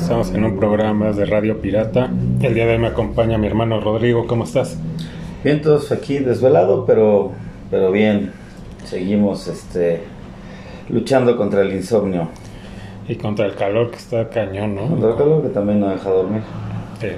Estamos 0.00 0.32
en 0.32 0.44
un 0.44 0.56
programa 0.56 1.12
de 1.12 1.26
Radio 1.26 1.60
Pirata. 1.60 2.08
El 2.40 2.54
día 2.54 2.64
de 2.66 2.74
hoy 2.74 2.78
me 2.78 2.86
acompaña 2.86 3.36
mi 3.36 3.46
hermano 3.46 3.80
Rodrigo. 3.80 4.26
¿Cómo 4.26 4.44
estás? 4.44 4.78
Bien, 5.44 5.60
todos 5.60 5.92
aquí 5.92 6.18
desvelado, 6.18 6.86
pero, 6.86 7.32
pero 7.70 7.92
bien. 7.92 8.32
Seguimos 8.84 9.48
este, 9.48 10.00
luchando 10.88 11.36
contra 11.36 11.60
el 11.60 11.72
insomnio. 11.72 12.28
Y 13.06 13.16
contra 13.16 13.44
el 13.44 13.54
calor 13.54 13.90
que 13.90 13.96
está 13.96 14.30
cañón, 14.30 14.76
¿no? 14.76 14.88
Contra 14.88 15.10
el 15.10 15.16
calor 15.16 15.42
que 15.42 15.48
también 15.48 15.80
no 15.80 15.90
deja 15.90 16.08
dormir. 16.08 16.42
Sí. 17.00 17.08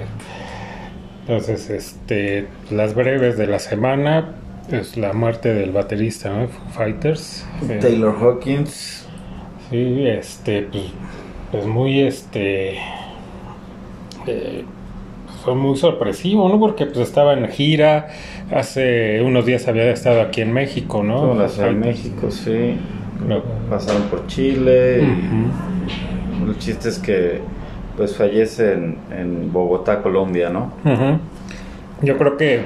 Entonces, 1.21 1.69
este, 1.69 2.47
las 2.71 2.93
breves 2.93 3.37
de 3.37 3.47
la 3.47 3.59
semana 3.59 4.33
es 4.69 4.97
la 4.97 5.13
muerte 5.13 5.53
del 5.53 5.71
baterista, 5.71 6.29
¿no? 6.29 6.47
Fighters. 6.73 7.45
Eh, 7.69 7.77
Taylor 7.79 8.15
Hawkins. 8.19 9.07
Sí, 9.69 10.05
este, 10.07 10.63
pues, 10.63 10.91
pues 11.51 11.65
muy, 11.65 12.01
este, 12.01 12.77
eh, 14.27 14.63
fue 15.43 15.55
muy 15.55 15.75
sorpresivo, 15.77 16.47
¿no? 16.49 16.59
Porque 16.59 16.85
pues 16.85 16.99
estaba 16.99 17.33
en 17.33 17.47
gira, 17.49 18.09
hace 18.53 19.21
unos 19.21 19.45
días 19.45 19.67
había 19.67 19.89
estado 19.91 20.21
aquí 20.21 20.41
en 20.41 20.53
México, 20.53 21.03
¿no? 21.03 21.17
Toda 21.17 21.35
la 21.35 21.49
Ciudad 21.49 21.69
de 21.69 21.73
Fighters. 21.81 22.03
México, 22.05 22.31
sí. 22.31 22.75
Pasaron 23.69 24.03
por 24.03 24.27
Chile. 24.27 24.99
y 25.03 25.05
Ujú. 26.45 26.49
El 26.51 26.57
chiste 26.57 26.89
es 26.89 26.97
que 26.99 27.39
pues 27.97 28.15
fallece 28.15 28.73
en, 28.73 28.97
en 29.15 29.51
Bogotá, 29.53 30.01
Colombia, 30.01 30.49
¿no? 30.49 30.71
Yo 32.01 32.17
creo 32.17 32.37
que 32.37 32.61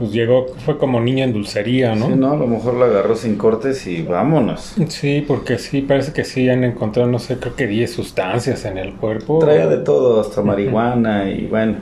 pues 0.00 0.12
llegó, 0.12 0.46
fue 0.64 0.78
como 0.78 0.98
niña 0.98 1.24
en 1.24 1.32
dulcería, 1.34 1.94
¿no? 1.94 2.06
Sí, 2.06 2.14
no, 2.16 2.32
a 2.32 2.36
lo 2.36 2.46
mejor 2.46 2.74
la 2.74 2.86
agarró 2.86 3.14
sin 3.14 3.36
cortes 3.36 3.86
y 3.86 4.00
vámonos. 4.02 4.74
Sí, 4.88 5.22
porque 5.28 5.58
sí, 5.58 5.82
parece 5.82 6.12
que 6.14 6.24
sí 6.24 6.48
han 6.48 6.64
encontrado, 6.64 7.06
no 7.08 7.18
sé, 7.18 7.36
creo 7.38 7.54
que 7.54 7.66
10 7.66 7.92
sustancias 7.92 8.64
en 8.64 8.78
el 8.78 8.94
cuerpo. 8.94 9.38
Traía 9.40 9.66
de 9.66 9.76
todo, 9.76 10.18
hasta 10.22 10.40
marihuana 10.40 11.30
y 11.30 11.46
bueno, 11.46 11.74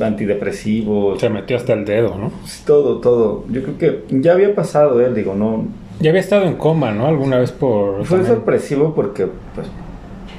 antidepresivos, 0.00 1.20
Se 1.20 1.28
metió 1.28 1.56
hasta 1.56 1.72
el 1.72 1.84
dedo, 1.84 2.16
¿no? 2.16 2.30
todo, 2.66 3.00
todo. 3.00 3.44
Yo 3.50 3.62
creo 3.62 3.78
que 3.78 4.04
ya 4.20 4.32
había 4.32 4.54
pasado 4.54 5.00
él, 5.04 5.14
digo, 5.14 5.34
no. 5.34 5.66
Ya 6.00 6.10
había 6.10 6.20
estado 6.20 6.44
en 6.44 6.54
coma, 6.54 6.92
¿no? 6.92 7.06
Alguna 7.06 7.38
vez 7.38 7.52
por... 7.52 8.04
Fue 8.04 8.18
también- 8.18 8.36
sorpresivo 8.36 8.94
porque 8.94 9.26
pues 9.54 9.66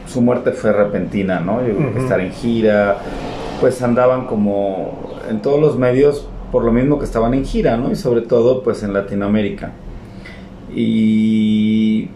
su 0.07 0.21
muerte 0.21 0.51
fue 0.51 0.71
repentina, 0.71 1.39
¿no? 1.41 1.59
Yo 1.67 1.75
creo 1.75 1.89
que 1.91 1.95
Ujú. 1.97 2.03
estar 2.03 2.19
en 2.21 2.31
gira, 2.31 2.97
pues 3.59 3.81
andaban 3.81 4.25
como 4.25 5.11
en 5.29 5.41
todos 5.41 5.59
los 5.59 5.77
medios 5.77 6.27
por 6.55 6.63
lo 6.63 6.71
mismo 6.71 6.97
que 6.97 7.03
estaban 7.03 7.33
en 7.33 7.43
gira, 7.43 7.75
¿no? 7.75 7.91
Y 7.91 7.97
sobre 7.97 8.21
todo 8.21 8.63
pues 8.63 8.81
en 8.81 8.93
Latinoamérica. 8.93 9.73
Y 10.73 12.07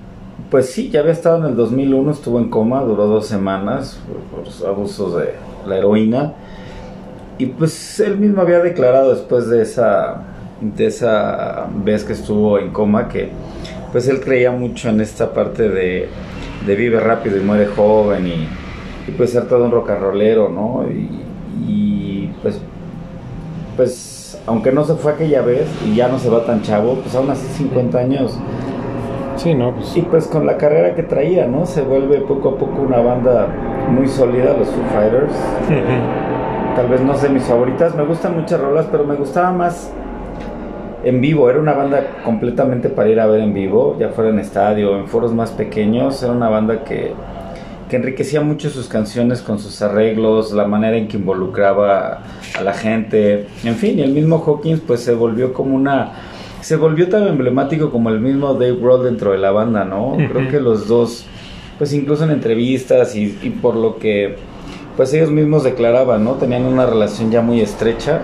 pues 0.50 0.68
sí, 0.68 0.90
ya 0.90 1.02
había 1.02 1.12
estado 1.12 1.40
en 1.40 1.52
el 1.52 1.58
2001, 1.58 2.09
estuvo 2.09 2.40
en 2.40 2.50
coma, 2.50 2.82
duró 2.84 3.08
dos 3.08 3.28
semanas 3.28 4.00
por, 4.32 4.45
por 4.45 4.70
abusos 4.70 5.17
de 5.17 5.34
la 5.67 5.78
heroína. 5.78 6.36
Y 7.38 7.48
pues 7.48 8.00
él 8.00 8.17
mismo 8.17 8.42
había 8.42 8.60
declarado 8.60 9.14
después 9.14 9.50
de 9.50 9.61
esa, 9.61 10.22
de 10.61 10.86
esa 10.86 11.67
vez 11.83 12.06
que 12.06 12.14
estuvo 12.14 12.60
en 12.60 12.70
coma 12.70 13.10
que 13.10 13.32
pues 13.92 14.08
él 14.08 14.21
creía 14.21 14.52
mucho 14.52 14.88
en 14.88 15.02
esta 15.02 15.33
parte 15.33 15.67
de, 15.67 16.08
de 16.66 16.76
vive 16.77 17.02
rápido 17.02 17.36
y 17.36 17.42
muere 17.42 17.66
joven 17.66 18.26
y, 18.26 18.48
y, 19.06 19.11
pues 19.17 19.32
ser 19.32 19.50
todo 19.50 19.66
un 19.66 19.71
rock 19.71 19.89
and 19.89 20.02
rollero, 20.02 20.48
¿no? 20.48 20.86
Y, 20.89 21.10
y, 21.70 22.32
pues, 22.42 22.61
pues 23.76 24.08
aunque 24.49 24.71
no 24.71 24.83
se 24.83 24.95
fue 24.95 25.14
aquella 25.14 25.42
vez 25.42 25.67
y 25.86 25.95
ya 25.95 26.08
no 26.08 26.20
se 26.20 26.30
va 26.30 26.43
tan 26.45 26.61
chavo, 26.61 26.95
pues 26.95 27.15
aún 27.15 27.30
así 27.30 27.48
50 27.48 27.98
años 27.98 28.37
Sí, 29.39 29.54
no, 29.55 29.73
pues... 29.73 29.95
y 29.95 30.02
pues 30.02 30.27
con 30.27 30.45
la 30.45 30.58
carrera 30.58 30.95
que 30.95 31.04
traía, 31.04 31.48
¿no? 31.48 31.65
Se 31.65 31.82
vuelve 31.82 32.20
poco 32.20 32.49
a 32.49 32.58
poco 32.58 32.82
una 32.82 32.99
banda 32.99 33.48
muy 33.89 34.05
sólida, 34.05 34.54
los 34.58 34.67
Foo 34.67 34.83
Fighters. 34.93 35.32
Tal 36.76 36.88
vez 36.89 37.02
no 37.02 37.15
sé 37.15 37.30
mis 37.30 37.43
favoritas, 37.43 37.95
me 37.95 38.04
gustan 38.04 38.36
muchas 38.36 38.59
rolas, 38.59 38.88
pero 38.92 39.05
me 39.05 39.15
gustaba 39.15 39.52
más 39.54 39.93
en 41.05 41.21
vivo. 41.21 41.49
Era 41.49 41.59
una 41.59 41.71
banda 41.71 42.04
completamente 42.26 42.89
para 42.89 43.08
ir 43.08 43.20
a 43.21 43.27
ver 43.27 43.39
en 43.39 43.54
vivo, 43.54 43.95
ya 43.98 44.09
fuera 44.09 44.30
en 44.30 44.39
estadio, 44.39 44.98
en 44.98 45.08
foros 45.08 45.33
más 45.33 45.52
pequeños. 45.52 46.21
Era 46.21 46.33
una 46.33 46.49
banda 46.49 46.83
que, 46.83 47.14
que 47.89 47.95
enriquecía 47.95 48.42
mucho 48.42 48.70
sus 48.70 48.88
canciones 48.88 49.42
con 49.42 49.60
sus 49.60 49.82
arreglos, 49.82 50.52
la 50.54 50.66
manera 50.66 50.95
en 50.95 51.08
que 51.08 51.17
involucraba 51.17 52.22
a 52.58 52.61
la 52.61 52.73
gente. 52.73 53.48
En 53.64 53.76
fin, 53.76 54.00
y 54.00 54.04
el 54.04 54.11
mismo 54.11 54.44
Hawkins 54.45 54.82
pues 54.86 55.02
se 55.02 55.14
volvió 55.14 55.54
como 55.54 55.76
una... 55.76 56.14
Se 56.61 56.76
volvió 56.76 57.10
tan 57.10 57.27
emblemático 57.27 57.89
como 57.89 58.10
el 58.10 58.20
mismo 58.20 58.54
Dave 58.54 58.76
Grohl 58.76 59.04
dentro 59.05 59.32
de 59.32 59.38
la 59.38 59.52
banda, 59.52 59.86
¿no? 59.86 60.17
Creo 60.17 60.50
que 60.50 60.60
los 60.60 60.88
dos, 60.88 61.26
pues 61.77 61.94
incluso 61.94 62.26
en 62.26 62.32
entrevistas 62.32 63.16
y, 63.16 63.38
y 63.42 63.50
por 63.50 63.76
lo 63.76 63.98
que 63.98 64.36
pues 64.98 65.14
ellos 65.14 65.32
mismos 65.32 65.64
declaraban, 65.64 66.26
¿no? 66.26 66.33
Tenían 66.33 66.66
una 66.66 66.86
relación 66.86 67.32
ya 67.32 67.42
muy 67.42 67.61
estrecha. 67.61 68.20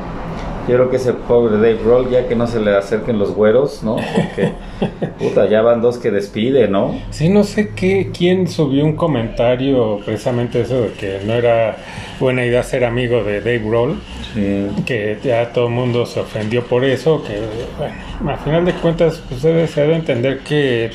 Yo 0.68 0.76
creo 0.76 0.90
que 0.90 0.96
ese 0.96 1.14
pobre 1.14 1.58
Dave 1.58 1.78
Grohl, 1.84 2.10
ya 2.10 2.28
que 2.28 2.36
no 2.36 2.48
se 2.48 2.60
le 2.60 2.76
acerquen 2.76 3.20
los 3.20 3.36
güeros, 3.36 3.84
¿no? 3.84 3.98
Porque, 3.98 4.52
puta, 5.20 5.48
ya 5.48 5.62
van 5.62 5.82
dos 5.82 6.00
que 6.00 6.10
despide, 6.10 6.68
¿no? 6.68 7.00
Sí, 7.12 7.30
no 7.30 7.44
sé 7.44 7.70
qué, 7.76 8.10
quién 8.12 8.48
subió 8.48 8.84
un 8.84 8.96
comentario 8.96 10.00
precisamente 10.04 10.62
eso 10.62 10.82
de 10.82 10.92
que 10.94 11.20
no 11.24 11.34
era 11.34 11.78
buena 12.20 12.44
idea 12.44 12.64
ser 12.64 12.84
amigo 12.84 13.24
de 13.24 13.42
Dave 13.42 13.96
Sí. 14.34 14.68
que 14.86 15.18
ya 15.24 15.54
todo 15.54 15.68
el 15.68 15.74
mundo 15.74 16.06
se 16.06 16.20
ofendió 16.20 16.64
por 16.66 16.84
eso, 16.84 17.24
que 17.24 17.40
bueno, 17.78 18.32
a 18.34 18.38
final 18.38 18.66
de 18.66 18.74
cuentas 18.74 19.22
pues 19.30 19.42
debe, 19.44 19.68
se 19.68 19.82
debe 19.82 19.96
entender 19.96 20.40
que, 20.40 20.92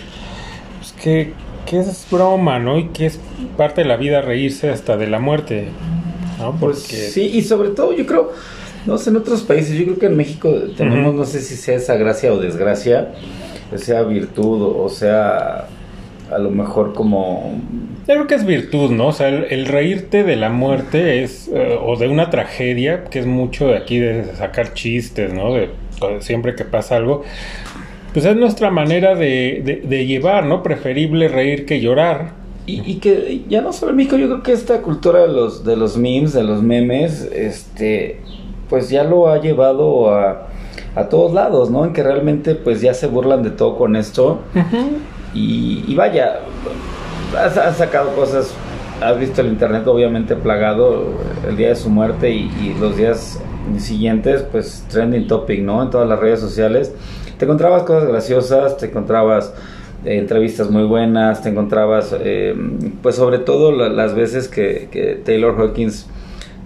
pues, 0.78 0.92
que, 0.92 1.32
que 1.64 1.78
es 1.78 2.06
broma, 2.10 2.58
¿no? 2.58 2.76
Y 2.78 2.88
que 2.88 3.06
es 3.06 3.18
parte 3.56 3.82
de 3.82 3.88
la 3.88 3.96
vida 3.96 4.20
reírse 4.20 4.68
hasta 4.68 4.96
de 4.96 5.06
la 5.06 5.20
muerte, 5.20 5.68
¿no? 6.38 6.50
Porque 6.52 6.74
Pues 6.88 7.12
sí, 7.12 7.30
y 7.32 7.42
sobre 7.42 7.70
todo 7.70 7.94
yo 7.96 8.04
creo, 8.04 8.30
no 8.86 8.98
sé, 8.98 9.10
en 9.10 9.16
otros 9.16 9.42
países, 9.42 9.76
yo 9.78 9.84
creo 9.84 9.98
que 9.98 10.06
en 10.06 10.16
México 10.16 10.52
tenemos, 10.76 11.14
no 11.14 11.24
sé 11.24 11.40
si 11.40 11.54
sea 11.56 11.76
esa 11.76 11.96
gracia 11.96 12.32
o 12.32 12.38
desgracia, 12.38 13.12
sea 13.76 14.02
virtud, 14.02 14.62
o 14.76 14.88
sea, 14.88 15.66
a 16.30 16.38
lo 16.38 16.50
mejor 16.50 16.92
como 16.94 17.60
Yo 18.08 18.14
creo 18.14 18.26
que 18.26 18.34
es 18.36 18.44
virtud, 18.46 18.90
¿no? 18.90 19.08
O 19.08 19.12
sea, 19.12 19.28
el, 19.28 19.44
el 19.50 19.66
reírte 19.66 20.24
de 20.24 20.36
la 20.36 20.48
muerte 20.50 21.22
es, 21.22 21.48
eh, 21.52 21.76
o 21.80 21.96
de 21.96 22.08
una 22.08 22.30
tragedia, 22.30 23.04
que 23.04 23.18
es 23.20 23.26
mucho 23.26 23.68
de 23.68 23.76
aquí 23.76 23.98
de 23.98 24.24
sacar 24.36 24.74
chistes, 24.74 25.32
¿no? 25.32 25.52
De, 25.54 25.60
de 26.00 26.22
siempre 26.22 26.54
que 26.54 26.64
pasa 26.64 26.96
algo, 26.96 27.22
pues 28.12 28.24
es 28.24 28.34
nuestra 28.36 28.70
manera 28.70 29.14
de, 29.14 29.62
de- 29.64 29.82
de 29.88 30.06
llevar, 30.06 30.46
¿no? 30.46 30.62
Preferible 30.62 31.28
reír 31.28 31.66
que 31.66 31.80
llorar. 31.80 32.32
Y, 32.66 32.82
y 32.88 32.96
que 32.96 33.42
ya 33.48 33.60
no 33.62 33.72
solo 33.72 33.90
en 33.90 33.96
México, 33.96 34.16
yo 34.16 34.26
creo 34.26 34.42
que 34.42 34.52
esta 34.52 34.82
cultura 34.82 35.20
de 35.22 35.28
los, 35.32 35.64
de 35.64 35.76
los 35.76 35.96
memes, 35.96 36.32
de 36.32 36.42
los 36.44 36.62
memes, 36.62 37.22
este, 37.32 38.20
pues 38.70 38.88
ya 38.88 39.04
lo 39.04 39.28
ha 39.28 39.38
llevado 39.40 40.14
a, 40.14 40.46
a 40.94 41.04
todos 41.08 41.32
lados, 41.34 41.70
¿no? 41.70 41.84
En 41.84 41.92
que 41.92 42.02
realmente 42.02 42.54
pues 42.54 42.80
ya 42.80 42.94
se 42.94 43.06
burlan 43.08 43.42
de 43.42 43.50
todo 43.50 43.76
con 43.76 43.96
esto. 43.96 44.38
Y, 45.34 45.84
y 45.86 45.94
vaya, 45.94 46.40
has, 47.38 47.56
has 47.58 47.76
sacado 47.76 48.10
cosas, 48.14 48.52
has 49.02 49.18
visto 49.18 49.40
el 49.42 49.48
internet 49.48 49.86
obviamente 49.86 50.34
plagado 50.36 51.04
el 51.48 51.56
día 51.56 51.68
de 51.68 51.76
su 51.76 51.90
muerte 51.90 52.30
y, 52.30 52.50
y 52.60 52.76
los 52.80 52.96
días 52.96 53.40
siguientes, 53.78 54.42
pues 54.50 54.84
trending 54.88 55.26
topic, 55.28 55.60
¿no? 55.60 55.82
En 55.82 55.90
todas 55.90 56.08
las 56.08 56.18
redes 56.18 56.40
sociales. 56.40 56.92
Te 57.38 57.44
encontrabas 57.44 57.84
cosas 57.84 58.08
graciosas, 58.08 58.76
te 58.76 58.86
encontrabas 58.86 59.54
eh, 60.04 60.18
entrevistas 60.18 60.70
muy 60.70 60.84
buenas, 60.84 61.42
te 61.42 61.48
encontrabas, 61.50 62.14
eh, 62.18 62.54
pues 63.02 63.14
sobre 63.16 63.38
todo 63.38 63.72
la- 63.72 63.88
las 63.88 64.14
veces 64.14 64.48
que, 64.48 64.88
que 64.90 65.20
Taylor 65.24 65.54
Hawkins 65.58 66.06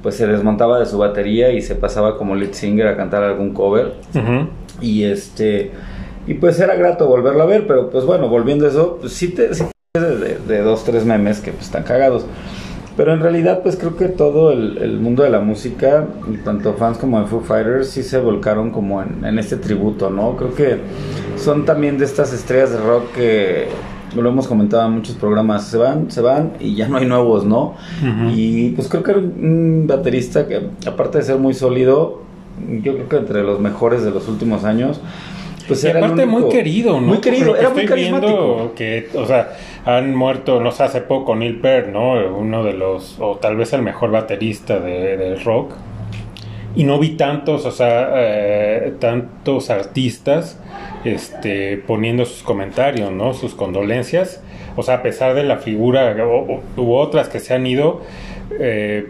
pues 0.05 0.15
se 0.17 0.29
desmontaba 0.29 0.79
de 0.79 0.87
su 0.87 0.99
batería 0.99 1.51
y 1.51 1.61
se 1.62 1.75
pasaba 1.75 2.17
como 2.17 2.37
lead 2.37 2.53
singer 2.53 2.87
a 2.87 2.97
cantar 2.97 3.25
algún 3.25 3.53
cover. 3.53 3.95
Ujú. 4.15 4.49
Y 4.81 5.03
este 5.05 5.73
y 6.29 6.35
pues 6.35 6.61
era 6.61 6.75
grato 6.77 7.09
volverlo 7.09 7.43
a 7.43 7.47
ver, 7.47 7.67
pero 7.67 7.91
pues 7.91 8.05
bueno, 8.05 8.29
volviendo 8.29 8.67
a 8.67 8.69
eso, 8.69 8.99
pues 9.01 9.15
sí 9.15 9.29
te, 9.29 9.53
sí 9.55 9.65
te- 9.93 10.01
de, 10.01 10.39
de- 10.39 10.62
dos, 10.62 10.85
tres 10.85 11.05
memes 11.05 11.41
que 11.41 11.51
pues 11.53 11.65
están 11.65 11.83
cagados. 11.83 12.25
Pero 12.97 13.12
en 13.12 13.21
realidad 13.21 13.61
pues 13.62 13.77
creo 13.77 13.97
que 13.97 14.06
todo 14.09 14.53
el, 14.53 14.79
el 14.79 14.99
mundo 15.01 15.23
de 15.25 15.31
la 15.31 15.41
música, 15.41 16.06
tanto 16.45 16.75
fans 16.75 16.99
como 16.99 17.19
de 17.21 17.27
Foo 17.27 17.41
Fighters, 17.41 17.89
sí 17.89 18.03
se 18.05 18.19
volcaron 18.19 18.71
como 18.71 19.03
en, 19.03 19.25
en 19.25 19.39
este 19.39 19.56
tributo, 19.56 20.11
¿no? 20.11 20.37
Creo 20.37 20.55
que 20.55 20.77
son 21.37 21.65
también 21.65 21.99
de 21.99 22.05
estas 22.05 22.33
estrellas 22.33 22.71
de 22.73 22.79
rock 22.79 23.11
que 23.12 23.69
lo 24.23 24.29
hemos 24.29 24.47
comentado 24.47 24.87
en 24.87 24.93
muchos 24.93 25.17
programas, 25.17 25.67
se 25.67 25.77
van, 25.77 26.11
se 26.11 26.21
van 26.21 26.53
y 26.61 26.75
ya 26.75 26.89
no 26.89 26.99
hay 26.99 27.07
nuevos, 27.07 27.45
¿no? 27.45 27.75
Y 28.35 28.71
pues 28.71 28.89
creo 28.89 29.03
que 29.03 29.11
era 29.13 29.21
un 29.21 29.87
baterista 29.87 30.47
que 30.47 30.69
aparte 30.87 31.19
de 31.19 31.25
ser 31.25 31.39
muy 31.39 31.55
sólido, 31.55 32.23
yo 32.83 32.95
creo 32.95 33.09
que 33.09 33.17
entre 33.17 33.43
los 33.43 33.61
mejores 33.61 34.05
de 34.05 34.11
los 34.11 34.29
últimos 34.29 34.65
años, 34.65 35.01
pues 35.67 35.83
Y 35.85 35.89
era 35.89 36.01
aparte 36.01 36.27
muy 36.27 36.49
querido, 36.49 37.01
¿no? 37.01 37.07
Muy 37.07 37.19
querido, 37.19 37.57
era 37.57 37.71
muy 37.71 37.87
carismático. 37.87 38.73
que, 38.75 39.09
o 39.15 39.27
sea, 39.27 39.57
han 39.85 40.15
muerto, 40.15 40.61
no 40.61 40.71
sé, 40.73 40.85
hace 40.85 41.01
poco 41.01 41.35
Neil 41.35 41.61
Peart, 41.61 41.89
¿no? 41.89 42.13
Uno 42.37 42.65
de 42.65 42.75
los, 42.75 43.17
o 43.19 43.37
tal 43.37 43.57
vez 43.57 43.73
el 43.73 43.83
mejor 43.83 44.11
baterista 44.11 44.79
de, 44.79 45.17
del 45.17 45.43
rock. 45.43 45.73
Y 46.76 46.85
no 46.85 46.99
vi 46.99 47.11
tantos, 47.11 47.67
o 47.67 47.71
sea, 47.71 48.11
eh, 48.15 48.94
tantos 48.99 49.71
artistas 49.71 50.59
este, 51.05 51.76
poniendo 51.76 52.25
sus 52.25 52.43
comentarios, 52.43 53.12
¿no? 53.12 53.35
Sus 53.35 53.55
condolencias. 53.55 54.43
O 54.76 54.82
sea, 54.82 54.97
a 54.97 55.03
pesar 55.03 55.35
de 55.35 55.44
la 55.44 55.59
figura 55.59 56.17
u 56.76 56.93
otras 56.93 57.29
que 57.29 57.38
se 57.38 57.55
han 57.55 57.67
ido, 57.67 58.03
eh, 58.59 59.06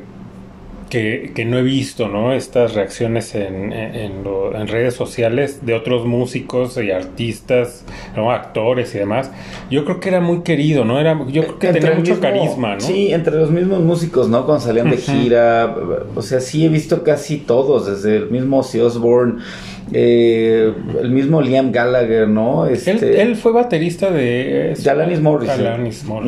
que, 1.35 1.44
no 1.44 1.58
he 1.58 1.62
visto, 1.62 2.08
¿no? 2.08 2.32
Estas 2.32 2.75
reacciones 2.75 3.35
en, 3.35 3.73
en, 3.73 4.25
redes 4.69 4.94
sociales 4.94 5.67
de 5.67 5.75
otros 5.75 6.06
músicos 6.06 6.79
y 6.79 6.91
artistas, 6.93 7.85
¿no? 8.17 8.31
Actores 8.31 8.94
y 8.94 8.99
demás. 8.99 9.31
Yo 9.70 9.85
creo 9.85 9.99
que 9.99 10.08
era 10.08 10.20
muy 10.20 10.43
querido, 10.43 10.85
¿no? 10.85 11.00
Era, 11.00 11.19
yo 11.29 11.43
creo 11.43 11.58
que 11.58 11.73
tenía 11.73 11.94
mucho 11.94 12.20
carisma, 12.20 12.75
¿no? 12.75 12.81
Sí, 12.81 13.12
entre 13.12 13.35
los 13.35 13.50
mismos 13.50 13.81
músicos, 13.81 14.29
¿no? 14.29 14.44
Cuando 14.46 14.64
salían 14.64 14.91
de 14.91 14.99
gira. 14.99 15.75
O 16.14 16.23
sea, 16.23 16.41
sí 16.41 16.64
he 16.64 16.69
visto 16.69 17.02
casi 17.02 17.38
todos, 17.38 17.87
desde 17.87 18.17
el 18.17 18.31
mismo 18.31 18.61
Ozzy 18.61 18.81
Osbourne 18.81 19.43
eh, 19.92 20.72
el 21.00 21.10
mismo 21.10 21.40
Liam 21.40 21.70
Gallagher, 21.70 22.28
¿no? 22.28 22.66
Este, 22.66 23.20
él, 23.20 23.36
fue 23.36 23.52
baterista 23.52 24.10
de, 24.10 24.75
de 24.82 24.90
Alanis 24.90 25.20
Morris, 25.20 25.50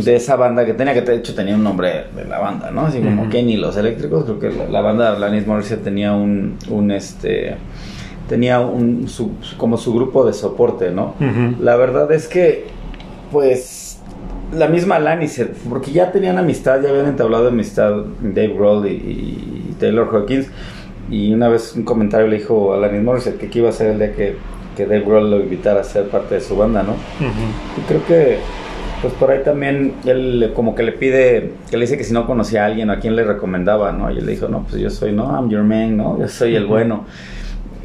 de 0.05 0.17
esa 0.17 0.37
banda 0.37 0.65
que 0.67 0.75
tenía 0.75 0.93
que 0.93 1.01
de 1.01 1.17
hecho 1.17 1.35
tenía 1.35 1.55
un 1.55 1.65
nombre 1.65 2.05
de 2.15 2.25
la 2.27 2.39
banda, 2.39 2.71
¿no? 2.71 2.83
Así 2.87 3.01
como 3.01 3.29
Kenny 3.29 3.57
los 3.57 3.77
Eléctricos, 3.77 4.25
creo 4.25 4.39
que 4.39 4.71
la, 4.71 4.81
banda 4.81 5.11
de 5.11 5.17
Alanis 5.17 5.47
Morris 5.47 5.75
tenía 5.83 6.13
un, 6.13 6.57
un 6.69 6.91
este 6.91 7.57
tenía 8.29 8.61
un 8.61 9.07
como 9.57 9.79
su 9.79 9.95
grupo 9.95 10.27
de 10.27 10.33
soporte, 10.33 10.91
¿no? 10.91 11.15
La 11.61 11.77
verdad 11.77 12.13
es 12.13 12.29
que 12.29 12.67
pues 13.33 13.99
la 14.53 14.69
misma 14.69 14.97
Alanis, 14.97 15.45
porque 15.69 15.91
ya 15.91 16.13
tenían 16.13 16.39
amistad, 16.39 16.81
ya 16.83 16.91
habían 16.91 17.07
entablado 17.07 17.49
amistad 17.49 18.05
Dave 18.21 18.55
Grohl 18.55 18.87
y, 18.87 18.91
y 18.91 19.77
Taylor 19.81 20.09
Hawkins 20.13 20.49
y 21.11 21.33
una 21.33 21.49
vez 21.49 21.75
un 21.77 21.85
comentario 21.85 22.27
le 22.27 22.39
dijo 22.39 22.73
a 22.73 22.77
Alanis 22.77 23.03
Morissette 23.03 23.49
que, 23.49 23.59
iba 23.59 23.69
a 23.69 23.73
ser 23.73 23.93
el 23.93 23.99
día 23.99 24.13
que, 24.15 24.37
que 24.77 24.87
Dave 24.87 25.03
Grohl 25.03 25.31
lo 25.31 25.41
invitara 25.41 25.81
a 25.81 25.85
ser 25.85 26.09
parte 26.09 26.37
de 26.37 26.41
su 26.41 26.57
banda, 26.57 26.83
¿no? 26.83 26.95
Y 27.21 27.81
creo 27.89 28.05
que, 28.07 28.39
pues 29.03 29.15
por 29.15 29.31
ahí 29.31 29.43
también 29.45 29.95
él 30.05 30.53
como 30.55 30.75
que 30.75 30.83
le 30.83 30.93
pide, 30.93 31.53
que 31.71 31.77
le 31.77 31.85
dice 31.85 31.97
que 31.97 32.05
si 32.05 32.13
no 32.13 32.27
conocía 32.27 32.65
a 32.65 32.67
alguien, 32.67 32.91
a 32.91 32.99
quién 32.99 33.15
le 33.15 33.25
recomendaba, 33.25 33.93
¿no? 33.93 34.11
Y 34.11 34.19
él 34.19 34.27
le 34.27 34.33
dijo, 34.33 34.49
no, 34.49 34.65
pues 34.69 34.81
yo 34.81 34.91
soy, 34.91 35.13
no, 35.13 35.31
I'm 35.31 35.49
your 35.49 35.63
man, 35.63 35.97
¿no? 35.97 36.19
Yo 36.19 36.29
soy 36.29 36.57
el 36.57 36.67
bueno. 36.67 37.05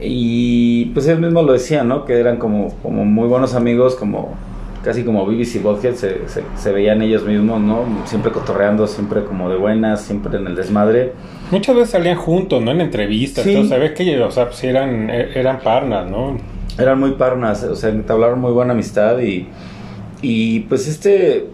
Y 0.01 0.85
pues 0.93 1.07
él 1.07 1.19
mismo 1.19 1.43
lo 1.43 1.53
decía, 1.53 1.83
¿no? 1.83 2.05
Que 2.05 2.19
eran 2.19 2.37
como, 2.37 2.73
como 2.81 3.05
muy 3.05 3.27
buenos 3.27 3.53
amigos, 3.53 3.95
como 3.95 4.35
casi 4.83 5.03
como 5.03 5.25
BBC 5.25 5.61
Bothead, 5.61 5.95
se, 5.95 6.27
se, 6.27 6.43
se, 6.55 6.71
veían 6.71 7.01
ellos 7.01 7.23
mismos, 7.23 7.61
¿no? 7.61 7.85
Siempre 8.05 8.31
cotorreando, 8.31 8.87
siempre 8.87 9.23
como 9.23 9.49
de 9.49 9.57
buenas, 9.57 10.01
siempre 10.01 10.37
en 10.37 10.47
el 10.47 10.55
desmadre. 10.55 11.13
Muchas 11.51 11.75
veces 11.75 11.91
salían 11.91 12.17
juntos, 12.17 12.61
¿no? 12.61 12.71
En 12.71 12.81
entrevistas, 12.81 13.43
sí. 13.43 13.67
ve 13.69 13.93
que 13.93 14.21
o 14.21 14.31
sea, 14.31 14.47
pues 14.47 14.63
eran, 14.63 15.09
eran 15.09 15.59
parnas, 15.59 16.09
¿no? 16.09 16.37
Eran 16.77 16.99
muy 16.99 17.11
parnas, 17.11 17.63
o 17.63 17.75
sea, 17.75 17.89
entablaron 17.89 18.39
muy 18.39 18.51
buena 18.51 18.73
amistad 18.73 19.19
y, 19.19 19.47
y 20.21 20.61
pues 20.61 20.87
este 20.87 21.47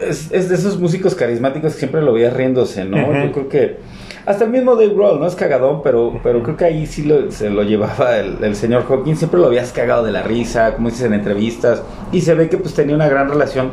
es, 0.00 0.30
es 0.32 0.48
de 0.48 0.54
esos 0.54 0.78
músicos 0.78 1.14
carismáticos 1.14 1.72
que 1.74 1.78
siempre 1.78 2.02
lo 2.02 2.12
veías 2.12 2.32
riéndose, 2.32 2.84
¿no? 2.84 2.96
Yo 2.98 3.32
creo 3.32 3.48
que 3.48 3.76
hasta 4.26 4.44
el 4.44 4.50
mismo 4.50 4.74
Dave 4.74 4.94
Grohl, 4.94 5.18
¿no? 5.18 5.26
Es 5.26 5.34
cagadón, 5.34 5.80
pero, 5.82 6.20
pero 6.22 6.42
creo 6.42 6.56
que 6.56 6.64
ahí 6.64 6.86
sí 6.86 7.08
se 7.30 7.50
lo 7.50 7.62
llevaba 7.62 8.18
el, 8.18 8.54
señor 8.54 8.84
Hawkins. 8.88 9.18
Siempre 9.18 9.40
lo 9.40 9.46
habías 9.46 9.72
cagado 9.72 10.04
de 10.04 10.12
la 10.12 10.22
risa, 10.22 10.74
como 10.74 10.88
dices 10.88 11.06
en 11.06 11.14
entrevistas. 11.14 11.82
Y 12.12 12.20
se 12.20 12.34
ve 12.34 12.48
que 12.48 12.58
pues 12.58 12.74
tenía 12.74 12.94
una 12.94 13.08
gran 13.08 13.28
relación 13.28 13.70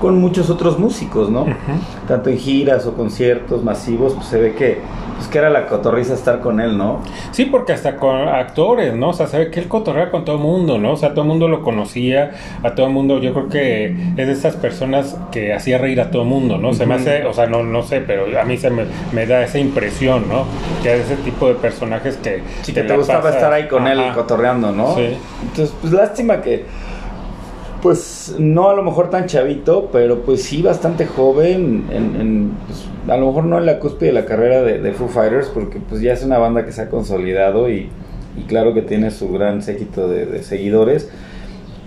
con 0.00 0.20
muchos 0.20 0.48
otros 0.50 0.78
músicos, 0.78 1.30
¿no? 1.30 1.46
Tanto 2.06 2.30
en 2.30 2.38
giras 2.38 2.86
o 2.86 2.94
conciertos 2.94 3.64
masivos, 3.64 4.14
pues 4.14 4.26
se 4.26 4.40
ve 4.40 4.54
que 4.54 4.78
pues 5.16 5.28
que 5.28 5.38
era 5.38 5.50
la 5.50 5.66
cotorriza 5.66 6.14
estar 6.14 6.38
con 6.38 6.60
él, 6.60 6.78
¿no? 6.78 7.02
Sí, 7.32 7.46
porque 7.46 7.72
hasta 7.72 7.96
con 7.96 8.28
actores, 8.28 8.94
¿no? 8.94 9.08
O 9.08 9.12
sea, 9.12 9.26
se 9.26 9.36
ve 9.36 9.50
que 9.50 9.58
él 9.58 9.66
cotorrea 9.66 10.12
con 10.12 10.24
todo 10.24 10.36
el 10.36 10.42
mundo, 10.42 10.78
¿no? 10.78 10.92
O 10.92 10.96
sea, 10.96 11.10
todo 11.10 11.22
el 11.22 11.28
mundo 11.28 11.48
lo 11.48 11.62
conocía, 11.62 12.30
a 12.62 12.76
todo 12.76 12.86
el 12.86 12.92
mundo, 12.92 13.18
yo 13.18 13.34
creo 13.34 13.48
que 13.48 13.86
es 14.16 14.26
de 14.26 14.32
esas 14.32 14.54
personas 14.54 15.16
que 15.32 15.52
hacía 15.52 15.78
reír 15.78 16.00
a 16.00 16.12
todo 16.12 16.22
el 16.22 16.28
mundo, 16.28 16.56
¿no? 16.56 16.72
Se 16.72 16.86
me 16.86 16.94
hace, 16.94 17.24
o 17.24 17.32
sea, 17.32 17.48
no, 17.48 17.64
no 17.64 17.82
sé, 17.82 18.00
pero 18.00 18.26
a 18.40 18.44
mí 18.44 18.56
se 18.56 18.70
me, 18.70 18.84
me 19.12 19.26
da 19.26 19.42
esa 19.42 19.58
impresión, 19.58 20.28
¿no? 20.28 20.44
Que 20.84 20.94
es 20.94 21.06
ese 21.06 21.16
tipo 21.16 21.48
de 21.48 21.54
personajes 21.54 22.16
que... 22.18 22.42
Sí, 22.62 22.72
que 22.72 22.84
te, 22.84 22.96
gustaba 22.96 23.30
estar 23.30 23.52
ahí 23.52 23.66
con 23.66 23.88
él 23.88 24.00
cotorreando, 24.14 24.70
¿no? 24.70 24.94
Sí. 24.94 25.16
Entonces, 25.42 25.74
pues 25.80 25.92
lástima 25.92 26.40
que 26.40 26.64
pues 27.82 28.34
no 28.38 28.70
a 28.70 28.74
lo 28.74 28.82
mejor 28.82 29.10
tan 29.10 29.26
chavito, 29.26 29.88
pero 29.92 30.22
pues 30.22 30.42
sí 30.42 30.62
bastante 30.62 31.06
joven, 31.06 31.84
en, 31.90 32.52
pues, 32.66 32.84
a 33.08 33.16
lo 33.16 33.26
mejor 33.26 33.44
no 33.44 33.58
en 33.58 33.66
la 33.66 33.78
cúspide 33.78 34.08
de 34.08 34.12
la 34.14 34.24
carrera 34.24 34.62
de, 34.62 34.92
Foo 34.92 35.08
Fighters, 35.08 35.48
porque 35.48 35.78
pues 35.78 36.00
ya 36.00 36.12
es 36.12 36.24
una 36.24 36.38
banda 36.38 36.64
que 36.64 36.72
se 36.72 36.82
ha 36.82 36.88
consolidado 36.88 37.70
y, 37.70 37.90
claro 38.46 38.74
que 38.74 38.82
tiene 38.82 39.10
su 39.10 39.32
gran 39.32 39.62
séquito 39.62 40.08
de, 40.08 40.42
seguidores, 40.42 41.08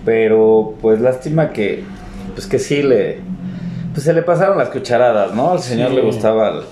pero 0.04 0.74
pues 0.80 1.00
lástima 1.00 1.50
que, 1.50 1.84
pues 2.34 2.46
que 2.46 2.58
sí 2.58 2.82
le, 2.82 3.18
pues 3.92 4.04
se 4.04 4.12
le 4.12 4.22
pasaron 4.22 4.58
las 4.58 4.70
cucharadas, 4.70 5.34
¿no? 5.34 5.52
Al 5.52 5.60
señor 5.60 5.92
le 5.92 6.00
gustaba 6.00 6.62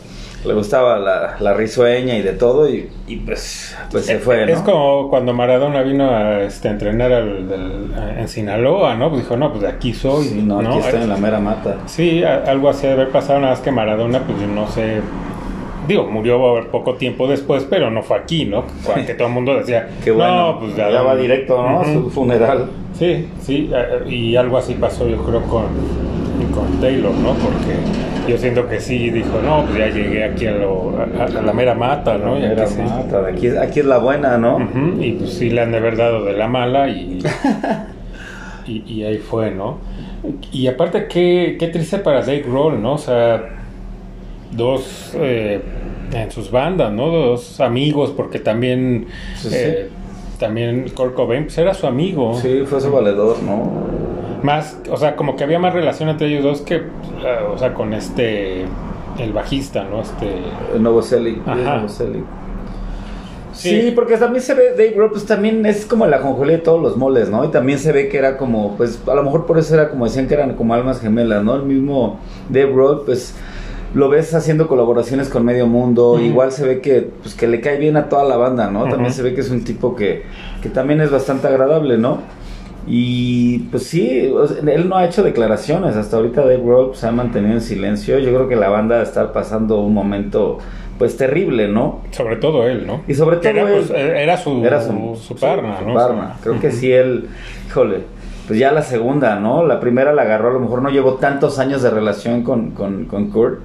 le 0.44 0.54
gustaba 0.54 0.98
la, 0.98 1.36
la 1.38 1.54
risueña 1.54 2.16
y 2.16 2.22
de 2.22 2.32
todo 2.32 2.68
y, 2.68 2.88
pues, 3.26 3.76
pues 3.90 4.06
se 4.06 4.18
fue. 4.18 4.46
¿no? 4.46 4.52
Es 4.52 4.60
como 4.60 5.08
cuando 5.10 5.34
Maradona 5.34 5.82
vino 5.82 6.10
a 6.10 6.42
este, 6.42 6.68
entrenar 6.68 7.12
al, 7.12 7.92
en 8.18 8.28
Sinaloa, 8.28 8.94
¿no? 8.94 9.10
Pues 9.10 9.22
dijo, 9.22 9.36
no, 9.36 9.50
pues 9.50 9.62
de 9.62 9.68
aquí 9.68 9.92
soy. 9.92 10.24
Sí, 10.24 10.42
no, 10.42 10.60
aquí 10.60 10.78
estoy 10.78 11.02
en 11.02 11.08
la 11.08 11.16
mera 11.16 11.40
mata. 11.40 11.76
Sí, 11.86 12.24
algo 12.24 12.70
así 12.70 12.86
de 12.86 12.94
haber 12.94 13.10
pasado, 13.10 13.40
nada 13.40 13.52
más 13.52 13.60
que 13.60 13.70
Maradona, 13.70 14.20
pues 14.20 14.38
no 14.48 14.66
sé, 14.68 15.02
digo, 15.86 16.06
murió 16.06 16.40
poco 16.70 16.94
tiempo 16.94 17.28
después, 17.28 17.66
pero 17.68 17.90
no 17.90 18.02
fue 18.02 18.16
aquí, 18.16 18.46
¿no? 18.46 18.64
Que 19.06 19.14
todo 19.14 19.28
el 19.28 19.34
mundo 19.34 19.54
decía, 19.56 19.90
Qué 20.02 20.10
bueno, 20.10 20.58
pues 20.58 20.74
ya, 20.74 20.88
va 21.02 21.16
directo, 21.16 21.62
¿no? 21.62 21.80
A 21.80 21.84
su 21.84 22.10
funeral. 22.10 22.70
Sí, 22.98 23.28
sí, 23.40 23.70
y 24.08 24.36
algo 24.36 24.58
así 24.58 24.74
pasó 24.74 25.08
yo 25.08 25.18
creo 25.18 25.42
con, 25.42 25.64
con 26.54 26.80
Taylor, 26.80 27.12
¿no? 27.14 27.34
Porque 27.34 27.76
yo 28.30 28.38
siento 28.38 28.68
que 28.68 28.78
sí, 28.80 29.10
dijo, 29.10 29.40
no, 29.42 29.64
pues 29.66 29.78
ya 29.78 29.88
llegué 29.88 30.22
aquí 30.22 30.46
a, 30.46 30.52
la 30.52 31.52
mera 31.52 31.74
mata, 31.74 32.16
¿no? 32.16 32.38
La 32.38 32.48
mera 32.48 32.68
mata, 32.70 33.26
aquí, 33.26 33.48
aquí, 33.48 33.80
es 33.80 33.86
la 33.86 33.98
buena, 33.98 34.38
¿no? 34.38 34.60
Y 35.00 35.12
pues 35.12 35.32
sí 35.32 35.50
le 35.50 35.62
han 35.62 35.72
de 35.72 35.78
haber 35.78 35.96
dado 35.96 36.24
de 36.24 36.34
la 36.34 36.46
mala 36.46 36.88
y, 36.88 37.18
y, 38.66 39.02
ahí 39.02 39.18
fue, 39.18 39.50
¿no? 39.50 39.78
Y 40.52 40.68
aparte, 40.68 41.08
qué, 41.08 41.56
qué 41.58 41.68
triste 41.68 41.98
para 41.98 42.20
Dave 42.20 42.44
Grohl, 42.46 42.80
¿no? 42.80 42.94
O 42.94 42.98
sea, 42.98 43.42
dos 44.52 45.12
eh, 45.16 45.60
en 46.12 46.30
sus 46.30 46.52
bandas, 46.52 46.92
¿no? 46.92 47.08
Dos 47.08 47.60
amigos, 47.60 48.12
porque 48.16 48.38
también... 48.38 49.08
Eh, 49.50 49.90
también 50.38 50.88
Kurt 50.96 51.14
Cobain 51.14 51.44
pues 51.44 51.58
era 51.58 51.74
su 51.74 51.86
amigo. 51.86 52.34
Sí, 52.40 52.62
fue 52.64 52.80
su 52.80 52.90
valedor, 52.90 53.42
¿no? 53.42 54.09
Más, 54.42 54.78
o 54.90 54.96
sea, 54.96 55.16
como 55.16 55.36
que 55.36 55.44
había 55.44 55.58
más 55.58 55.72
relación 55.72 56.08
entre 56.08 56.28
ellos 56.28 56.42
dos 56.42 56.60
que, 56.62 56.82
o 57.52 57.58
sea, 57.58 57.74
con 57.74 57.92
este, 57.94 58.64
el 59.18 59.32
bajista, 59.32 59.84
¿no? 59.84 60.02
Este... 60.02 60.30
Novoselic. 60.78 61.46
Ajá. 61.46 61.86
Sí. 63.52 63.92
porque 63.94 64.16
también 64.16 64.42
se 64.42 64.54
ve, 64.54 64.70
Dave 64.70 64.92
Grohl, 64.92 65.10
pues 65.10 65.26
también 65.26 65.66
es 65.66 65.84
como 65.84 66.06
la 66.06 66.20
conjunción 66.20 66.48
de 66.48 66.58
todos 66.58 66.80
los 66.80 66.96
moles, 66.96 67.28
¿no? 67.30 67.44
Y 67.44 67.48
también 67.48 67.78
se 67.78 67.92
ve 67.92 68.08
que 68.08 68.16
era 68.16 68.36
como, 68.36 68.76
pues 68.76 69.00
a 69.06 69.14
lo 69.14 69.22
mejor 69.22 69.46
por 69.46 69.58
eso 69.58 69.74
era 69.74 69.90
como 69.90 70.04
decían 70.04 70.28
que 70.28 70.34
eran 70.34 70.54
como 70.54 70.72
almas 70.72 71.00
gemelas, 71.00 71.44
¿no? 71.44 71.56
El 71.56 71.64
mismo 71.64 72.18
Dave 72.48 72.72
Grohl, 72.72 73.02
pues 73.04 73.34
lo 73.92 74.08
ves 74.08 74.34
haciendo 74.34 74.68
colaboraciones 74.68 75.28
con 75.28 75.44
medio 75.44 75.66
mundo, 75.66 76.20
igual 76.20 76.52
se 76.52 76.64
ve 76.64 76.80
que, 76.80 77.10
pues, 77.22 77.34
que 77.34 77.48
le 77.48 77.60
cae 77.60 77.76
bien 77.76 77.96
a 77.96 78.08
toda 78.08 78.24
la 78.24 78.36
banda, 78.36 78.70
¿no? 78.70 78.88
También 78.88 79.12
se 79.12 79.22
ve 79.22 79.34
que 79.34 79.40
es 79.40 79.50
un 79.50 79.64
tipo 79.64 79.96
que, 79.96 80.22
que 80.62 80.68
también 80.68 81.00
es 81.00 81.10
bastante 81.10 81.48
agradable, 81.48 81.98
¿no? 81.98 82.18
Y 82.92 83.60
pues 83.70 83.84
sí, 83.84 84.32
él 84.66 84.88
no 84.88 84.96
ha 84.96 85.06
hecho 85.06 85.22
declaraciones. 85.22 85.94
Hasta 85.94 86.16
ahorita 86.16 86.40
Dave 86.40 86.56
Grohl 86.56 86.96
se 86.96 87.06
ha 87.06 87.12
mantenido 87.12 87.52
en 87.54 87.60
silencio. 87.60 88.18
Yo 88.18 88.34
creo 88.34 88.48
que 88.48 88.56
la 88.56 88.68
banda 88.68 89.00
está 89.00 89.32
pasando 89.32 89.78
un 89.78 89.94
momento 89.94 90.58
pues 90.98 91.16
terrible, 91.16 91.68
¿no? 91.68 92.00
Sobre 92.10 92.34
todo 92.36 92.66
él, 92.66 92.88
¿no? 92.88 93.02
Y 93.06 93.14
sobre 93.14 93.36
todo 93.36 93.48
era, 93.48 93.62
él, 93.62 93.84
pues, 93.86 93.90
era 93.92 94.36
su, 94.36 94.64
era 94.66 94.82
su, 94.82 95.16
su, 95.16 95.36
parna, 95.36 95.80
¿no? 95.86 96.34
Creo 96.42 96.58
que 96.58 96.72
sí 96.72 96.90
él, 96.90 97.28
híjole, 97.68 98.00
pues 98.48 98.58
ya 98.58 98.72
la 98.72 98.82
segunda, 98.82 99.38
¿no? 99.38 99.64
La 99.64 99.78
primera 99.78 100.12
la 100.12 100.22
agarró, 100.22 100.50
a 100.50 100.52
lo 100.54 100.60
mejor 100.60 100.82
no 100.82 100.90
llevó 100.90 101.14
tantos 101.14 101.60
años 101.60 101.82
de 101.82 101.90
relación 101.90 102.42
con, 102.42 102.72
con, 102.72 103.04
con 103.04 103.30
Kurt, 103.30 103.60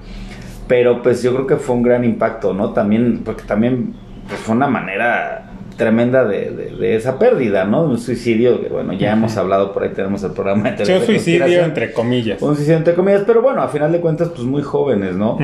pero 0.68 1.02
pues 1.02 1.24
yo 1.24 1.34
creo 1.34 1.48
que 1.48 1.56
fue 1.56 1.76
un 1.76 1.82
gran 1.82 2.06
impacto, 2.06 2.54
¿no? 2.54 2.74
También, 2.74 3.24
porque 3.26 3.42
también 3.42 3.96
pues, 4.28 4.40
fue 4.40 4.56
una 4.56 4.68
manera 4.68 5.55
tremenda 5.78 6.24
de, 6.24 6.52
de, 6.52 6.96
esa 6.96 7.20
pérdida, 7.20 7.66
¿no? 7.66 7.84
Un 7.84 7.98
suicidio, 7.98 8.62
que 8.62 8.70
bueno, 8.70 8.94
ya 8.94 9.14
hemos 9.14 9.36
hablado 9.38 9.74
por 9.74 9.84
ahí, 9.84 9.90
tenemos 9.90 10.24
el 10.24 10.32
programa 10.32 10.72
de 10.72 10.96
Un 10.96 11.06
suicidio 11.06 11.64
entre 11.64 11.92
comillas. 11.92 12.42
Un 12.42 12.56
suicidio 12.56 12.78
entre 12.78 12.94
comillas, 12.94 13.24
pero 13.28 13.42
bueno, 13.42 13.62
a 13.62 13.68
final 13.68 13.92
de 13.92 14.00
cuentas, 14.00 14.30
pues 14.30 14.44
muy 14.44 14.62
jóvenes, 14.62 15.16
¿no? 15.16 15.38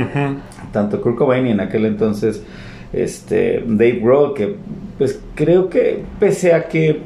Tanto 0.72 1.02
Kurt 1.02 1.18
Cobain 1.18 1.48
y 1.48 1.52
en 1.52 1.60
aquel 1.60 1.86
entonces 1.86 2.44
este 2.94 3.64
Dave 3.66 4.00
Grohl, 4.02 4.34
que 4.34 4.56
pues 4.98 5.20
creo 5.36 5.70
que 5.70 6.04
pese 6.20 6.54
a 6.54 6.68
que 6.68 7.02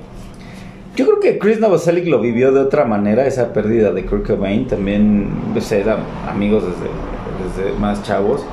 yo 0.96 1.06
creo 1.06 1.20
que 1.20 1.38
Chris 1.40 1.60
Novoselic 1.60 2.08
lo 2.08 2.22
vivió 2.22 2.52
de 2.54 2.62
otra 2.62 2.86
manera, 2.86 3.28
esa 3.28 3.52
pérdida 3.52 3.92
de 3.92 4.06
Kurt 4.06 4.26
Cobain, 4.28 4.66
también 4.66 5.30
pues, 5.52 5.72
eran 5.72 6.00
amigos 6.28 6.64
desde, 6.64 7.66
desde 7.66 7.80
más 7.80 8.02
chavos. 8.04 8.46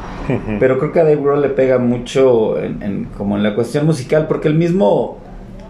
Pero 0.58 0.78
creo 0.78 0.92
que 0.92 1.00
a 1.00 1.04
Dave 1.04 1.16
Grohl 1.16 1.42
le 1.42 1.48
pega 1.48 1.78
mucho 1.78 2.60
en, 2.60 3.08
como 3.16 3.36
en 3.36 3.42
la 3.42 3.54
cuestión 3.54 3.86
musical, 3.86 4.26
porque 4.26 4.48
el 4.48 4.54
mismo 4.54 5.18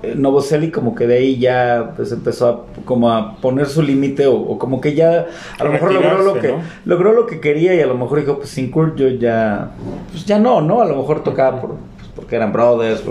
eh, 0.02 0.14
Novoselic 0.16 0.74
como 0.74 0.94
que 0.94 1.06
de 1.06 1.14
ahí 1.14 1.38
ya 1.38 1.92
pues 1.94 2.10
empezó 2.10 2.48
a 2.48 2.82
como 2.84 3.12
a 3.12 3.36
poner 3.36 3.66
su 3.66 3.82
límite 3.82 4.26
o, 4.26 4.58
como 4.58 4.80
que 4.80 4.94
ya 4.94 5.26
a 5.58 5.64
lo 5.64 5.70
mejor 5.70 5.92
logró 5.92 6.22
lo 6.22 6.34
que 6.40 6.54
logró 6.84 7.12
lo 7.12 7.26
que 7.26 7.38
quería 7.38 7.72
y 7.74 7.80
a 7.80 7.86
lo 7.86 7.96
mejor 7.96 8.18
dijo 8.20 8.38
pues 8.38 8.48
sin 8.48 8.72
Kurt 8.72 8.96
yo 8.96 9.08
ya 9.08 9.70
pues 10.10 10.24
ya 10.26 10.40
no 10.40 10.60
no 10.60 10.82
a 10.82 10.86
lo 10.86 10.96
mejor 10.96 11.22
tocaba 11.22 11.60
por, 11.60 11.76
pues, 11.96 12.08
porque 12.16 12.34
eran 12.34 12.52
brothers 12.52 13.04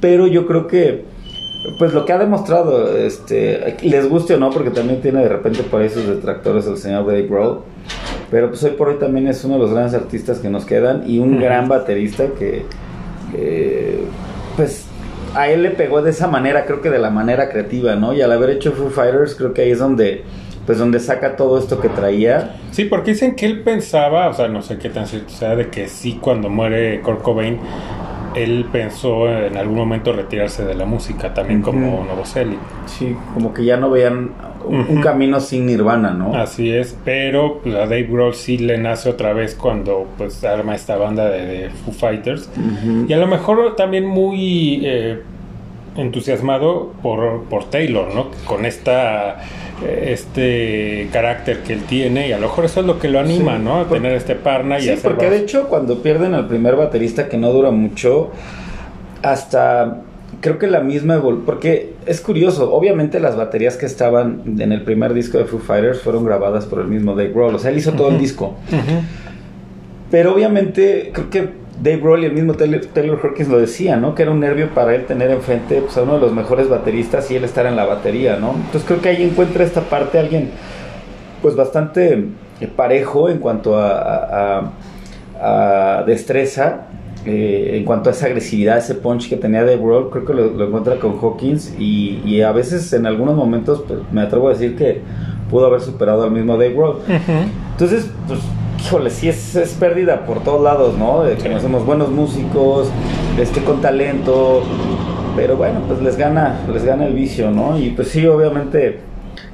pero 0.00 0.26
yo 0.26 0.46
creo 0.46 0.66
que 0.66 1.04
pues 1.78 1.92
lo 1.92 2.04
que 2.04 2.12
ha 2.12 2.18
demostrado 2.18 2.96
este 2.96 3.76
les 3.82 4.08
guste 4.08 4.34
o 4.34 4.38
no 4.38 4.50
porque 4.50 4.70
también 4.70 5.00
tiene 5.00 5.22
de 5.22 5.28
repente 5.28 5.62
por 5.62 5.82
ahí 5.82 5.88
sus 5.88 6.06
detractores 6.06 6.66
el 6.66 6.76
señor 6.76 7.06
Dave 7.06 7.26
Grohl 7.26 7.60
pero 8.30 8.48
pues 8.48 8.62
hoy 8.62 8.72
por 8.72 8.88
hoy 8.88 8.96
también 8.96 9.26
es 9.28 9.44
uno 9.44 9.54
de 9.54 9.60
los 9.60 9.72
grandes 9.72 9.94
artistas 9.94 10.38
que 10.38 10.48
nos 10.48 10.64
quedan 10.64 11.04
y 11.06 11.18
un 11.18 11.40
gran 11.40 11.68
baterista 11.68 12.26
que 12.38 12.64
pues 14.56 14.86
a 15.34 15.48
él 15.48 15.62
le 15.62 15.70
pegó 15.70 16.00
de 16.00 16.10
esa 16.10 16.28
manera, 16.28 16.64
creo 16.64 16.80
que 16.80 16.88
de 16.88 16.98
la 16.98 17.10
manera 17.10 17.50
creativa, 17.50 17.94
¿no? 17.94 18.14
Y 18.14 18.22
al 18.22 18.32
haber 18.32 18.50
hecho 18.50 18.72
Foo 18.72 18.88
Fighters, 18.88 19.34
creo 19.34 19.52
que 19.52 19.62
ahí 19.62 19.70
es 19.70 19.78
donde 19.78 20.24
pues 20.64 20.78
donde 20.78 20.98
saca 20.98 21.36
todo 21.36 21.58
esto 21.58 21.80
que 21.80 21.88
traía. 21.88 22.56
Sí, 22.72 22.86
porque 22.86 23.12
dicen 23.12 23.36
que 23.36 23.46
él 23.46 23.60
pensaba, 23.60 24.28
o 24.28 24.34
sea, 24.34 24.48
no 24.48 24.62
sé 24.62 24.78
qué 24.78 24.90
tan 24.90 25.06
cierto 25.06 25.28
sea, 25.28 25.54
de 25.54 25.68
que 25.68 25.86
sí 25.86 26.18
cuando 26.20 26.48
muere 26.48 27.00
Kurt 27.02 27.22
Cobain, 27.22 27.60
él 28.36 28.66
pensó 28.70 29.28
en 29.28 29.56
algún 29.56 29.76
momento 29.76 30.12
retirarse 30.12 30.64
de 30.64 30.74
la 30.74 30.84
música, 30.84 31.32
también 31.32 31.62
como 31.62 32.04
Novoselic. 32.04 32.58
Sí, 32.84 33.16
como 33.34 33.54
que 33.54 33.64
ya 33.64 33.78
no 33.78 33.90
veían 33.90 34.32
un, 34.64 35.00
camino 35.00 35.40
sin 35.40 35.66
Nirvana, 35.66 36.10
¿no? 36.10 36.34
Así 36.34 36.70
es, 36.70 36.96
pero 37.04 37.60
pues, 37.62 37.74
a 37.74 37.80
Dave 37.80 38.04
Grohl 38.04 38.34
sí 38.34 38.58
le 38.58 38.78
nace 38.78 39.08
otra 39.08 39.32
vez 39.32 39.54
cuando 39.54 40.06
pues 40.18 40.44
arma 40.44 40.74
esta 40.74 40.96
banda 40.96 41.30
de, 41.30 41.70
Foo 41.70 41.92
Fighters. 41.92 42.50
Y 43.08 43.12
a 43.12 43.16
lo 43.16 43.26
mejor 43.26 43.74
también 43.74 44.06
muy 44.06 44.82
eh, 44.84 45.22
entusiasmado 45.96 46.92
por, 47.02 47.44
por 47.44 47.64
Taylor, 47.64 48.14
¿no? 48.14 48.30
Con 48.44 48.64
esta 48.64 49.38
eh, 49.84 50.10
este 50.12 51.08
carácter 51.12 51.62
que 51.62 51.72
él 51.72 51.84
tiene 51.84 52.28
y 52.28 52.32
a 52.32 52.38
lo 52.38 52.48
mejor 52.48 52.64
eso 52.64 52.80
es 52.80 52.86
lo 52.86 52.98
que 52.98 53.08
lo 53.08 53.18
anima, 53.18 53.58
¿no? 53.58 53.80
A 53.80 53.88
tener 53.88 54.12
este 54.12 54.34
parna 54.34 54.78
y 54.78 54.82
sí, 54.82 54.94
porque 55.02 55.30
de 55.30 55.38
hecho 55.38 55.68
cuando 55.68 56.02
pierden 56.02 56.34
al 56.34 56.48
primer 56.48 56.76
baterista 56.76 57.28
que 57.28 57.36
no 57.36 57.50
dura 57.50 57.70
mucho 57.70 58.30
hasta 59.22 60.02
creo 60.40 60.58
que 60.58 60.66
la 60.66 60.80
misma 60.80 61.22
porque 61.44 61.94
es 62.06 62.20
curioso, 62.20 62.72
obviamente 62.72 63.20
las 63.20 63.36
baterías 63.36 63.76
que 63.76 63.86
estaban 63.86 64.42
en 64.58 64.72
el 64.72 64.82
primer 64.82 65.14
disco 65.14 65.38
de 65.38 65.44
Foo 65.44 65.58
Fighters 65.58 66.00
fueron 66.00 66.24
grabadas 66.24 66.66
por 66.66 66.80
el 66.80 66.88
mismo 66.88 67.14
Dave 67.14 67.32
Grohl, 67.32 67.54
o 67.54 67.58
sea, 67.58 67.70
él 67.70 67.78
hizo 67.78 67.92
todo 67.92 68.10
el 68.10 68.18
disco. 68.18 68.54
Pero 70.10 70.34
obviamente 70.34 71.10
creo 71.12 71.30
que 71.30 71.65
Dave 71.82 71.98
Grohl 71.98 72.22
y 72.22 72.26
el 72.26 72.32
mismo 72.32 72.54
Taylor, 72.54 72.80
Taylor, 72.92 73.20
Hawkins 73.22 73.48
lo 73.48 73.58
decía, 73.58 73.96
¿no? 73.96 74.14
Que 74.14 74.22
era 74.22 74.30
un 74.30 74.40
nervio 74.40 74.70
para 74.70 74.94
él 74.94 75.06
tener 75.06 75.30
enfrente 75.30 75.80
pues, 75.82 75.96
a 75.96 76.02
uno 76.02 76.14
de 76.14 76.20
los 76.20 76.32
mejores 76.32 76.68
bateristas 76.68 77.30
y 77.30 77.36
él 77.36 77.44
estar 77.44 77.66
en 77.66 77.76
la 77.76 77.84
batería, 77.84 78.36
¿no? 78.36 78.52
Entonces 78.54 78.84
creo 78.86 79.00
que 79.00 79.10
ahí 79.10 79.22
encuentra 79.22 79.64
esta 79.64 79.82
parte 79.82 80.18
alguien 80.18 80.50
pues 81.42 81.54
bastante 81.54 82.24
eh, 82.60 82.66
parejo 82.74 83.28
en 83.28 83.38
cuanto 83.38 83.76
a, 83.78 84.72
a 85.40 86.04
destreza 86.06 86.86
eh, 87.28 87.78
en 87.78 87.84
cuanto 87.84 88.08
a 88.08 88.12
esa 88.12 88.26
agresividad, 88.26 88.78
ese 88.78 88.94
punch 88.94 89.28
que 89.28 89.36
tenía 89.36 89.64
de 89.64 89.74
World, 89.74 90.10
creo 90.10 90.24
que 90.24 90.32
lo, 90.32 90.64
encuentra 90.64 90.96
con 91.00 91.18
Hawkins 91.18 91.74
y, 91.76 92.40
a 92.40 92.52
veces 92.52 92.92
en 92.92 93.04
algunos 93.04 93.34
momentos 93.34 93.82
pues, 93.86 93.98
me 94.12 94.20
atrevo 94.20 94.46
a 94.46 94.52
decir 94.52 94.76
que 94.76 95.00
pudo 95.50 95.66
haber 95.66 95.80
superado 95.80 96.22
al 96.22 96.30
mismo 96.30 96.52
Dave 96.52 96.72
Grohl. 96.72 96.98
Entonces, 97.72 98.08
pues, 98.28 98.38
híjole, 98.86 99.10
sí 99.10 99.28
es, 99.28 99.56
es, 99.56 99.74
pérdida 99.74 100.24
por 100.26 100.44
todos 100.44 100.62
lados, 100.62 100.96
¿no? 100.96 101.24
De 101.24 101.36
que 101.36 101.60
somos 101.60 101.84
buenos 101.84 102.10
músicos, 102.10 102.88
este, 103.38 103.62
con 103.62 103.80
talento, 103.80 104.62
pero 105.34 105.56
bueno, 105.56 105.80
pues 105.88 106.00
les 106.00 106.16
gana, 106.16 106.60
les 106.72 106.84
gana 106.84 107.06
el 107.06 107.14
vicio, 107.14 107.50
¿no? 107.50 107.78
Y 107.78 107.90
pues 107.90 108.08
sí, 108.08 108.26
obviamente 108.26 109.00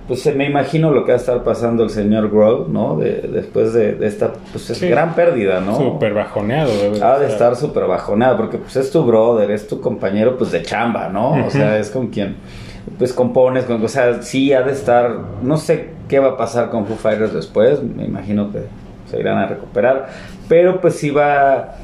pues 0.07 0.37
me 0.37 0.45
imagino 0.45 0.91
lo 0.91 1.05
que 1.05 1.12
va 1.12 1.17
a 1.17 1.21
estar 1.21 1.43
pasando 1.45 1.85
el 1.85 1.91
señor 1.91 2.29
Grohl, 2.29 2.71
¿no? 2.71 2.97
De, 2.97 3.23
después 3.33 3.73
de, 3.73 3.97
esta 4.07 4.33
pues 4.53 4.81
gran 4.83 5.15
pérdida, 5.15 5.61
¿no? 5.61 5.77
Súper 5.77 6.12
bajoneado. 6.12 6.71
ha 7.03 7.19
de 7.19 7.29
estar 7.29 7.57
súper 7.57 7.87
bajoneado, 7.87 8.37
porque 8.37 8.59
pues 8.59 8.77
es 8.77 8.91
tu 8.91 9.03
brother, 9.05 9.51
es 9.51 9.67
tu 9.67 9.81
compañero 9.81 10.37
pues 10.37 10.53
de 10.53 10.62
chamba, 10.62 11.09
¿no? 11.09 11.47
O 11.47 11.51
sea, 11.51 11.79
es 11.79 11.91
con 11.91 12.09
quien 12.09 12.37
pues 12.99 13.12
compones, 13.12 13.65
con, 13.65 13.83
o 13.83 13.89
sea, 13.89 14.23
sí 14.23 14.53
ha 14.53 14.62
de 14.62 14.73
estar, 14.73 15.17
no 15.43 15.57
sé 15.57 15.91
qué 16.09 16.19
va 16.19 16.31
a 16.31 16.37
pasar 16.37 16.69
con 16.69 16.85
Foo 16.85 16.97
Fighters 16.97 17.33
después, 17.33 17.83
me 17.83 18.05
imagino 18.05 18.53
que 18.53 18.65
se 19.12 19.21
irán 19.21 19.38
a 19.38 19.47
recuperar, 19.47 20.09
pero 20.49 20.81
pues 20.81 20.97
sí 20.97 21.11
va 21.11 21.76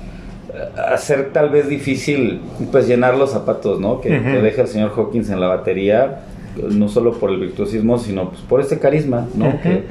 a 0.76 0.96
ser 0.96 1.30
tal 1.32 1.50
vez 1.50 1.68
difícil 1.68 2.40
pues 2.72 2.88
llenar 2.88 3.16
los 3.16 3.30
zapatos, 3.30 3.78
¿no? 3.78 4.00
Que, 4.00 4.08
que 4.08 4.40
deja 4.42 4.62
el 4.62 4.68
señor 4.68 4.92
Hawkins 4.96 5.30
en 5.30 5.40
la 5.40 5.46
batería 5.46 6.22
no 6.70 6.88
solo 6.88 7.12
por 7.12 7.30
el 7.30 7.38
virtuosismo, 7.38 7.98
sino 7.98 8.30
pues 8.30 8.40
por 8.42 8.60
este 8.60 8.78
carisma, 8.78 9.26
¿no? 9.34 9.60
que 9.62 9.84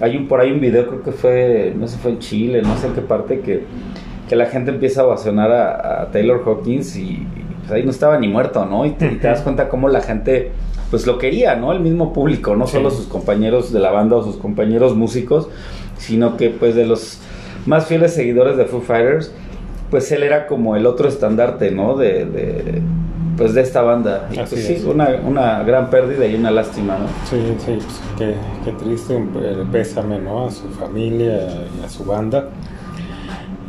hay 0.00 0.16
un 0.16 0.26
por 0.26 0.40
ahí 0.40 0.50
un 0.50 0.60
video, 0.60 0.86
creo 0.88 1.02
que 1.02 1.12
fue, 1.12 1.72
no 1.76 1.86
sé, 1.86 1.98
fue 1.98 2.12
en 2.12 2.18
Chile, 2.18 2.62
no 2.62 2.76
sé 2.76 2.88
en 2.88 2.94
qué 2.94 3.00
parte, 3.00 3.40
que, 3.40 3.64
que 4.28 4.36
la 4.36 4.46
gente 4.46 4.70
empieza 4.70 5.02
a 5.02 5.06
ovacionar 5.06 5.52
a, 5.52 6.08
Taylor 6.10 6.42
Hawkins 6.44 6.96
y, 6.96 7.26
pues, 7.60 7.72
ahí 7.72 7.84
no 7.84 7.90
estaba 7.90 8.18
ni 8.18 8.28
muerto, 8.28 8.66
¿no? 8.66 8.84
Y 8.86 8.90
te, 8.90 9.16
das 9.18 9.42
cuenta 9.42 9.68
cómo 9.68 9.88
la 9.88 10.00
gente 10.00 10.52
pues 10.90 11.06
lo 11.06 11.18
quería, 11.18 11.56
¿no? 11.56 11.72
El 11.72 11.80
mismo 11.80 12.12
público, 12.12 12.54
no 12.54 12.66
solo 12.66 12.90
sus 12.90 13.06
compañeros 13.06 13.72
de 13.72 13.80
la 13.80 13.90
banda 13.90 14.16
o 14.16 14.22
sus 14.22 14.36
compañeros 14.36 14.94
músicos, 14.94 15.48
sino 16.04 16.36
que 16.36 16.50
pues 16.50 16.74
de 16.74 16.86
los 16.86 17.18
más 17.66 17.86
fieles 17.86 18.14
seguidores 18.14 18.56
de 18.56 18.66
Foo 18.66 18.80
Fighters, 18.80 19.32
pues 19.90 20.10
él 20.12 20.22
era 20.22 20.46
como 20.46 20.76
el 20.76 20.86
otro 20.86 21.08
estandarte, 21.08 21.70
¿no? 21.70 21.96
de, 21.96 22.82
pues 23.36 23.54
de 23.54 23.62
esta 23.62 23.82
banda. 23.82 24.28
Y 24.30 24.36
pues 24.36 24.50
sí, 24.50 24.84
una, 24.86 25.08
una, 25.24 25.62
gran 25.62 25.90
pérdida 25.90 26.26
y 26.26 26.34
una 26.34 26.50
lástima, 26.50 26.98
¿no? 26.98 27.06
Sí, 27.24 27.54
sí, 27.58 27.78
pues 27.78 28.00
qué, 28.18 28.34
qué 28.64 28.72
triste, 28.72 29.16
eh, 29.16 29.64
pésame, 29.70 30.18
¿no? 30.18 30.46
A 30.46 30.50
su 30.50 30.68
familia 30.68 31.48
y 31.80 31.84
a 31.84 31.88
su 31.88 32.04
banda. 32.04 32.48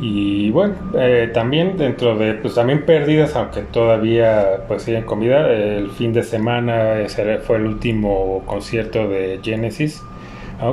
Y 0.02 0.52
bueno, 0.52 0.74
eh, 1.00 1.32
también 1.34 1.78
dentro 1.78 2.18
de, 2.18 2.34
pues 2.34 2.56
también 2.56 2.86
pérdidas, 2.86 3.36
aunque 3.36 3.62
todavía 3.62 4.66
pues 4.68 4.84
siguen 4.84 5.04
con 5.04 5.22
vida, 5.22 5.50
el 5.50 5.90
fin 5.92 6.12
de 6.12 6.24
semana 6.24 7.00
ese 7.00 7.38
fue 7.38 7.58
el 7.58 7.66
último 7.66 8.44
concierto 8.46 9.08
de 9.08 9.40
Genesis 9.42 10.04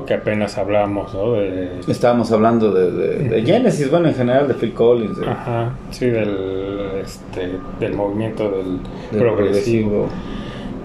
que 0.06 0.14
apenas 0.14 0.58
hablamos, 0.58 1.14
¿no? 1.14 1.40
Estábamos 1.40 2.30
hablando 2.32 2.72
de, 2.72 3.42
Genesis, 3.44 3.90
bueno, 3.90 4.08
en 4.08 4.14
general 4.14 4.48
de 4.48 4.54
Phil 4.54 4.72
Collins. 4.72 5.18
Ajá, 5.26 5.72
sí, 5.90 6.06
del, 6.06 7.02
este, 7.02 7.58
del 7.80 7.94
movimiento 7.94 8.50
del, 8.50 8.78
progresivo. 9.18 10.08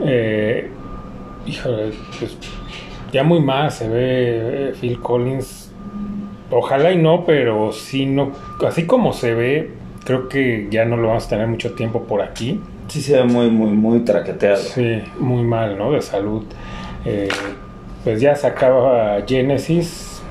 Eh, 0.04 0.70
híjole, 1.46 1.92
pues 2.20 2.38
ya 3.12 3.24
muy 3.24 3.40
más 3.40 3.76
se 3.76 3.88
ve 3.88 4.70
eh, 4.70 4.74
Phil 4.80 5.00
Collins. 5.00 5.72
Ojalá 6.52 6.92
y 6.92 6.98
no, 6.98 7.26
pero 7.26 7.72
sí 7.72 8.06
no, 8.06 8.32
así 8.66 8.86
como 8.86 9.12
se 9.14 9.34
ve, 9.34 9.72
creo 10.06 10.30
que 10.30 10.68
ya 10.70 10.86
no 10.86 10.98
lo 10.98 11.10
vamos 11.10 11.26
a 11.26 11.30
tener 11.30 11.48
mucho 11.48 11.74
tiempo 11.74 12.04
por 12.04 12.22
aquí. 12.22 12.62
Sí 12.88 13.02
se 13.02 13.18
ve 13.18 13.24
muy, 13.26 13.50
muy, 13.50 13.72
muy 13.72 14.00
traqueteado. 14.02 14.58
Sí, 14.58 15.02
muy 15.20 15.44
mal, 15.44 15.78
¿no? 15.78 15.92
De 15.92 16.02
salud. 16.02 16.44
Eh, 17.06 17.28
pues 18.04 18.22
ya 18.22 18.36
sacaba 18.36 19.18
Genesis. 19.28 20.22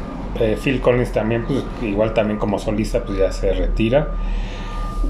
Eh, 0.40 0.56
Phil 0.62 0.80
Collins 0.80 1.12
también, 1.12 1.44
pues 1.46 1.64
igual 1.82 2.12
también 2.12 2.38
como 2.38 2.58
solista, 2.58 3.02
pues 3.04 3.18
ya 3.18 3.32
se 3.32 3.52
retira. 3.54 4.08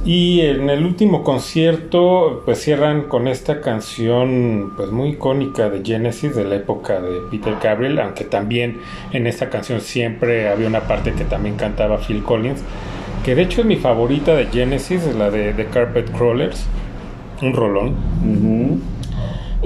Y 0.04 0.42
en 0.42 0.70
el 0.70 0.84
último 0.84 1.24
concierto, 1.24 2.42
pues 2.44 2.60
cierran 2.60 3.04
con 3.04 3.26
esta 3.26 3.60
canción, 3.60 4.72
pues 4.76 4.90
muy 4.92 5.10
icónica 5.10 5.68
de 5.68 5.82
Genesis, 5.84 6.36
de 6.36 6.44
la 6.44 6.56
época 6.56 7.00
de 7.00 7.22
Peter 7.30 7.56
Gabriel, 7.60 7.98
aunque 7.98 8.24
también 8.24 8.78
en 9.12 9.26
esta 9.26 9.50
canción 9.50 9.80
siempre 9.80 10.48
había 10.48 10.68
una 10.68 10.82
parte 10.82 11.12
que 11.12 11.24
también 11.24 11.56
cantaba 11.56 11.98
Phil 11.98 12.22
Collins, 12.22 12.62
que 13.24 13.34
de 13.34 13.42
hecho 13.42 13.62
es 13.62 13.66
mi 13.66 13.76
favorita 13.76 14.34
de 14.36 14.46
Genesis, 14.46 15.02
la 15.16 15.30
de 15.30 15.52
The 15.52 15.66
Carpet 15.66 16.12
Crawlers, 16.12 16.66
un 17.42 17.52
rolón. 17.52 17.96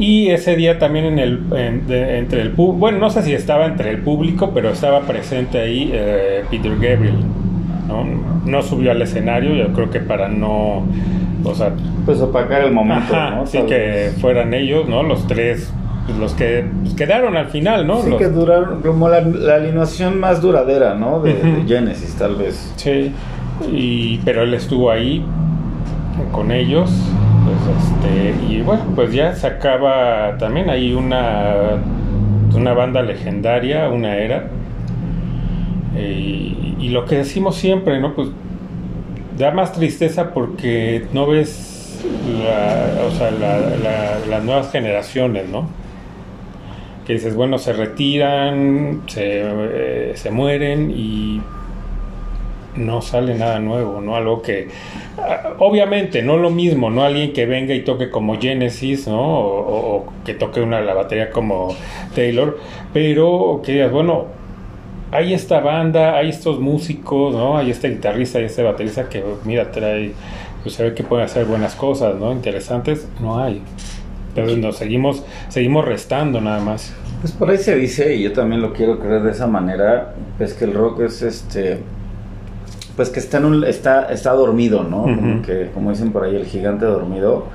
Y 0.00 0.30
ese 0.30 0.57
día 0.57 0.78
también 0.78 1.04
en 1.04 1.19
el, 1.19 1.42
entre 1.52 2.40
el 2.40 2.50
bueno, 2.50 2.99
no 2.99 3.11
sé 3.11 3.23
si 3.23 3.35
estaba 3.35 3.66
entre 3.66 3.90
el 3.90 3.99
público, 3.99 4.50
pero 4.54 4.71
estaba 4.71 5.00
presente 5.02 5.61
ahí 5.61 5.90
eh, 5.92 6.42
Peter 6.50 6.73
Gabriel. 6.73 7.19
¿no? 7.87 8.04
no 8.45 8.62
subió 8.62 8.90
al 8.92 9.02
escenario, 9.02 9.54
yo 9.54 9.73
creo 9.73 9.90
que 9.90 10.00
para 10.00 10.28
no, 10.28 10.87
o 11.45 11.54
sea, 11.54 11.73
pues 12.04 12.21
opacar 12.21 12.62
el 12.62 12.73
momento, 12.73 13.14
¿no? 13.14 13.47
Sí, 13.47 13.59
que 13.66 14.12
fueran 14.21 14.54
ellos, 14.54 14.88
¿no? 14.88 15.02
Los 15.02 15.26
tres, 15.26 15.73
pues, 16.07 16.19
los 16.19 16.35
que 16.35 16.64
pues, 16.83 16.95
quedaron 16.95 17.37
al 17.37 17.49
final, 17.49 17.87
¿no? 17.87 18.02
Sí, 18.02 18.11
que 18.16 18.28
duraron, 18.28 18.83
como 18.83 19.09
la, 19.09 19.19
alineación 19.19 20.19
más 20.19 20.40
duradera, 20.40 20.95
¿no? 20.95 21.21
De, 21.21 21.35
de, 21.35 21.64
Genesis, 21.66 22.14
tal 22.14 22.37
vez. 22.37 22.73
Sí, 22.76 23.12
y, 23.71 24.19
pero 24.25 24.42
él 24.42 24.54
estuvo 24.54 24.90
ahí 24.90 25.25
con 26.33 26.50
ellos 26.52 26.90
pues, 27.64 27.76
este, 28.37 28.52
y 28.52 28.61
bueno, 28.62 28.83
pues 28.95 29.12
ya 29.12 29.35
se 29.35 29.47
acaba 29.47 30.37
también 30.38 30.71
hay 30.71 30.92
una, 30.92 31.76
una 32.54 32.73
banda 32.75 33.02
legendaria, 33.02 33.88
una 33.88 34.16
era. 34.16 34.49
Y, 35.97 36.76
y 36.78 36.88
lo 36.90 37.04
que 37.04 37.16
decimos 37.16 37.57
siempre, 37.57 37.99
¿no? 38.00 38.14
Pues 38.14 38.28
da 39.37 39.50
más 39.50 39.73
tristeza 39.73 40.33
porque 40.33 41.07
no 41.12 41.26
ves 41.26 42.00
la- 42.45 43.04
o 43.07 43.11
sea, 43.11 43.30
la- 43.30 44.19
las 44.28 44.45
nuevas 44.45 44.71
generaciones, 44.71 45.49
¿no? 45.49 45.69
Que 47.07 47.14
dices, 47.14 47.35
bueno, 47.35 47.59
se 47.59 47.73
retiran, 47.73 49.02
se, 49.07 49.42
eh, 49.45 50.12
se 50.14 50.30
mueren 50.30 50.92
y 50.95 51.40
no 52.87 53.02
sale 53.02 53.34
nada 53.37 53.58
nuevo, 53.60 54.00
¿no? 54.00 54.16
Algo 54.16 54.42
que, 54.42 54.68
ah, 55.18 55.54
obviamente, 55.58 56.22
no 56.22 56.37
lo 56.37 56.50
mismo, 56.50 56.90
no 56.90 57.04
alguien 57.04 57.32
que 57.32 57.46
venga 57.46 57.75
y 57.75 57.82
toque 57.82 58.10
como 58.10 58.38
Genesis, 58.40 59.06
¿no? 59.08 59.20
O, 59.20 59.58
o- 59.60 59.96
o 59.96 60.12
que 60.25 60.34
toque 60.34 60.60
una 60.60 60.80
la 60.80 60.94
batería 60.94 61.30
como 61.30 61.75
Taylor, 62.14 62.58
pero 62.92 63.60
que 63.64 63.72
digas, 63.72 63.92
bueno, 63.92 64.26
hay 65.12 65.34
esta 65.34 65.60
banda, 65.60 66.16
hay 66.16 66.28
estos 66.30 66.60
músicos, 66.60 67.34
¿no? 67.34 67.58
Hay 67.58 67.70
este 67.70 67.90
guitarrista 67.90 68.40
y 68.40 68.44
este 68.44 68.62
baterista 68.62 69.08
que, 69.08 69.25
mira, 69.44 69.70
trae, 69.72 70.12
pues 70.62 70.75
se 70.76 70.84
ve 70.84 70.94
que 70.94 71.02
pueden 71.02 71.25
hacer 71.26 71.46
buenas 71.46 71.75
cosas, 71.75 72.14
¿no? 72.16 72.32
Interesantes, 72.32 73.08
no 73.20 73.38
hay. 73.40 73.62
Entonces 74.28 74.58
nos 74.58 74.76
seguimos, 74.76 75.25
seguimos 75.49 75.84
restando 75.84 76.40
nada 76.40 76.60
más. 76.60 76.94
Pues 77.20 77.32
por 77.32 77.50
ahí 77.50 77.58
se 77.58 77.75
dice, 77.75 78.14
y 78.14 78.22
yo 78.22 78.32
también 78.32 78.62
lo 78.62 78.72
quiero 78.72 78.99
creer 79.00 79.22
de 79.22 79.32
esa 79.32 79.46
manera, 79.49 80.14
es 80.38 80.54
que 80.54 80.64
el 80.64 80.72
rock 80.75 81.00
es 81.00 81.22
este 81.22 81.80
pues 83.00 83.09
que 83.09 83.21
está 83.21 83.38
en 83.38 83.47
un, 83.47 83.64
está, 83.64 84.12
está 84.12 84.33
dormido, 84.33 84.85
¿no? 84.85 85.04
Como 85.04 85.40
que, 85.40 85.71
como 85.73 85.88
dicen 85.88 86.12
por 86.12 86.23
ahí, 86.23 86.37
el 86.37 86.45
gigante 86.45 86.85
dormido. 86.85 87.47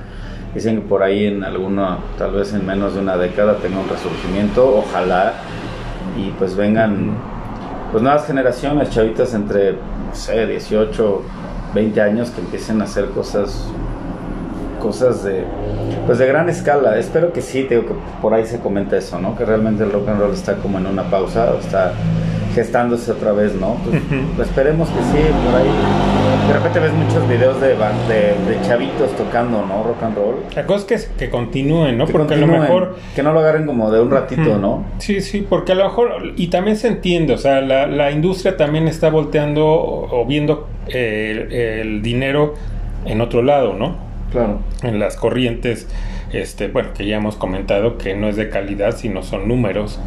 Dicen 0.52 0.74
que 0.74 0.88
por 0.88 1.04
ahí 1.04 1.26
en 1.26 1.44
alguna, 1.44 1.98
tal 2.18 2.32
vez 2.32 2.52
en 2.52 2.66
menos 2.66 2.94
de 2.94 3.00
una 3.00 3.16
década 3.16 3.54
tenga 3.58 3.78
un 3.78 3.88
resurgimiento, 3.88 4.78
ojalá, 4.78 5.34
y 6.18 6.30
pues 6.30 6.56
vengan 6.56 7.12
pues 7.92 8.02
nuevas 8.02 8.26
generaciones, 8.26 8.90
chavitas 8.90 9.34
entre, 9.34 9.74
no 9.74 10.14
sé, 10.14 10.48
18, 10.48 11.22
20 11.76 12.00
años 12.00 12.30
que 12.30 12.40
empiecen 12.40 12.80
a 12.80 12.84
hacer 12.86 13.10
cosas 13.10 13.70
cosas 14.82 15.22
de 15.22 15.44
pues 16.06 16.18
de 16.18 16.26
gran 16.26 16.48
escala. 16.48 16.98
Espero 16.98 17.32
que 17.32 17.40
sí, 17.40 17.62
digo 17.70 17.86
que 17.86 17.94
por 18.20 18.34
ahí 18.34 18.46
se 18.46 18.58
comenta 18.58 18.96
eso, 18.96 19.20
¿no? 19.20 19.38
Que 19.38 19.44
realmente 19.44 19.84
el 19.84 19.92
rock 19.92 20.08
and 20.08 20.18
roll 20.18 20.32
está 20.32 20.56
como 20.56 20.78
en 20.80 20.88
una 20.88 21.04
pausa, 21.04 21.54
está 21.60 21.92
gestándose 22.56 23.12
otra 23.12 23.32
vez, 23.32 23.54
¿no? 23.54 23.74
Pues, 23.84 24.02
Ujú. 24.02 24.42
esperemos 24.42 24.88
que 24.88 24.98
sí, 25.00 25.24
por 25.44 25.60
ahí. 25.60 25.68
De 26.48 26.52
repente 26.54 26.80
ves 26.80 26.92
muchos 26.92 27.28
videos 27.28 27.60
de, 27.60 27.68
de, 27.68 27.74
de 27.76 28.60
chavitos 28.66 29.14
tocando, 29.16 29.64
¿no? 29.66 29.82
Rock 29.82 30.02
and 30.02 30.16
roll. 30.16 30.36
La 30.54 30.64
cosa 30.64 30.94
es 30.94 31.04
que, 31.04 31.26
que 31.26 31.30
continúen, 31.30 31.98
¿no? 31.98 32.06
Que 32.06 32.12
Porque 32.12 32.34
a 32.34 32.38
lo 32.38 32.46
mejor... 32.46 32.96
Que 33.14 33.22
no 33.22 33.32
lo 33.32 33.40
agarren 33.40 33.66
como 33.66 33.90
de 33.90 34.00
un 34.00 34.10
ratito. 34.10 34.56
¿no? 34.58 34.84
Sí, 34.98 35.20
sí, 35.20 35.46
porque 35.48 35.72
a 35.72 35.74
lo 35.74 35.84
mejor, 35.84 36.32
y 36.36 36.46
también 36.48 36.76
se 36.76 36.88
entiende, 36.88 37.34
o 37.34 37.38
sea, 37.38 37.60
la, 37.60 37.86
la 37.86 38.10
industria 38.10 38.56
también 38.56 38.88
está 38.88 39.10
volteando 39.10 39.66
o, 39.66 40.24
viendo 40.26 40.66
el, 40.88 41.52
el 41.52 42.02
dinero 42.02 42.54
en 43.04 43.20
otro 43.20 43.42
lado, 43.42 43.74
¿no? 43.74 43.96
Claro. 44.32 44.60
En 44.82 44.98
las 44.98 45.16
corrientes, 45.16 45.86
este, 46.32 46.68
bueno, 46.68 46.90
que 46.96 47.06
ya 47.06 47.16
hemos 47.16 47.36
comentado 47.36 47.98
que 47.98 48.14
no 48.14 48.28
es 48.28 48.36
de 48.36 48.48
calidad, 48.50 48.96
sino 48.96 49.22
son 49.22 49.48
números. 49.48 49.98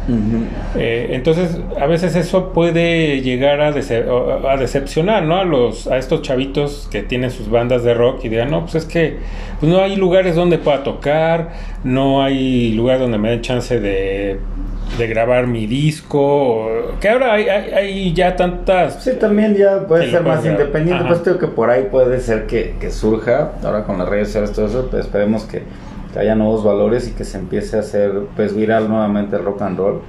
Eh, 0.76 1.08
entonces, 1.12 1.58
a 1.80 1.86
veces 1.86 2.14
eso 2.16 2.52
puede 2.52 3.20
llegar 3.22 3.60
a, 3.60 3.72
dece- 3.74 4.04
a 4.48 4.56
decepcionar, 4.56 5.22
¿no? 5.24 5.36
A 5.36 5.44
los 5.44 5.86
a 5.86 5.96
estos 5.98 6.22
chavitos 6.22 6.88
que 6.90 7.02
tienen 7.02 7.30
sus 7.30 7.50
bandas 7.50 7.84
de 7.84 7.94
rock 7.94 8.24
y 8.24 8.28
digan, 8.28 8.50
no, 8.50 8.62
pues 8.62 8.74
es 8.76 8.84
que 8.84 9.16
pues 9.58 9.70
no 9.72 9.80
hay 9.80 9.96
lugares 9.96 10.34
donde 10.36 10.58
pueda 10.58 10.82
tocar, 10.82 11.50
no 11.84 12.22
hay 12.22 12.72
lugar 12.72 12.98
donde 12.98 13.18
me 13.18 13.30
den 13.30 13.40
chance 13.42 13.80
de, 13.80 14.38
de 14.98 15.06
grabar 15.06 15.46
mi 15.46 15.66
disco, 15.66 16.68
que 17.00 17.08
ahora 17.08 17.34
hay, 17.34 17.48
hay, 17.48 17.70
hay 17.72 18.12
ya 18.12 18.36
tantas... 18.36 19.02
Sí, 19.04 19.12
también 19.18 19.54
ya 19.56 19.86
puede 19.86 20.10
ser 20.10 20.22
más 20.22 20.42
grabar. 20.42 20.60
independiente. 20.60 21.04
Ajá. 21.04 21.08
Pues 21.08 21.20
creo 21.20 21.38
que 21.38 21.46
por 21.46 21.70
ahí 21.70 21.88
puede 21.90 22.20
ser 22.20 22.46
que, 22.46 22.74
que 22.80 22.90
surja, 22.90 23.52
ahora 23.62 23.84
con 23.84 23.98
las 23.98 24.08
redes 24.08 24.28
sociales, 24.28 24.52
todo 24.52 24.66
eso, 24.66 24.88
pues 24.90 25.04
esperemos 25.06 25.44
que, 25.44 25.62
que 26.12 26.18
haya 26.18 26.34
nuevos 26.34 26.64
valores 26.64 27.08
y 27.08 27.12
que 27.12 27.24
se 27.24 27.38
empiece 27.38 27.76
a 27.76 27.80
hacer 27.80 28.12
pues 28.36 28.54
viral 28.54 28.88
nuevamente 28.88 29.36
el 29.36 29.44
rock 29.44 29.62
and 29.62 29.78
roll. 29.78 30.00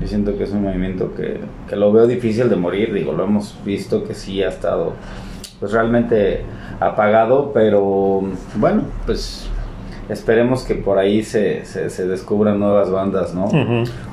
Yo 0.00 0.06
siento 0.06 0.36
que 0.36 0.44
es 0.44 0.52
un 0.52 0.62
movimiento 0.62 1.14
que, 1.14 1.40
que 1.68 1.76
lo 1.76 1.92
veo 1.92 2.06
difícil 2.06 2.48
de 2.48 2.56
morir, 2.56 2.92
digo, 2.92 3.12
lo 3.12 3.24
hemos 3.24 3.56
visto 3.64 4.04
que 4.04 4.14
sí 4.14 4.42
ha 4.42 4.48
estado 4.48 4.92
pues 5.60 5.72
realmente 5.72 6.42
apagado, 6.80 7.52
pero 7.52 8.22
bueno, 8.56 8.82
pues 9.06 9.48
esperemos 10.08 10.62
que 10.64 10.74
por 10.74 10.98
ahí 10.98 11.22
se, 11.22 11.64
se, 11.64 11.88
se 11.90 12.06
descubran 12.06 12.58
nuevas 12.60 12.90
bandas, 12.90 13.34
¿no? 13.34 13.48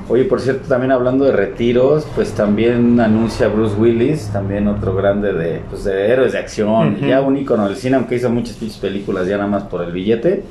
Oye, 0.08 0.24
por 0.24 0.40
cierto, 0.40 0.68
también 0.68 0.90
hablando 0.92 1.24
de 1.24 1.32
retiros, 1.32 2.06
pues 2.14 2.32
también 2.32 2.98
anuncia 3.00 3.48
Bruce 3.48 3.76
Willis, 3.78 4.28
también 4.32 4.68
otro 4.68 4.94
grande 4.94 5.32
de, 5.32 5.60
pues, 5.70 5.84
de 5.84 6.08
héroes 6.10 6.32
de 6.32 6.38
acción, 6.38 6.96
ya 7.08 7.20
un 7.20 7.36
ícono 7.36 7.66
del 7.66 7.76
cine, 7.76 7.96
aunque 7.96 8.16
hizo 8.16 8.28
muchas 8.30 8.56
películas 8.78 9.26
ya 9.26 9.36
nada 9.36 9.48
más 9.48 9.62
por 9.64 9.82
el 9.82 9.92
billete. 9.92 10.42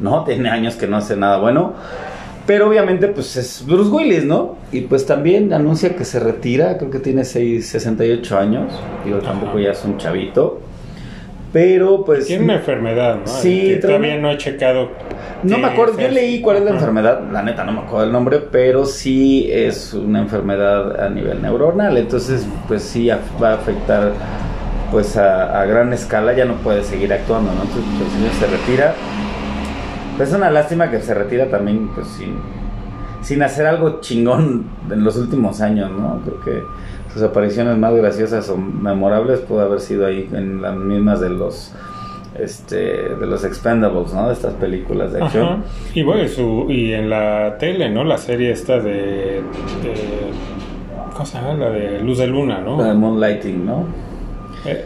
¿no? 0.00 0.24
Tiene 0.24 0.48
años 0.50 0.74
que 0.76 0.86
no 0.86 0.96
hace 0.96 1.16
nada 1.16 1.38
bueno. 1.38 1.74
Pero 2.46 2.66
obviamente, 2.66 3.08
pues 3.08 3.36
es 3.36 3.62
Bruce 3.66 3.90
Willis, 3.90 4.24
¿no? 4.24 4.56
Y 4.72 4.80
pues 4.82 5.04
también 5.04 5.52
anuncia 5.52 5.94
que 5.94 6.06
se 6.06 6.18
retira, 6.18 6.78
creo 6.78 6.90
que 6.90 6.98
tiene 6.98 7.24
seis- 7.26 7.68
68 7.68 8.38
años, 8.38 8.72
digo, 9.04 9.18
tampoco 9.18 9.58
ya 9.58 9.72
es 9.72 9.84
un 9.84 9.98
chavito. 9.98 10.60
Pero 11.52 12.04
pues... 12.04 12.26
Tiene 12.26 12.44
una 12.44 12.56
enfermedad, 12.56 13.16
¿no? 13.16 13.26
Sí, 13.26 13.68
Que 13.68 13.76
todavía 13.76 14.18
no 14.18 14.30
he 14.30 14.36
checado. 14.36 14.90
No 15.42 15.58
me 15.58 15.68
acuerdo, 15.68 15.98
yo 15.98 16.08
leí 16.08 16.40
cuál 16.40 16.58
es 16.58 16.64
la 16.64 16.70
enfermedad, 16.70 17.22
la 17.30 17.42
neta 17.42 17.64
no 17.64 17.72
me 17.72 17.80
acuerdo 17.80 18.04
el 18.04 18.12
nombre, 18.12 18.40
pero 18.50 18.84
sí 18.84 19.48
es 19.50 19.94
una 19.94 20.20
enfermedad 20.20 21.00
a 21.00 21.08
nivel 21.08 21.40
neuronal, 21.40 21.96
entonces 21.96 22.44
pues 22.66 22.82
sí 22.82 23.08
va 23.40 23.50
a 23.50 23.54
afectar 23.54 24.12
pues 24.90 25.16
a, 25.16 25.60
a 25.60 25.64
gran 25.66 25.92
escala, 25.92 26.32
ya 26.32 26.44
no 26.44 26.54
puede 26.54 26.82
seguir 26.82 27.12
actuando, 27.12 27.52
¿no? 27.52 27.62
Entonces 27.62 27.84
pues, 27.98 28.12
el 28.12 28.18
señor 28.18 28.32
se 28.34 28.56
retira. 28.56 28.94
Pues 30.16 30.30
es 30.30 30.34
una 30.34 30.50
lástima 30.50 30.90
que 30.90 31.00
se 31.00 31.14
retira 31.14 31.46
también 31.46 31.88
pues 31.94 32.08
sin, 32.08 32.34
sin 33.22 33.42
hacer 33.42 33.66
algo 33.66 34.00
chingón 34.00 34.66
en 34.90 35.04
los 35.04 35.16
últimos 35.16 35.60
años, 35.60 35.90
¿no? 35.92 36.20
Creo 36.24 36.40
que 36.40 36.62
sus 37.12 37.22
apariciones 37.22 37.76
más 37.78 37.94
graciosas 37.94 38.48
o 38.50 38.56
memorables 38.56 39.40
pudo 39.40 39.60
haber 39.60 39.80
sido 39.80 40.06
ahí 40.06 40.28
en 40.32 40.60
las 40.62 40.76
mismas 40.76 41.20
de 41.20 41.30
los 41.30 41.72
este 42.38 42.76
de 42.76 43.26
los 43.26 43.44
Expendables, 43.44 44.12
¿no? 44.14 44.28
De 44.28 44.32
estas 44.34 44.54
películas 44.54 45.12
de 45.12 45.22
acción. 45.22 45.44
Ajá. 45.44 45.58
Y 45.94 46.02
bueno, 46.02 46.22
y, 46.24 46.28
su, 46.28 46.66
y 46.68 46.92
en 46.92 47.10
la 47.10 47.56
tele, 47.58 47.88
¿no? 47.90 48.04
La 48.04 48.16
serie 48.18 48.52
esta 48.52 48.78
de, 48.78 48.92
de- 48.92 49.42
¿Cómo 51.12 51.26
se 51.26 51.38
llama? 51.38 51.54
La 51.54 51.70
de 51.70 52.00
Luz 52.00 52.18
de 52.18 52.28
Luna, 52.28 52.60
¿no? 52.60 52.78
La 52.80 52.88
de 52.88 52.94
Moonlighting, 52.94 53.66
¿no? 53.66 53.86
Eh, 54.66 54.84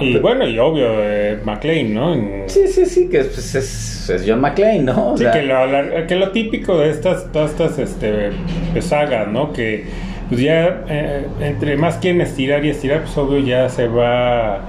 y 0.00 0.16
bueno, 0.18 0.46
y 0.46 0.58
obvio, 0.58 0.86
eh, 0.90 1.40
McLean, 1.44 1.92
¿no? 1.92 2.14
En- 2.14 2.44
Sí, 2.46 2.68
sí, 2.68 2.86
sí, 2.86 3.08
que 3.08 3.18
pues, 3.24 3.54
es, 3.56 4.08
es 4.10 4.24
John 4.26 4.40
McClane, 4.40 4.82
¿no? 4.84 5.12
O 5.12 5.16
Sí, 5.16 5.24
sea, 5.24 5.32
que 5.32 5.42
lo, 5.42 5.66
la- 5.66 6.06
que 6.06 6.14
lo 6.14 6.30
típico 6.30 6.78
de 6.78 6.90
estas, 6.90 7.32
todas 7.32 7.50
estas 7.50 7.78
este, 7.80 8.30
sagas, 8.80 9.26
¿no? 9.28 9.52
Que 9.52 9.84
pues 10.28 10.40
ya 10.40 10.84
eh, 10.88 11.26
entre 11.40 11.76
más 11.76 11.96
quieren 11.96 12.20
estirar 12.20 12.64
y 12.64 12.70
estirar, 12.70 13.02
pues 13.02 13.16
obvio 13.18 13.38
ya 13.40 13.68
se 13.68 13.88
va 13.88 14.60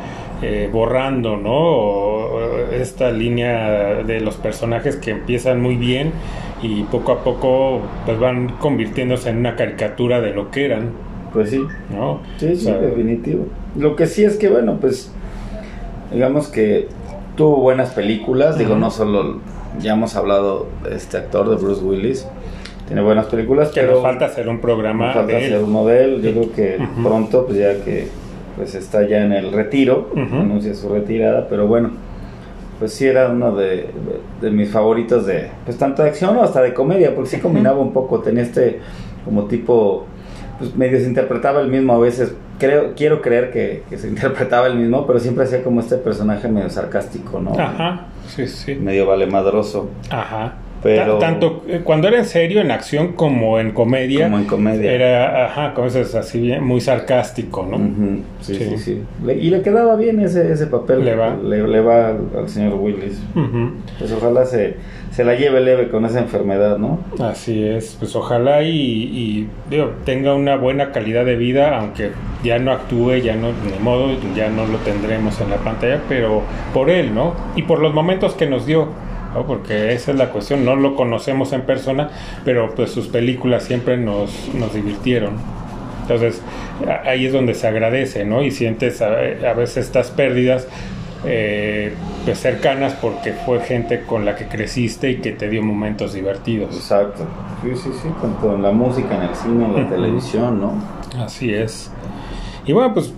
eh, 0.42 0.70
borrando, 0.72 1.38
¿no? 1.38 1.52
O- 1.52 2.40
esta 2.74 3.12
línea 3.12 4.04
de 4.04 4.20
los 4.20 4.36
personajes 4.36 4.96
que 4.98 5.12
empiezan 5.12 5.62
muy 5.62 5.76
bien 5.78 6.12
y 6.62 6.84
poco 6.84 7.12
a 7.14 7.24
poco 7.24 7.82
pues 8.06 8.20
van 8.20 8.50
convirtiéndose 8.60 9.30
en 9.30 9.38
una 9.38 9.56
caricatura 9.56 10.22
de 10.22 10.34
lo 10.34 10.50
que 10.52 10.66
eran, 10.66 10.90
Pues 11.32 11.50
sí, 11.52 11.62
¿no? 11.90 12.22
sí, 12.38 12.48
O 12.54 12.56
sí, 12.56 12.72
definitivo. 12.72 13.46
Lo 13.78 13.96
que 13.96 14.08
sí 14.08 14.24
es 14.24 14.38
que, 14.38 14.50
bueno, 14.50 14.78
pues, 14.82 15.12
digamos 16.12 16.48
que 16.48 16.88
tuvo 17.36 17.58
buenas 17.58 17.92
películas, 17.92 18.58
digo, 18.58 18.76
no 18.76 18.92
solo, 18.92 19.40
ya 19.80 19.94
hemos 19.94 20.16
hablado 20.16 20.68
de 20.84 20.96
este 20.96 21.18
actor, 21.18 21.50
de 21.50 21.56
Bruce 21.56 21.84
Willis, 21.84 22.28
tiene 22.88 23.02
buenas 23.02 23.26
películas, 23.28 23.70
que 23.70 23.82
pero 23.82 23.94
nos 23.94 24.02
falta 24.04 24.26
hacer 24.26 24.48
un 24.50 24.60
programa 24.60 25.08
nos 25.08 25.16
falta 25.16 25.32
de 25.32 25.38
hacer 25.38 25.54
él. 25.54 25.64
un 25.64 25.72
modelo, 25.72 26.20
yo 26.20 26.32
creo 26.32 26.52
que 26.54 26.88
pronto, 27.02 27.46
pues 27.46 27.58
ya 27.58 27.84
que 27.84 28.08
pues 28.56 28.76
está 28.76 29.08
ya 29.08 29.24
en 29.26 29.34
el 29.34 29.52
retiro, 29.52 30.10
anuncia 30.16 30.74
su 30.76 30.90
retirada, 30.90 31.48
pero 31.48 31.66
bueno, 31.68 31.92
pues 32.80 32.94
sí 32.94 33.06
era 33.08 33.30
uno 33.30 33.56
de, 33.56 33.88
de 34.42 34.52
mis 34.52 34.70
favoritos 34.70 35.26
de, 35.26 35.50
pues 35.66 35.78
tanto 35.78 36.04
de 36.04 36.10
acción 36.10 36.38
o 36.38 36.44
hasta 36.44 36.62
de 36.62 36.74
comedia, 36.74 37.16
porque 37.16 37.30
sí 37.32 37.40
combinaba 37.40 37.80
un 37.80 37.94
poco, 37.94 38.20
tenía 38.20 38.44
este 38.44 38.80
como 39.26 39.46
tipo, 39.46 40.06
pues 40.60 40.76
medio 40.76 41.00
se 41.00 41.06
interpretaba 41.08 41.62
el 41.62 41.70
mismo 41.70 41.94
a 41.94 41.98
veces, 41.98 42.36
creo, 42.60 42.94
quiero 42.96 43.22
creer 43.22 43.52
que, 43.52 43.84
que 43.90 43.98
se 43.98 44.08
interpretaba 44.10 44.68
el 44.68 44.76
mismo, 44.76 45.08
pero 45.08 45.20
siempre 45.20 45.46
hacía 45.46 45.64
como 45.64 45.80
este 45.80 45.96
personaje 45.98 46.48
medio 46.50 46.70
sarcástico, 46.70 47.40
¿no? 47.40 47.58
Ajá, 47.58 48.08
sí, 48.28 48.46
sí. 48.48 48.76
Medio 48.76 49.08
valemadroso. 49.08 49.90
Ajá. 50.10 50.54
Pero... 50.84 51.18
Tanto 51.18 51.64
eh, 51.68 51.82
cuando 51.84 52.10
era 52.10 52.18
en 52.18 52.26
serio, 52.26 52.60
en 52.60 52.70
acción, 52.70 53.14
como 53.14 53.58
en 53.58 53.72
comedia. 53.72 54.26
Como 54.26 54.40
en 54.40 54.46
comedia. 54.46 54.92
Era, 54.92 55.46
ajá, 55.46 55.74
como 55.74 55.88
es 55.88 56.14
así, 56.14 56.42
bien, 56.42 56.64
muy 56.64 56.82
sarcástico, 56.82 57.66
¿no? 57.66 57.80
sí, 58.42 58.56
sí, 58.56 58.78
sí, 58.78 59.04
y 59.28 59.50
le 59.50 59.62
quedaba 59.62 59.96
bien 59.96 60.20
ese, 60.20 60.52
ese 60.52 60.68
papel. 60.68 61.06
Le 61.06 61.16
va. 61.16 61.36
Le, 61.36 61.80
va 61.80 62.10
al, 62.10 62.50
señor 62.50 62.76
Willis. 62.76 63.22
Pues 63.98 64.12
ojalá 64.12 64.46
se, 64.46 64.76
se 65.14 65.24
la 65.24 65.36
lleve 65.36 65.62
leve 65.62 65.90
con 65.90 66.06
esa 66.06 66.20
enfermedad, 66.20 66.78
¿no? 66.80 67.00
Así 67.20 67.64
es, 67.64 67.96
pues 68.00 68.16
ojalá 68.16 68.64
y, 68.64 69.48
tenga 70.06 70.34
una 70.34 70.56
buena 70.58 70.92
calidad 70.92 71.24
de 71.24 71.36
vida, 71.36 71.78
aunque 71.80 72.12
ya 72.44 72.60
no 72.60 72.72
actúe, 72.72 73.18
ya 73.18 73.36
no, 73.36 73.50
ni 73.50 73.80
modo, 73.82 74.10
ya 74.36 74.50
no 74.50 74.66
lo 74.66 74.80
tendremos 74.80 75.40
en 75.40 75.52
la 75.52 75.58
pantalla, 75.58 76.02
pero 76.10 76.42
por 76.74 76.90
él, 76.90 77.14
¿no? 77.14 77.36
Y 77.56 77.64
por 77.64 77.80
los 77.80 77.94
momentos 77.94 78.34
que 78.34 78.48
nos 78.48 78.66
dio 78.66 78.90
porque 79.42 79.94
esa 79.94 80.12
es 80.12 80.18
la 80.18 80.30
cuestión, 80.30 80.64
no 80.64 80.76
lo 80.76 80.96
conocemos 80.96 81.54
en 81.54 81.62
persona, 81.62 82.10
pero 82.46 82.74
pues 82.76 82.92
sus 82.92 83.08
películas 83.08 83.64
siempre 83.64 83.98
nos, 83.98 84.50
nos 84.54 84.74
divirtieron. 84.74 85.34
Entonces 86.04 86.42
ahí 87.06 87.26
es 87.26 87.34
donde 87.34 87.54
se 87.54 87.68
agradece, 87.68 88.26
¿no? 88.26 88.44
Y 88.44 88.52
sientes 88.52 89.02
a, 89.02 89.10
veces 89.54 89.78
estas 89.78 90.12
pérdidas 90.12 90.68
eh, 91.26 91.94
pues 92.26 92.40
cercanas 92.40 92.94
porque 92.94 93.32
fue 93.32 93.62
gente 93.62 94.02
con 94.02 94.26
la 94.26 94.36
que 94.36 94.48
creciste 94.48 95.12
y 95.12 95.16
que 95.18 95.32
te 95.32 95.50
dio 95.50 95.64
momentos 95.64 96.14
divertidos. 96.14 96.76
Exacto, 96.76 97.26
sí, 97.64 97.72
sí, 97.76 97.90
sí, 98.02 98.10
tanto 98.22 98.54
en 98.56 98.62
la 98.62 98.72
música, 98.72 99.16
en 99.16 99.22
el 99.24 99.36
cine, 99.36 99.66
en 99.66 99.76
la 99.76 99.90
televisión, 99.90 100.60
¿no? 100.60 100.74
Así 101.24 101.54
es. 101.54 101.90
Y 102.66 102.74
bueno, 102.74 102.94
pues 102.94 103.14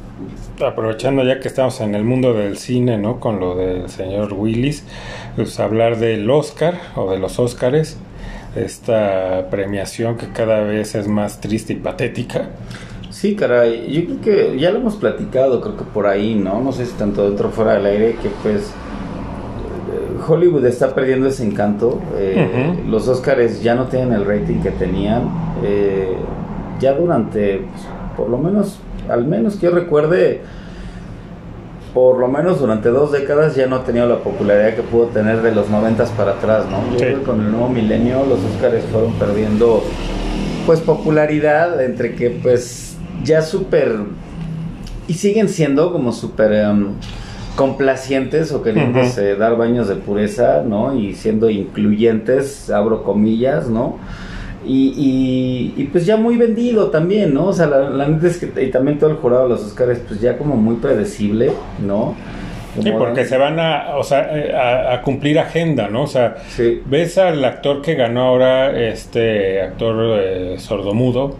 aprovechando 0.63 1.24
ya 1.24 1.39
que 1.39 1.48
estamos 1.48 1.82
en 1.82 1.96
el 1.96 2.04
mundo 2.04 2.34
del 2.34 2.58
cine, 2.58 2.98
¿no? 2.98 3.20
Con 3.20 3.39
lo 3.39 3.56
del 3.56 3.89
señor 3.89 4.34
Willis, 4.34 4.84
pues 5.36 5.60
hablar 5.60 5.98
del 5.98 6.30
Oscar 6.30 6.80
o 6.96 7.12
de 7.12 7.20
los 7.20 7.39
Oscars, 7.39 7.98
esta 8.56 9.48
premiación 9.50 10.18
que 10.18 10.30
cada 10.30 10.62
vez 10.62 10.96
es 10.96 11.08
más 11.08 11.41
triste 11.41 11.74
y 11.74 11.78
patética. 11.78 12.50
Sí, 13.10 13.36
caray, 13.36 13.91
yo 13.91 14.06
creo 14.06 14.22
que 14.22 14.60
ya 14.60 14.72
lo 14.72 14.80
hemos 14.80 14.96
platicado, 14.96 15.62
creo 15.62 15.78
que 15.78 15.84
por 15.84 16.08
ahí, 16.08 16.36
¿no? 16.36 16.62
No 16.62 16.72
sé 16.72 16.86
si 16.86 16.94
tanto 16.94 17.28
dentro 17.28 17.50
o 17.50 17.52
fuera 17.52 17.74
del 17.76 17.86
aire, 17.86 18.15
que 18.22 18.30
pues 18.44 18.62
eh, 18.62 20.18
Hollywood 20.28 20.65
está 20.65 20.94
perdiendo 20.94 21.28
ese 21.28 21.46
encanto. 21.46 22.02
Eh, 22.18 22.74
los 22.88 23.08
Oscars 23.08 23.62
ya 23.62 23.76
no 23.76 23.86
tienen 23.86 24.13
el 24.13 24.26
rating 24.26 24.62
que 24.62 24.72
tenían. 24.72 25.30
Eh, 25.63 26.13
ya 26.80 26.94
durante, 26.94 27.60
pues, 27.60 27.88
por 28.18 28.30
lo 28.30 28.38
menos 28.38 28.80
al 29.10 29.26
menos 29.26 29.56
que 29.56 29.68
yo 29.68 29.72
recuerde, 29.72 30.41
por 31.94 32.18
lo 32.18 32.28
menos 32.28 32.60
durante 32.60 32.89
dos 32.89 33.12
décadas 33.12 33.56
ya 33.56 33.68
no 33.68 33.78
ha 33.78 33.84
tenido 33.84 34.08
la 34.08 34.20
popularidad 34.20 34.76
que 34.76 34.82
pudo 34.82 35.06
tener 35.08 35.41
de 35.41 35.54
los 35.54 35.70
noventas 35.70 36.10
para 36.12 36.32
atrás, 36.32 36.65
¿no? 36.70 36.91
Yo 36.91 36.98
creo 36.98 37.20
que 37.20 37.24
con 37.24 37.41
el 37.41 37.52
nuevo 37.52 37.70
milenio 37.70 38.26
los 38.26 38.39
Oscars 38.44 38.84
fueron 38.91 39.13
perdiendo 39.13 39.84
pues 40.65 40.82
popularidad 40.82 41.82
entre 41.84 42.15
que 42.15 42.32
pues 42.32 42.98
ya 43.24 43.41
súper 43.41 43.98
y 45.08 45.13
siguen 45.13 45.48
siendo 45.48 45.91
como 45.91 46.12
súper 46.12 46.52
em, 46.54 46.88
complacientes 47.56 48.52
o 48.52 48.62
queriéndose 48.62 49.36
dar 49.36 49.56
baños 49.56 49.88
de 49.88 49.96
pureza, 49.96 50.63
¿no? 50.68 50.98
Y 50.98 51.13
siendo 51.13 51.50
incluyentes, 51.50 52.70
abro 52.70 53.04
comillas, 53.04 53.70
¿no? 53.70 53.98
Y, 54.65 55.73
y, 55.78 55.84
pues 55.86 56.06
ya 56.06 56.17
muy 56.17 56.38
vendido 56.38 56.89
también, 56.89 57.34
¿no? 57.34 57.47
O 57.47 57.54
sea, 57.54 57.67
la, 57.67 58.08
neta 58.08 58.28
es 58.28 58.38
que 58.38 58.63
y 58.63 58.71
también 58.71 58.97
todo 58.97 59.10
el 59.10 59.17
jurado 59.17 59.43
de 59.43 59.49
los 59.49 59.63
Oscars, 59.63 59.99
pues 60.08 60.19
ya 60.21 60.38
como 60.38 60.56
muy 60.56 60.75
predecible, 60.75 61.51
¿no? 61.86 62.15
sí, 62.82 62.91
porque 62.91 63.25
se 63.25 63.38
van 63.38 63.60
a, 63.60 63.95
o 63.95 64.04
sea, 64.04 64.30
eh, 64.38 64.54
a, 64.56 65.01
cumplir 65.01 65.39
agenda, 65.39 65.88
¿no? 65.88 66.04
O 66.04 66.08
sea, 66.08 66.36
ves 66.86 67.17
al 67.17 67.43
actor 67.45 67.82
que 67.82 67.95
ganó 67.95 68.23
ahora, 68.23 68.78
este 68.78 69.62
actor 69.62 70.19
eh, 70.19 70.56
sordomudo, 70.58 71.36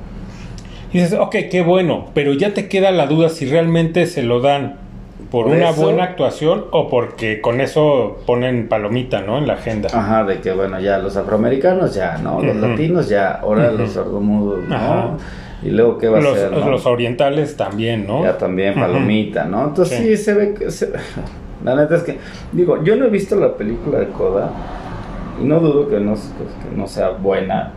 y 0.94 1.00
dices, 1.00 1.20
ok, 1.20 1.36
qué 1.52 1.62
bueno, 1.62 2.12
pero 2.14 2.34
ya 2.34 2.54
te 2.54 2.70
queda 2.70 2.92
la 2.92 3.08
duda 3.08 3.30
si 3.30 3.46
realmente 3.46 4.06
se 4.06 4.24
lo 4.24 4.40
dan 4.40 4.85
por, 5.32 5.48
una 5.48 5.72
buena 5.72 6.04
actuación 6.04 6.66
o 6.72 6.90
porque 6.90 7.42
con 7.42 7.62
eso 7.62 8.18
ponen 8.26 8.68
palomita, 8.68 9.22
¿no? 9.22 9.38
En 9.38 9.48
la 9.48 9.54
agenda. 9.54 9.90
Ajá, 9.94 10.24
de 10.24 10.40
que 10.40 10.52
bueno, 10.52 10.80
ya 10.80 10.98
los 10.98 11.16
afroamericanos 11.18 11.94
ya, 11.96 12.18
¿no? 12.18 12.42
Los 12.42 12.56
latinos 12.58 13.10
ya, 13.10 13.32
ahora 13.32 13.72
los 13.72 13.92
sordomudos, 13.92 14.68
¿no? 14.68 15.18
Y 15.64 15.72
luego, 15.72 15.98
¿qué 15.98 16.10
va 16.10 16.20
a 16.20 16.22
ser? 16.22 16.52
Los 16.52 16.86
orientales 16.86 17.56
también, 17.56 18.06
¿no? 18.06 18.24
Ya 18.24 18.38
también, 18.38 18.76
palomita, 18.76 19.46
¿no? 19.46 19.68
Entonces 19.68 19.98
sí, 19.98 20.18
se 20.18 20.34
ve 20.34 20.54
que... 20.54 20.68
La 21.64 21.76
neta 21.76 21.96
es 21.96 22.04
que, 22.04 22.20
digo, 22.52 22.84
yo 22.84 22.96
no 22.96 23.06
he 23.06 23.10
visto 23.10 23.36
la 23.36 23.56
película 23.56 24.00
de 24.00 24.10
Coda 24.10 24.52
y 25.42 25.46
no 25.46 25.60
dudo 25.60 25.90
que 25.90 26.00
no, 26.00 26.12
pues, 26.12 26.32
que 26.62 26.78
no 26.78 26.86
sea 26.88 27.10
buena. 27.10 27.72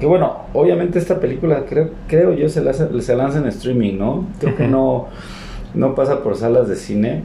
Que 0.00 0.06
bueno, 0.06 0.44
obviamente 0.54 0.98
esta 0.98 1.20
película 1.20 1.64
creo, 1.68 1.90
creo 2.08 2.32
yo 2.32 2.48
se, 2.48 2.62
se 2.72 3.16
lanza 3.16 3.38
en 3.38 3.46
streaming, 3.48 3.98
¿no? 3.98 4.26
Creo 4.40 4.56
que 4.56 4.66
no 4.66 5.08
no 5.74 5.94
pasa 5.94 6.22
por 6.22 6.36
salas 6.36 6.68
de 6.68 6.76
cine 6.76 7.22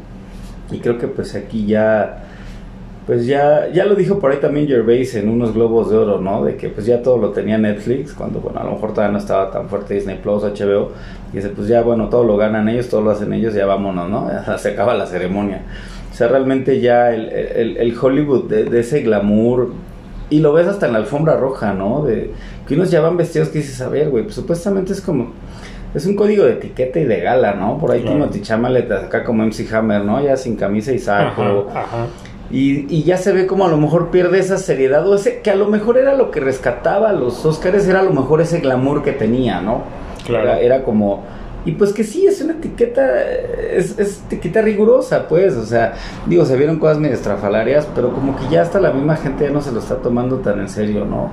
y 0.72 0.80
creo 0.80 0.98
que 0.98 1.08
pues 1.08 1.36
aquí 1.36 1.66
ya 1.66 2.24
pues 3.06 3.26
ya 3.26 3.70
ya 3.74 3.86
lo 3.86 3.96
dijo 3.96 4.20
por 4.20 4.32
ahí 4.32 4.38
también 4.38 4.68
Gervais 4.68 5.16
en 5.16 5.30
unos 5.30 5.54
globos 5.54 5.90
de 5.90 5.98
oro, 5.98 6.22
¿no? 6.22 6.44
De 6.44 6.58
que 6.58 6.70
pues 6.70 6.86
ya 6.86 7.02
todo 7.02 7.18
lo 7.18 7.32
tenía 7.32 7.58
Netflix 7.58 8.14
cuando 8.14 8.40
bueno, 8.40 8.60
a 8.60 8.64
lo 8.64 8.72
mejor 8.74 8.94
todavía 8.94 9.14
no 9.14 9.18
estaba 9.18 9.50
tan 9.50 9.68
fuerte 9.68 9.96
Disney 9.96 10.20
Plus, 10.22 10.44
HBO 10.44 10.92
y 11.34 11.38
dice, 11.38 11.50
pues 11.50 11.68
ya 11.68 11.82
bueno, 11.82 12.10
todo 12.10 12.24
lo 12.24 12.38
ganan 12.38 12.70
ellos, 12.70 12.88
todo 12.88 13.02
lo 13.02 13.12
hacen 13.12 13.34
ellos, 13.34 13.54
ya 13.54 13.66
vámonos, 13.66 14.10
¿no? 14.10 14.30
se 14.58 14.70
acaba 14.70 14.94
la 14.94 15.06
ceremonia. 15.06 15.64
O 16.12 16.16
sea, 16.16 16.28
realmente 16.28 16.82
ya 16.82 17.12
el, 17.12 17.98
Hollywood 18.00 18.50
de, 18.50 18.80
ese 18.80 19.02
glamour 19.02 19.72
y 20.30 20.40
lo 20.40 20.54
ves 20.54 20.68
hasta 20.68 20.86
en 20.86 20.94
la 20.94 21.00
alfombra 21.00 21.38
roja, 21.38 21.74
¿no? 21.74 22.04
De 22.04 22.32
que 22.68 22.76
unos 22.76 22.92
ya 22.92 23.02
van 23.02 23.18
vestidos 23.18 23.50
que 23.50 23.60
dices, 23.60 23.82
a 23.82 23.90
ver, 23.90 24.10
güey, 24.10 24.24
pues 24.24 24.36
supuestamente 24.36 24.94
es 24.94 25.02
como 25.02 25.32
es 25.94 26.06
un 26.06 26.16
código 26.16 26.44
de 26.46 26.54
etiqueta 26.54 27.00
y 27.00 27.06
de 27.06 27.20
gala, 27.20 27.54
¿no? 27.54 27.78
Por 27.78 27.92
ahí 27.92 28.02
claro. 28.02 28.18
Timothy 28.18 28.42
Chalamet 28.42 28.92
acá 28.92 29.24
como 29.24 29.44
MC 29.44 29.74
Hammer, 29.74 30.04
¿no? 30.04 30.24
Ya 30.24 30.38
sin 30.38 30.56
camisa 30.56 30.92
y 30.92 31.00
saco. 31.00 31.68
Ajá, 31.74 32.08
Y, 32.52 32.86
y, 32.96 33.04
ya 33.04 33.18
se 33.18 33.32
ve 33.32 33.48
como 33.48 33.66
a 33.66 33.70
lo 33.70 33.78
mejor 33.78 34.10
pierde 34.10 34.40
esa 34.40 34.58
seriedad 34.58 35.08
o 35.08 35.16
ese 35.16 35.42
que 35.42 35.52
a 35.52 35.56
lo 35.56 35.68
mejor 35.68 35.98
era 35.98 36.16
lo 36.16 36.32
que 36.32 36.40
rescataba 36.40 37.10
a 37.10 37.14
los 37.14 37.46
Oscars, 37.46 37.88
era 37.88 38.02
a 38.02 38.04
lo 38.04 38.14
mejor 38.14 38.42
ese 38.42 38.60
glamour 38.60 39.04
que 39.04 39.12
tenía, 39.12 39.62
¿no? 39.62 39.84
Claro. 40.26 40.54
Era, 40.54 40.84
como... 40.84 41.24
Y 41.66 41.74
pues 41.74 41.92
que 41.92 42.04
sí, 42.04 42.26
es 42.26 42.42
una 42.42 42.54
etiqueta, 42.54 43.22
es, 43.22 44.00
es, 44.00 44.24
etiqueta 44.26 44.62
rigurosa, 44.62 45.28
pues, 45.28 45.56
o 45.56 45.66
sea, 45.66 45.94
digo, 46.26 46.46
se 46.46 46.56
vieron 46.56 46.80
cosas 46.80 47.00
medio 47.00 47.16
estrafalarias, 47.16 47.88
pero 47.94 48.14
como 48.14 48.36
que 48.36 48.48
ya 48.50 48.62
hasta 48.62 48.80
la 48.80 48.92
misma 48.92 49.18
gente 49.18 49.44
ya 49.44 49.52
no 49.52 49.62
se 49.62 49.72
lo 49.72 49.80
está 49.80 49.98
tomando 49.98 50.38
tan 50.38 50.60
en 50.62 50.70
serio, 50.70 51.04
¿no? 51.04 51.32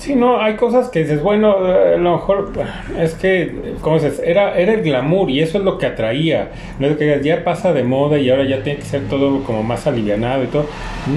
Sí, 0.00 0.14
no, 0.14 0.40
hay 0.40 0.56
cosas 0.56 0.88
que 0.88 1.00
dices, 1.00 1.22
bueno, 1.22 1.58
a 1.58 1.98
lo 1.98 2.12
mejor 2.12 2.52
es 2.98 3.12
que, 3.16 3.74
¿cómo 3.82 3.96
dices? 3.96 4.18
Era, 4.24 4.58
era 4.58 4.72
el 4.72 4.80
glamour 4.80 5.28
y 5.28 5.40
eso 5.40 5.58
es 5.58 5.64
lo 5.64 5.76
que 5.76 5.84
atraía. 5.84 6.52
No 6.78 6.86
es 6.86 6.96
que 6.96 7.20
ya 7.22 7.44
pasa 7.44 7.74
de 7.74 7.82
moda 7.84 8.18
y 8.18 8.30
ahora 8.30 8.44
ya 8.44 8.62
tiene 8.62 8.78
que 8.78 8.86
ser 8.86 9.08
todo 9.10 9.42
como 9.44 9.62
más 9.62 9.86
alivianado 9.86 10.42
y 10.44 10.46
todo. 10.46 10.64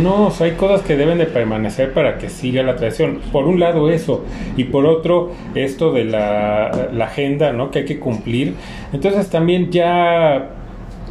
No, 0.01 0.27
o 0.27 0.43
hay 0.43 0.51
cosas 0.51 0.81
que 0.81 0.97
deben 0.97 1.17
de 1.17 1.27
permanecer 1.27 1.93
para 1.93 2.17
que 2.17 2.27
siga 2.27 2.61
la 2.61 2.75
tradición. 2.75 3.21
Por 3.31 3.45
un 3.45 3.61
lado 3.61 3.89
eso 3.89 4.25
y 4.57 4.65
por 4.65 4.85
otro 4.85 5.31
esto 5.55 5.93
de 5.93 6.03
la, 6.03 6.89
la 6.91 7.05
agenda, 7.05 7.53
¿no? 7.53 7.71
Que 7.71 7.79
hay 7.79 7.85
que 7.85 7.99
cumplir. 7.99 8.55
Entonces 8.91 9.29
también 9.29 9.71
ya 9.71 10.49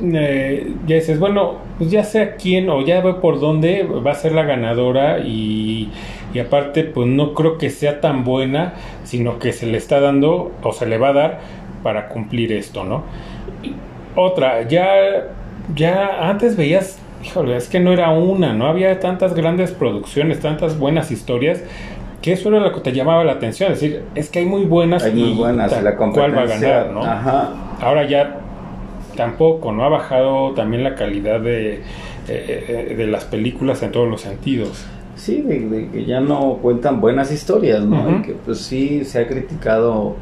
eh, 0.02 0.74
ya 0.86 0.96
dices, 0.96 1.18
bueno, 1.18 1.58
pues 1.82 1.90
ya 1.90 2.04
sé 2.04 2.22
a 2.22 2.36
quién 2.36 2.70
o 2.70 2.80
ya 2.82 3.00
ve 3.00 3.14
por 3.14 3.40
dónde 3.40 3.82
va 3.82 4.12
a 4.12 4.14
ser 4.14 4.30
la 4.30 4.44
ganadora 4.44 5.18
y, 5.18 5.90
y, 6.32 6.38
aparte 6.38 6.84
pues 6.84 7.08
no 7.08 7.34
creo 7.34 7.58
que 7.58 7.70
sea 7.70 8.00
tan 8.00 8.22
buena, 8.22 8.74
sino 9.02 9.40
que 9.40 9.52
se 9.52 9.66
le 9.66 9.78
está 9.78 9.98
dando 9.98 10.52
o 10.62 10.72
se 10.72 10.86
le 10.86 10.96
va 10.96 11.08
a 11.08 11.12
dar 11.12 11.40
para 11.82 12.08
cumplir 12.08 12.52
esto, 12.52 12.84
¿no? 12.84 13.02
Otra, 14.14 14.62
ya, 14.68 15.26
ya 15.74 16.30
antes 16.30 16.56
veías, 16.56 17.00
híjole, 17.24 17.56
es 17.56 17.66
que 17.66 17.80
no 17.80 17.92
era 17.92 18.10
una, 18.10 18.52
no 18.52 18.66
había 18.66 19.00
tantas 19.00 19.34
grandes 19.34 19.72
producciones, 19.72 20.38
tantas 20.38 20.78
buenas 20.78 21.10
historias 21.10 21.64
que 22.20 22.34
eso 22.34 22.48
era 22.50 22.60
lo 22.60 22.72
que 22.72 22.78
te 22.78 22.92
llamaba 22.92 23.24
la 23.24 23.32
atención, 23.32 23.72
es 23.72 23.80
decir, 23.80 24.04
es 24.14 24.30
que 24.30 24.38
hay 24.38 24.46
muy 24.46 24.66
buenas 24.66 25.02
hay 25.02 25.14
muy 25.14 25.32
buenas, 25.32 25.82
la 25.82 25.96
cuál 25.96 26.36
va 26.36 26.42
a 26.42 26.46
ganar, 26.46 26.90
¿no? 26.90 27.00
Ahora 27.80 28.06
ya 28.06 28.41
tampoco, 29.16 29.72
¿no? 29.72 29.84
Ha 29.84 29.88
bajado 29.88 30.52
también 30.52 30.84
la 30.84 30.94
calidad 30.94 31.40
de, 31.40 31.74
eh, 31.74 31.80
eh, 32.28 32.94
de 32.96 33.06
las 33.06 33.24
películas 33.24 33.82
en 33.82 33.92
todos 33.92 34.08
los 34.08 34.20
sentidos. 34.20 34.84
Sí, 35.16 35.42
de, 35.42 35.88
que 35.92 36.04
ya 36.04 36.20
no 36.20 36.58
cuentan 36.62 37.00
buenas 37.00 37.30
historias, 37.30 37.84
¿no? 37.84 38.18
Y 38.18 38.22
que 38.22 38.32
pues 38.32 38.58
sí 38.58 39.04
se 39.04 39.20
ha 39.20 39.28
criticado 39.28 40.16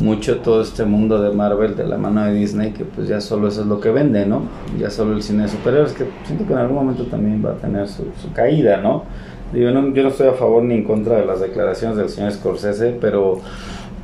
mucho 0.00 0.38
todo 0.38 0.62
este 0.62 0.84
mundo 0.84 1.20
de 1.20 1.34
Marvel 1.34 1.76
de 1.76 1.84
la 1.84 1.96
mano 1.96 2.24
de 2.24 2.34
Disney, 2.34 2.72
que 2.72 2.84
pues 2.84 3.08
ya 3.08 3.20
solo 3.20 3.48
eso 3.48 3.62
es 3.62 3.66
lo 3.66 3.80
que 3.80 3.90
vende, 3.90 4.26
¿no? 4.26 4.42
Ya 4.78 4.90
solo 4.90 5.14
el 5.14 5.22
cine 5.22 5.44
de 5.44 5.48
superhéroes, 5.48 5.92
que 5.92 6.06
siento 6.24 6.46
que 6.46 6.52
en 6.52 6.58
algún 6.58 6.76
momento 6.76 7.04
también 7.04 7.44
va 7.44 7.52
a 7.52 7.54
tener 7.54 7.88
su, 7.88 8.04
caída, 8.34 8.78
¿no? 8.78 9.04
Digo, 9.52 9.70
no, 9.70 9.94
yo 9.94 10.02
no 10.02 10.08
estoy 10.08 10.28
a 10.28 10.32
favor 10.32 10.62
ni 10.64 10.74
en 10.74 10.84
contra 10.84 11.16
de 11.16 11.26
las 11.26 11.40
declaraciones 11.40 11.96
del 11.96 12.08
señor 12.08 12.32
Scorsese, 12.32 12.96
pero 13.00 13.40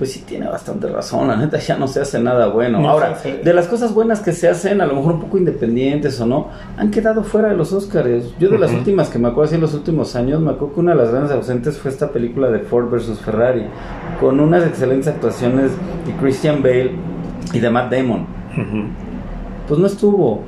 pues 0.00 0.12
sí 0.12 0.24
tiene 0.26 0.48
bastante 0.48 0.88
razón, 0.88 1.28
la 1.28 1.36
neta 1.36 1.58
ya 1.58 1.76
no 1.76 1.86
se 1.86 2.00
hace 2.00 2.18
nada 2.18 2.48
bueno. 2.48 2.80
No 2.80 2.88
Ahora, 2.88 3.18
de 3.22 3.52
las 3.52 3.66
cosas 3.66 3.92
buenas 3.92 4.20
que 4.20 4.32
se 4.32 4.48
hacen, 4.48 4.80
a 4.80 4.86
lo 4.86 4.94
mejor 4.94 5.12
un 5.12 5.20
poco 5.20 5.36
independientes 5.36 6.18
o 6.22 6.24
no, 6.24 6.48
han 6.78 6.90
quedado 6.90 7.22
fuera 7.22 7.50
de 7.50 7.54
los 7.54 7.70
Oscars. 7.74 8.32
Yo 8.38 8.48
de 8.48 8.58
las 8.58 8.72
últimas 8.72 9.10
que 9.10 9.18
me 9.18 9.28
acuerdo 9.28 9.48
así 9.48 9.56
en 9.56 9.60
los 9.60 9.74
últimos 9.74 10.16
años, 10.16 10.40
me 10.40 10.52
acuerdo 10.52 10.72
que 10.72 10.80
una 10.80 10.92
de 10.92 11.02
las 11.02 11.10
grandes 11.10 11.32
ausentes 11.32 11.76
fue 11.76 11.90
esta 11.90 12.08
película 12.12 12.48
de 12.48 12.60
Ford 12.60 12.90
versus 12.90 13.20
Ferrari, 13.20 13.66
con 14.18 14.40
unas 14.40 14.66
excelentes 14.66 15.08
actuaciones 15.08 15.72
de 16.06 16.14
Christian 16.18 16.62
Bale 16.62 16.92
y 17.52 17.58
de 17.58 17.68
Matt 17.68 17.92
Damon. 17.92 18.26
Pues 19.68 19.78
no 19.78 19.86
estuvo. 19.86 20.40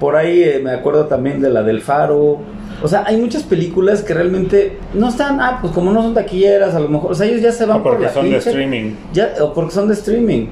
Por 0.00 0.16
ahí 0.16 0.42
eh, 0.42 0.60
me 0.60 0.72
acuerdo 0.72 1.06
también 1.06 1.40
de 1.40 1.50
la 1.50 1.62
del 1.62 1.82
Faro. 1.82 2.38
O 2.82 2.88
sea, 2.88 3.04
hay 3.06 3.16
muchas 3.16 3.42
películas 3.42 4.02
que 4.02 4.12
realmente 4.12 4.78
no 4.92 5.08
están, 5.08 5.40
ah, 5.40 5.58
pues 5.60 5.72
como 5.72 5.92
no 5.92 6.02
son 6.02 6.14
taquilleras, 6.14 6.74
a 6.74 6.80
lo 6.80 6.88
mejor, 6.88 7.12
o 7.12 7.14
sea, 7.14 7.26
ellos 7.26 7.40
ya 7.40 7.52
se 7.52 7.64
van 7.64 7.78
O 7.80 7.82
porque 7.82 8.04
por 8.04 8.06
la 8.06 8.12
son 8.12 8.30
de 8.30 8.36
streaming. 8.36 8.92
ya, 9.12 9.32
o 9.40 9.52
porque 9.54 9.72
son 9.72 9.88
de 9.88 9.94
streaming. 9.94 10.46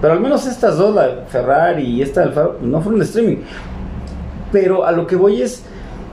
Pero 0.00 0.14
al 0.14 0.20
menos 0.20 0.46
estas 0.46 0.76
dos, 0.78 0.94
la 0.94 1.24
Ferrari 1.28 1.84
y 1.84 2.02
esta 2.02 2.20
del 2.22 2.32
Faro, 2.32 2.56
pues 2.58 2.70
no 2.70 2.80
fueron 2.80 3.00
de 3.00 3.04
streaming. 3.06 3.36
Pero 4.52 4.84
a 4.86 4.92
lo 4.92 5.06
que 5.06 5.16
voy 5.16 5.42
es, 5.42 5.64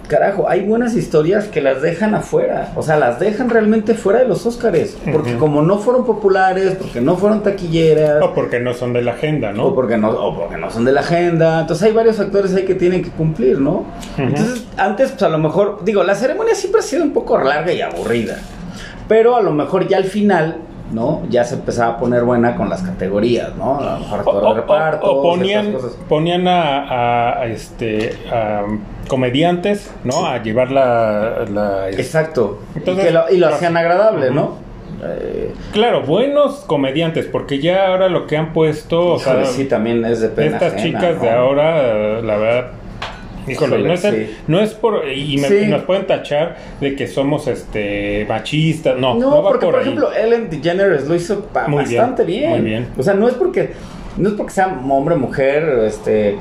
carajo, 0.08 0.50
hay 0.50 0.62
buenas 0.62 0.96
historias 0.96 1.46
que 1.46 1.62
las 1.62 1.82
dejan 1.82 2.16
afuera. 2.16 2.72
O 2.76 2.84
sea, 2.84 2.98
las 2.98 3.20
dejan 3.20 3.50
realmente 3.50 3.94
fuera 3.94 4.20
de 4.20 4.28
los 4.28 4.46
Óscares. 4.46 4.98
Porque 5.12 5.38
como 5.38 5.62
no 5.62 5.80
fueron 5.80 6.06
populares, 6.06 6.76
porque 6.80 7.02
no 7.02 7.16
fueron 7.18 7.44
taquilleras. 7.44 8.22
O 8.22 8.34
porque 8.34 8.60
no 8.60 8.74
son 8.74 8.94
de 8.94 9.02
la 9.02 9.14
agenda, 9.14 9.52
¿no? 9.52 9.68
O 9.68 9.76
porque 9.76 9.98
no, 9.98 10.10
o 10.10 10.36
porque 10.38 10.58
no 10.58 10.70
son 10.72 10.86
de 10.86 10.92
la 10.92 11.02
agenda. 11.02 11.62
Entonces 11.62 11.88
hay 11.88 11.94
varios 11.94 12.18
factores 12.18 12.54
ahí 12.56 12.66
que 12.66 12.76
tienen 12.76 13.04
que 13.04 13.10
cumplir, 13.10 13.60
¿no? 13.60 13.86
Entonces, 14.18 14.66
antes, 14.78 15.12
pues 15.12 15.24
a 15.24 15.30
lo 15.30 15.38
mejor, 15.38 15.80
digo, 15.84 16.04
la 16.04 16.16
ceremonia 16.16 16.56
siempre 16.56 16.80
ha 16.80 16.84
sido 16.84 17.04
un 17.04 17.14
poco 17.14 17.38
larga 17.38 17.72
y 17.74 17.82
aburrida. 17.82 18.38
Pero 19.08 19.36
a 19.36 19.42
lo 19.42 19.52
mejor 19.52 19.88
ya 19.88 19.98
al 19.98 20.06
final, 20.06 20.58
¿no? 20.94 21.24
Ya 21.30 21.44
se 21.44 21.56
empezaba 21.56 21.94
a 21.94 21.98
poner 21.98 22.24
buena 22.24 22.56
con 22.56 22.70
las 22.70 22.82
categorías, 22.84 23.56
¿no? 23.56 23.80
A 23.80 23.94
lo 23.94 24.00
mejor 24.00 24.22
O, 24.26 24.54
reparto. 24.54 25.12
o 25.12 25.22
ponían, 25.24 25.74
cosas. 25.74 25.98
ponían 26.08 26.48
a, 26.48 26.84
a- 26.84 27.40
a, 27.42 27.46
este 27.48 28.16
a 28.32 28.62
comediantes, 29.08 29.92
¿no? 30.04 30.26
A 30.26 30.42
llevar 30.42 30.72
la, 30.72 31.46
la- 31.52 31.90
Exacto. 31.90 32.60
Entonces, 32.76 33.10
y, 33.10 33.14
lo, 33.14 33.22
y 33.30 33.34
lo 33.34 33.38
claro. 33.48 33.56
hacían 33.56 33.78
agradable. 33.78 34.32
¿no? 34.32 34.58
Eh, 35.04 35.54
Claro, 35.74 36.04
buenos 36.04 36.60
comediantes, 36.68 37.26
porque 37.26 37.60
ya 37.60 37.88
ahora 37.88 38.08
lo 38.10 38.26
que 38.28 38.38
han 38.38 38.54
puesto, 38.54 39.14
o 39.14 39.20
sea, 39.20 39.34
híjole, 39.34 39.48
sí, 39.48 39.66
también 39.66 40.06
es 40.06 40.22
de 40.22 40.30
pena 40.30 40.58
estas 40.58 40.74
ajena, 40.76 41.00
chicas 41.00 41.22
de 41.22 41.30
ahora, 41.30 42.22
la 42.22 42.38
verdad, 42.38 42.72
híjole, 43.48 43.76
Híjole, 43.78 43.88
no, 43.88 43.94
es 43.94 44.04
el- 44.06 44.30
no 44.48 44.60
es 44.60 44.74
por, 44.74 45.08
y 45.10 45.38
me- 45.38 45.48
Sí. 45.48 45.66
nos 45.68 45.84
pueden 45.84 46.06
tachar 46.08 46.56
de 46.80 46.96
que 46.96 47.08
somos 47.08 47.48
este 47.48 48.26
machistas, 48.28 48.98
no, 48.98 49.16
No, 49.16 49.20
no, 49.20 49.44
va 49.44 49.50
porque 49.50 49.66
por, 49.66 49.76
por, 49.76 49.82
ahí. 49.82 49.88
ejemplo, 49.88 50.10
Ellen 50.14 50.50
DeGeneres 50.50 51.08
lo 51.08 51.16
hizo 51.16 51.46
Muy 51.68 51.84
bastante 51.84 52.24
bien, 52.24 52.42
bien, 52.42 52.52
muy 52.52 52.62
bien. 52.70 52.88
O 52.98 53.04
sea, 53.04 53.14
no 53.14 53.28
es 53.28 53.34
porque 53.36 53.72
no 54.18 54.30
es 54.30 54.36
porque 54.36 54.52
sea 54.54 54.68
hombre, 54.90 55.16
mujer, 55.16 55.64
este 55.86 56.36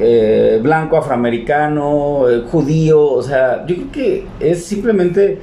eh, 0.00 0.58
blanco, 0.62 0.96
afroamericano, 0.96 2.28
eh, 2.28 2.42
judío, 2.50 3.00
o 3.12 3.22
sea, 3.22 3.64
yo 3.66 3.76
creo 3.76 3.92
que 3.92 4.26
es 4.40 4.64
simplemente 4.64 5.38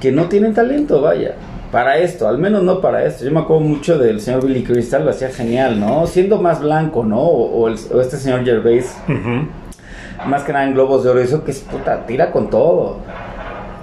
que 0.00 0.12
no 0.12 0.26
tienen 0.28 0.52
talento, 0.54 1.00
vaya. 1.00 1.34
Para 1.72 1.98
esto, 1.98 2.26
al 2.26 2.36
menos 2.38 2.64
no 2.64 2.80
para 2.80 3.04
esto. 3.04 3.24
Yo 3.24 3.30
me 3.30 3.40
acuerdo 3.40 3.62
mucho 3.62 3.96
del 3.96 4.20
señor 4.20 4.44
Billy 4.44 4.64
Crystal, 4.64 5.04
lo 5.04 5.10
hacía 5.12 5.28
genial, 5.30 5.78
¿no? 5.78 6.04
Siendo 6.06 6.40
más 6.42 6.60
blanco, 6.60 7.04
¿no? 7.04 7.20
O, 7.20 7.60
o 7.62 7.68
el- 7.68 7.76
o 7.94 8.00
este 8.00 8.16
señor 8.16 8.44
Gervais, 8.44 8.92
Ujú. 9.08 9.46
Más 10.26 10.42
que 10.44 10.52
nada 10.52 10.64
en 10.66 10.74
Globos 10.74 11.04
de 11.04 11.10
Oro, 11.10 11.22
hizo 11.22 11.44
que 11.44 11.50
es 11.50 11.60
puta, 11.60 12.06
tira 12.06 12.30
con 12.30 12.50
todo. 12.50 12.98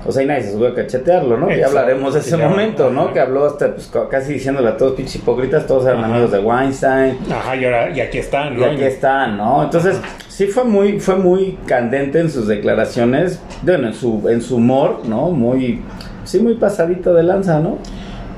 O 0.05 0.11
sea, 0.11 0.23
y 0.23 0.25
nadie 0.25 0.43
se 0.43 0.53
subió 0.53 0.69
a 0.69 0.73
cachetearlo, 0.75 1.35
¿no? 1.37 1.49
Ya 1.49 1.55
Exacto, 1.55 1.79
hablaremos 1.79 2.13
de 2.13 2.19
ese 2.21 2.37
ya, 2.37 2.47
momento, 2.47 2.89
¿no? 2.91 3.11
Que 3.11 3.19
habló 3.19 3.45
hasta 3.45 3.73
pues, 3.73 3.87
ca- 3.87 4.07
casi 4.07 4.33
diciéndole 4.33 4.69
a 4.69 4.77
todos 4.77 4.93
pinches 4.93 5.15
hipócritas, 5.17 5.67
todos 5.67 5.85
eran 5.85 5.99
Ajá. 6.03 6.13
amigos 6.13 6.31
de 6.31 6.39
Weinstein. 6.39 7.17
Ajá, 7.29 7.55
y 7.57 7.65
ahora, 7.65 7.89
y 7.89 7.99
aquí 7.99 8.19
están, 8.19 8.53
Y 8.53 8.61
¿no? 8.61 8.65
aquí 8.67 8.83
están, 8.83 9.35
¿no? 9.35 9.63
Entonces, 9.63 9.99
sí 10.29 10.47
fue 10.47 10.63
muy, 10.63 10.99
fue 11.01 11.17
muy 11.17 11.57
candente 11.65 12.21
en 12.21 12.29
sus 12.31 12.47
declaraciones, 12.47 13.41
bueno, 13.63 13.87
en 13.87 13.93
su, 13.93 14.29
en 14.29 14.41
su 14.41 14.57
humor, 14.57 15.01
¿no? 15.05 15.29
Muy, 15.31 15.81
sí, 16.23 16.39
muy 16.39 16.53
pasadito 16.53 17.13
de 17.13 17.23
lanza, 17.23 17.59
¿no? 17.59 17.77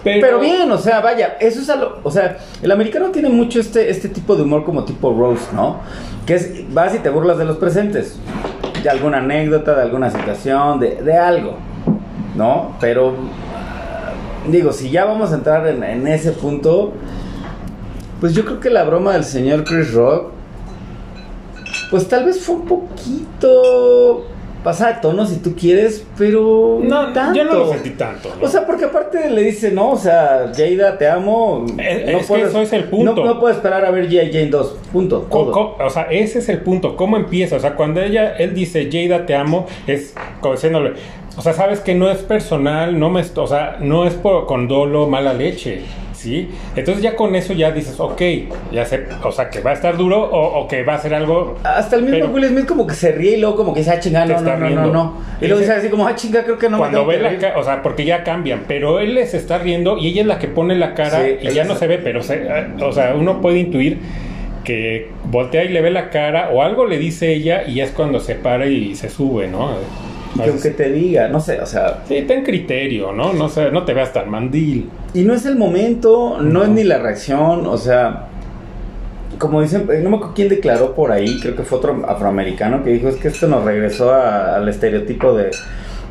Pero, 0.04 0.40
bien, 0.40 0.72
o 0.72 0.78
sea, 0.78 1.02
vaya, 1.02 1.38
eso 1.40 1.60
es 1.60 1.70
a 1.70 1.76
lo, 1.76 2.00
o 2.04 2.12
sea, 2.12 2.38
el 2.62 2.72
americano 2.72 3.10
tiene 3.10 3.30
mucho 3.30 3.60
este, 3.60 3.90
este 3.90 4.08
tipo 4.08 4.36
de 4.36 4.44
humor 4.44 4.64
como 4.64 4.86
tipo 4.86 5.14
roast, 5.14 5.52
¿no? 5.52 5.82
Que 6.26 6.36
es, 6.36 6.74
vas 6.74 6.96
y 6.96 7.00
te 7.00 7.10
burlas 7.10 7.38
de 7.38 7.46
los 7.46 7.58
presentes, 7.58 8.18
de 8.82 8.90
alguna 8.90 9.18
anécdota, 9.18 9.76
de 9.76 9.82
alguna 9.82 10.10
situación, 10.10 10.80
de, 10.80 10.96
de 10.96 11.18
algo, 11.18 11.58
¿no? 12.36 12.76
Pero, 12.80 13.14
digo, 14.50 14.72
si 14.72 14.90
ya 14.90 15.04
vamos 15.04 15.34
a 15.34 15.36
entrar 15.36 15.68
en, 15.68 15.84
en 15.84 16.08
ese 16.08 16.32
punto, 16.32 16.94
pues 18.22 18.34
yo 18.34 18.46
creo 18.46 18.60
que 18.60 18.70
la 18.70 18.84
broma 18.84 19.14
del 19.14 19.26
señor 19.26 19.66
Chris 19.66 19.94
Rock, 19.94 20.32
pues 21.92 22.08
tal 22.08 22.26
vez 22.26 22.40
fue 22.42 22.56
un 22.56 22.66
poquito 22.66 24.28
pasada 24.64 24.94
de 24.94 25.02
tono 25.02 25.26
si 25.26 25.38
tú 25.38 25.56
quieres, 25.56 26.06
pero 26.18 26.80
No, 26.84 27.14
tanto. 27.14 27.38
yo 27.38 27.46
no 27.46 27.54
lo 27.54 27.70
sentí 27.70 27.92
tanto. 27.92 28.30
¿no? 28.40 28.46
O 28.46 28.50
sea, 28.50 28.66
porque 28.66 28.86
aparte 28.86 29.30
le 29.30 29.42
dice, 29.44 29.72
no, 29.72 29.92
o 29.92 29.98
sea, 29.98 30.52
Jada, 30.56 30.98
te 30.98 31.08
amo. 31.08 31.66
Es- 31.78 32.06
no 32.12 32.18
es 32.20 32.28
que 32.28 32.42
eso 32.44 32.62
es 32.62 32.74
el 32.74 32.84
punto. 32.86 33.16
No, 33.16 33.26
no 33.26 33.40
puedo 33.40 33.54
esperar 33.54 33.86
a 33.86 33.92
ver 33.92 34.10
G.I. 34.10 34.32
Jane 34.32 34.48
2. 34.48 34.78
Punto. 34.92 35.28
Todo. 35.30 35.76
o 35.80 35.90
sea, 35.90 36.04
ese 36.10 36.40
es 36.40 36.50
el 36.50 36.60
punto. 36.62 36.96
¿Cómo 36.96 37.18
empieza? 37.18 37.56
O 37.56 37.60
sea, 37.60 37.76
cuando 37.76 38.02
ella, 38.02 38.36
él 38.38 38.54
dice, 38.54 38.90
Jada, 38.92 39.26
te 39.26 39.36
amo, 39.36 39.66
es 39.88 40.14
como 40.42 40.56
diciéndole, 40.56 40.94
o 41.38 41.42
sea, 41.42 41.54
sabes 41.54 41.80
que 41.80 41.96
no 41.96 42.10
es 42.12 42.18
personal, 42.18 43.00
no 43.00 43.10
me, 43.10 43.22
o 43.22 43.48
sea, 43.48 43.78
no 43.80 44.06
es 44.06 44.14
por, 44.16 44.46
con 44.46 44.68
dolo, 44.68 45.08
mala 45.08 45.34
leche, 45.34 45.82
¿sí? 46.20 46.50
Entonces 46.76 47.02
ya 47.04 47.16
con 47.16 47.36
eso 47.36 47.54
ya 47.54 47.72
dices, 47.72 48.00
ok, 48.00 48.22
ya 48.72 48.86
sé, 48.86 49.06
o 49.24 49.32
sea, 49.32 49.50
que 49.50 49.62
va 49.62 49.72
a 49.72 49.74
estar 49.74 49.98
duro 49.98 50.22
o, 50.22 50.60
o 50.60 50.68
que 50.68 50.84
va 50.84 50.96
a 50.96 50.98
ser 51.00 51.14
algo... 51.14 51.56
Hasta 51.64 51.96
el 51.96 52.04
mismo 52.04 52.28
Will 52.28 52.46
Smith 52.48 52.66
como 52.66 52.86
que 52.86 52.94
se 52.96 53.12
ríe 53.12 53.38
y 53.38 53.40
luego 53.40 53.56
como 53.56 53.74
que 53.74 53.80
dice, 53.80 53.92
ah, 53.92 54.00
chingada, 54.00 54.26
Te 54.28 54.34
no, 54.34 54.42
no, 54.42 54.46
está 54.48 54.60
no, 54.60 54.60
no, 54.60 54.68
riendo. 54.68 54.94
no. 54.94 55.18
Y 55.42 55.48
luego 55.48 55.62
dice 55.62 55.74
así 55.74 55.90
como, 55.90 56.06
ah, 56.08 56.16
chinga, 56.16 56.44
creo 56.44 56.58
que 56.58 56.68
no 56.70 56.78
me 56.78 56.80
cuando 56.80 57.00
tengo 57.00 57.10
ve 57.10 57.18
que 57.18 57.24
la 57.24 57.30
reír". 57.30 57.42
cara, 57.42 57.58
o 57.60 57.64
sea, 57.64 57.82
porque 57.82 58.06
ya 58.06 58.24
cambian, 58.24 58.66
pero 58.68 59.00
él 59.00 59.16
les 59.16 59.34
está 59.34 59.58
riendo 59.58 59.98
y 59.98 60.08
ella 60.08 60.22
es 60.22 60.28
la 60.28 60.40
que 60.40 60.48
pone 60.48 60.76
la 60.76 60.94
cara 60.94 61.22
Sí, 61.24 61.38
y 61.42 61.52
ya 61.52 61.64
no 61.64 61.76
se 61.76 61.88
ve, 61.88 61.98
pero 61.98 62.22
se, 62.22 62.36
eh, 62.44 62.68
o 62.82 62.92
sea, 62.92 63.16
uno 63.16 63.42
puede 63.42 63.60
intuir 63.60 64.00
que 64.64 65.10
voltea 65.24 65.64
y 65.64 65.70
le 65.70 65.82
ve 65.82 65.90
la 65.90 66.10
cara 66.10 66.50
o 66.54 66.62
algo 66.62 66.86
le 66.86 66.98
dice 66.98 67.34
ella 67.34 67.64
y 67.66 67.76
ya 67.76 67.86
es 67.86 67.92
cuando 67.92 68.20
se 68.20 68.36
para 68.36 68.68
y 68.68 68.94
se 68.96 69.10
sube, 69.10 69.48
¿no? 69.48 69.70
Y 70.36 70.40
que 70.42 70.50
aunque 70.50 70.70
te 70.72 70.92
diga, 70.92 71.28
no 71.28 71.40
sé, 71.40 71.60
o 71.60 71.66
sea... 71.66 72.04
Sí, 72.08 72.22
ten 72.28 72.44
criterio, 72.44 73.12
¿no? 73.12 73.34
No, 73.34 73.50
sé, 73.50 73.72
no 73.72 73.84
te 73.84 73.94
veas 73.94 74.14
tan 74.14 74.30
mandil. 74.30 74.90
Y 75.14 75.24
no 75.24 75.34
es 75.34 75.46
el 75.46 75.56
momento, 75.58 76.38
no, 76.40 76.44
No. 76.60 76.64
es 76.64 76.70
ni 76.70 76.84
la 76.84 77.00
reacción, 77.00 77.66
o 77.66 77.78
sea... 77.78 78.26
Como 79.40 79.62
dicen, 79.62 79.88
eh, 79.92 80.02
no 80.04 80.10
me 80.10 80.16
acuerdo 80.18 80.34
quién 80.36 80.50
declaró 80.50 80.94
por 80.94 81.12
ahí, 81.12 81.40
creo 81.40 81.56
que 81.56 81.64
fue 81.64 81.78
otro 81.78 82.04
afroamericano 82.08 82.84
que 82.84 82.90
dijo, 82.92 83.08
es 83.08 83.16
que 83.16 83.30
esto 83.30 83.48
nos 83.48 83.64
regresó 83.64 84.12
a- 84.14 84.58
al 84.58 84.68
estereotipo 84.68 85.34
de, 85.34 85.52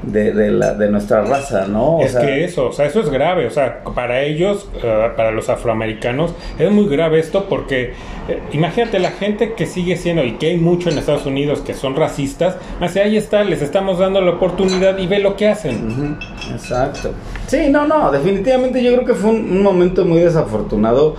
de, 0.03 0.33
de 0.33 0.51
la, 0.51 0.75
de 0.75 0.91
nuestra 0.91 1.23
raza, 1.23 1.67
¿no? 1.67 1.97
O 1.97 2.03
es 2.03 2.13
sea, 2.13 2.21
que 2.23 2.45
eso, 2.45 2.69
o 2.69 2.73
sea, 2.73 2.87
eso 2.87 3.01
es 3.01 3.11
grave. 3.11 3.47
O 3.47 3.51
sea, 3.51 3.83
para 3.95 4.23
ellos, 4.23 4.69
eh, 4.83 5.09
para 5.17 5.31
los 5.31 5.49
afroamericanos, 5.49 6.35
es 6.59 6.71
muy 6.71 6.89
grave 6.89 7.19
esto 7.19 7.47
porque 7.49 7.95
eh, 8.29 8.41
imagínate 8.53 8.99
la 8.99 9.11
gente 9.11 9.55
que 9.55 9.67
sigue 9.67 9.97
siendo, 9.97 10.25
y 10.25 10.33
que 10.33 10.49
hay 10.49 10.57
mucho 10.57 10.91
en 10.91 10.99
Estados 10.99 11.27
Unidos 11.27 11.61
que 11.61 11.75
son 11.75 11.97
racistas, 11.97 12.57
hace 12.81 13.03
ahí 13.03 13.17
está, 13.17 13.45
les 13.45 13.63
estamos 13.63 13.99
dando 13.99 14.21
la 14.21 14.33
oportunidad 14.33 14.99
y 14.99 15.07
ve 15.07 15.19
lo 15.19 15.37
que 15.37 15.49
hacen. 15.49 16.19
Exacto. 16.53 17.13
Sí, 17.47 17.69
no, 17.71 17.87
no, 17.87 18.11
definitivamente 18.11 18.83
yo 18.83 18.93
creo 18.95 19.05
que 19.05 19.15
fue 19.15 19.31
un, 19.31 19.51
un 19.51 19.63
momento 19.63 20.05
muy 20.05 20.21
desafortunado. 20.21 21.17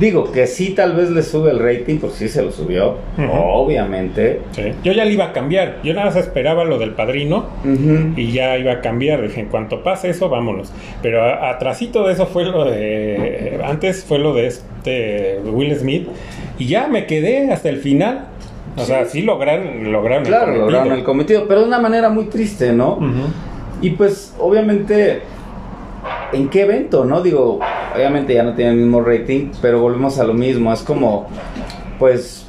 Digo, 0.00 0.32
que 0.32 0.46
sí 0.46 0.70
tal 0.70 0.96
vez 0.96 1.10
le 1.10 1.22
sube 1.22 1.50
el 1.50 1.58
rating, 1.58 1.98
pues 1.98 2.14
sí 2.14 2.28
se 2.28 2.42
lo 2.42 2.50
subió, 2.50 2.96
obviamente. 3.30 4.40
Sí. 4.52 4.72
Yo 4.82 4.92
ya 4.92 5.04
le 5.04 5.12
iba 5.12 5.26
a 5.26 5.32
cambiar, 5.32 5.80
yo 5.84 5.92
nada 5.92 6.06
más 6.06 6.16
esperaba 6.16 6.64
lo 6.64 6.78
del 6.78 6.92
padrino. 6.92 7.44
Y 8.16 8.32
ya 8.32 8.56
iba 8.56 8.72
a 8.72 8.80
cambiar, 8.80 9.20
dije, 9.22 9.40
en 9.40 9.46
cuanto 9.48 9.82
pase 9.82 10.08
eso, 10.10 10.28
vámonos. 10.30 10.72
Pero 11.02 11.22
atrasito 11.22 12.06
de 12.06 12.14
eso 12.14 12.26
fue 12.26 12.44
lo 12.46 12.64
de... 12.64 13.60
Antes 13.62 14.02
fue 14.04 14.18
lo 14.18 14.32
de 14.32 14.46
este 14.46 15.38
Will 15.44 15.76
Smith. 15.76 16.08
Y 16.58 16.66
ya 16.66 16.86
me 16.88 17.06
quedé 17.06 17.52
hasta 17.52 17.68
el 17.68 17.76
final. 17.76 18.26
O 18.76 18.84
sea, 18.84 19.04
sí 19.04 19.22
lograron, 19.22 19.92
lograron 19.92 20.24
Claro, 20.24 20.46
cometido. 20.46 20.66
lograron 20.70 20.92
el 20.92 21.04
cometido, 21.04 21.46
pero 21.46 21.60
de 21.60 21.66
una 21.66 21.78
manera 21.80 22.08
muy 22.08 22.24
triste, 22.26 22.72
¿no? 22.72 22.98
Y 23.82 23.90
pues, 23.90 24.34
obviamente, 24.38 25.20
¿en 26.32 26.48
qué 26.48 26.62
evento, 26.62 27.04
no? 27.04 27.22
Digo, 27.22 27.58
obviamente 27.94 28.34
ya 28.34 28.42
no 28.42 28.54
tiene 28.54 28.72
el 28.72 28.76
mismo 28.78 29.00
rating, 29.00 29.50
pero 29.60 29.80
volvemos 29.80 30.18
a 30.18 30.24
lo 30.24 30.34
mismo. 30.34 30.72
Es 30.72 30.82
como, 30.82 31.28
pues, 31.98 32.39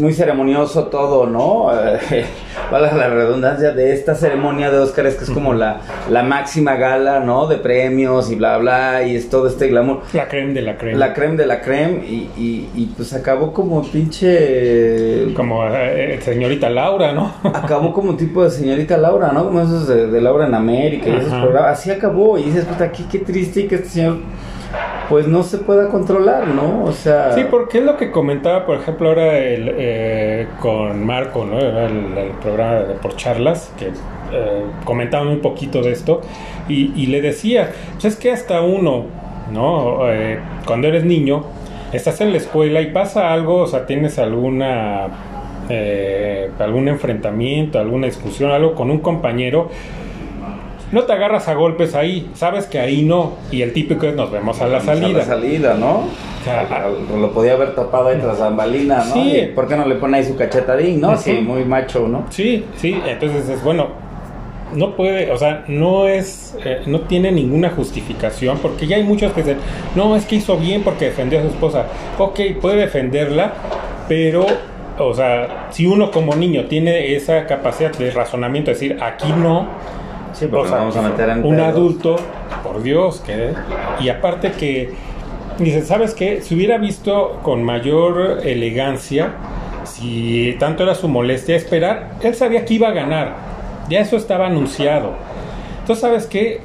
muy 0.00 0.12
ceremonioso 0.12 0.84
todo, 0.84 1.26
¿no? 1.26 1.70
Eh, 1.72 2.24
Valga 2.70 2.94
la 2.94 3.08
redundancia 3.08 3.72
de 3.72 3.92
esta 3.92 4.14
ceremonia 4.14 4.70
de 4.70 4.78
Óscares, 4.78 5.16
que 5.16 5.24
es 5.24 5.30
como 5.30 5.52
la, 5.54 5.80
la 6.08 6.22
máxima 6.22 6.74
gala, 6.76 7.20
¿no? 7.20 7.46
De 7.46 7.56
premios 7.56 8.30
y 8.30 8.36
bla, 8.36 8.58
bla, 8.58 9.02
y 9.02 9.16
es 9.16 9.28
todo 9.28 9.48
este 9.48 9.68
glamour. 9.68 10.02
La 10.12 10.28
creme 10.28 10.54
de 10.54 10.62
la 10.62 10.76
creme. 10.76 10.98
La 10.98 11.12
creme 11.12 11.36
de 11.36 11.46
la 11.46 11.60
creme, 11.60 12.04
y, 12.06 12.30
y, 12.36 12.70
y 12.74 12.86
pues 12.96 13.12
acabó 13.12 13.52
como 13.52 13.82
pinche. 13.82 15.34
Como 15.34 15.66
eh, 15.66 16.18
señorita 16.22 16.70
Laura, 16.70 17.12
¿no? 17.12 17.34
acabó 17.44 17.92
como 17.92 18.16
tipo 18.16 18.44
de 18.44 18.50
señorita 18.50 18.96
Laura, 18.96 19.32
¿no? 19.32 19.44
Como 19.46 19.60
esos 19.60 19.88
de, 19.88 20.06
de 20.06 20.20
Laura 20.20 20.46
en 20.46 20.54
América 20.54 21.08
y 21.08 21.16
esos 21.16 21.34
programas. 21.34 21.78
Así 21.78 21.90
acabó. 21.90 22.38
Y 22.38 22.44
dices, 22.44 22.64
puta, 22.64 22.90
qué, 22.92 23.04
qué 23.10 23.18
triste 23.18 23.60
y 23.60 23.68
que 23.68 23.76
este 23.76 23.88
señor. 23.88 24.18
Pues 25.10 25.26
no 25.26 25.42
se 25.42 25.58
pueda 25.58 25.88
controlar, 25.88 26.46
¿no? 26.46 26.84
O 26.84 26.92
sea... 26.92 27.32
Sí, 27.32 27.42
porque 27.50 27.78
es 27.78 27.84
lo 27.84 27.96
que 27.96 28.12
comentaba, 28.12 28.64
por 28.64 28.78
ejemplo, 28.78 29.08
ahora 29.08 29.38
el, 29.38 29.74
eh, 29.76 30.46
con 30.60 31.04
Marco, 31.04 31.44
¿no? 31.44 31.58
El, 31.58 32.16
el 32.16 32.30
programa 32.40 32.74
de 32.76 32.94
Por 32.94 33.16
Charlas, 33.16 33.72
que 33.76 33.86
eh, 33.86 34.62
comentaban 34.84 35.26
un 35.26 35.40
poquito 35.40 35.82
de 35.82 35.90
esto, 35.90 36.22
y, 36.68 36.92
y 36.94 37.06
le 37.06 37.20
decía, 37.20 37.72
pues 37.94 38.04
es 38.04 38.16
que 38.16 38.30
hasta 38.30 38.62
uno, 38.62 39.06
¿no? 39.52 40.08
Eh, 40.08 40.38
cuando 40.64 40.86
eres 40.86 41.04
niño, 41.04 41.44
estás 41.92 42.20
en 42.20 42.30
la 42.30 42.38
escuela 42.38 42.80
y 42.80 42.92
pasa 42.92 43.32
algo, 43.32 43.56
o 43.56 43.66
sea, 43.66 43.86
tienes 43.86 44.18
alguna... 44.18 45.08
Eh, 45.72 46.50
algún 46.58 46.88
enfrentamiento, 46.88 47.78
alguna 47.78 48.06
discusión, 48.06 48.50
algo 48.50 48.74
con 48.74 48.90
un 48.90 48.98
compañero, 48.98 49.70
no 50.92 51.04
te 51.04 51.12
agarras 51.12 51.48
a 51.48 51.54
golpes 51.54 51.94
ahí, 51.94 52.30
sabes 52.34 52.66
que 52.66 52.78
ahí 52.78 53.02
no, 53.02 53.34
y 53.50 53.62
el 53.62 53.72
típico 53.72 54.06
es 54.06 54.14
nos 54.14 54.30
vemos 54.30 54.60
a 54.60 54.66
la 54.66 54.80
salida. 54.80 55.06
A 55.06 55.12
la 55.12 55.24
salida, 55.24 55.74
¿no? 55.74 56.04
O 56.40 56.44
sea, 56.44 56.66
lo 57.16 57.32
podía 57.32 57.52
haber 57.52 57.74
tapado 57.74 58.08
ahí 58.08 58.18
tras 58.18 58.40
bambalina, 58.40 59.04
¿no? 59.04 59.14
Sí. 59.14 59.36
¿Y 59.36 59.46
¿Por 59.48 59.68
qué 59.68 59.76
no 59.76 59.86
le 59.86 59.96
pone 59.96 60.18
ahí 60.18 60.24
su 60.24 60.36
cachetadín, 60.36 61.00
no? 61.00 61.16
Sí, 61.16 61.32
muy 61.34 61.64
macho, 61.64 62.08
¿no? 62.08 62.24
Sí, 62.30 62.64
sí, 62.76 62.98
entonces 63.06 63.48
es 63.48 63.62
bueno, 63.62 63.88
no 64.74 64.96
puede, 64.96 65.30
o 65.30 65.36
sea, 65.36 65.64
no 65.68 66.08
es, 66.08 66.56
eh, 66.64 66.82
no 66.86 67.02
tiene 67.02 67.32
ninguna 67.32 67.70
justificación, 67.70 68.58
porque 68.58 68.86
ya 68.86 68.96
hay 68.96 69.02
muchos 69.02 69.32
que 69.32 69.42
dicen, 69.42 69.58
no, 69.94 70.16
es 70.16 70.24
que 70.26 70.36
hizo 70.36 70.56
bien 70.56 70.82
porque 70.82 71.06
defendió 71.06 71.38
a 71.38 71.42
su 71.42 71.48
esposa. 71.48 71.86
Ok, 72.18 72.40
puede 72.60 72.76
defenderla, 72.76 73.52
pero, 74.08 74.46
o 74.98 75.14
sea, 75.14 75.68
si 75.70 75.86
uno 75.86 76.10
como 76.10 76.34
niño 76.34 76.66
tiene 76.66 77.14
esa 77.14 77.46
capacidad 77.46 77.92
de 77.92 78.10
razonamiento, 78.10 78.70
de 78.70 78.74
decir, 78.74 78.98
aquí 79.02 79.32
no, 79.36 79.68
Sí, 80.40 80.46
porque 80.46 80.68
o 80.68 80.68
sea, 80.70 80.84
nos 80.84 80.94
vamos 80.94 80.96
a 80.96 81.02
meter 81.02 81.28
en 81.28 81.44
un 81.44 81.56
pedos. 81.56 81.68
adulto, 81.68 82.16
por 82.62 82.82
Dios, 82.82 83.20
que 83.20 83.52
y 84.00 84.08
aparte 84.08 84.52
que 84.52 84.94
dice, 85.58 85.82
¿sabes 85.84 86.14
qué? 86.14 86.40
Si 86.40 86.54
hubiera 86.54 86.78
visto 86.78 87.40
con 87.42 87.62
mayor 87.62 88.40
elegancia, 88.42 89.34
si 89.84 90.56
tanto 90.58 90.82
era 90.82 90.94
su 90.94 91.08
molestia 91.08 91.56
esperar, 91.56 92.12
él 92.22 92.34
sabía 92.34 92.64
que 92.64 92.74
iba 92.74 92.88
a 92.88 92.92
ganar. 92.92 93.36
Ya 93.90 94.00
eso 94.00 94.16
estaba 94.16 94.46
anunciado. 94.46 95.12
Entonces, 95.80 96.00
¿sabes 96.00 96.26
qué? 96.26 96.60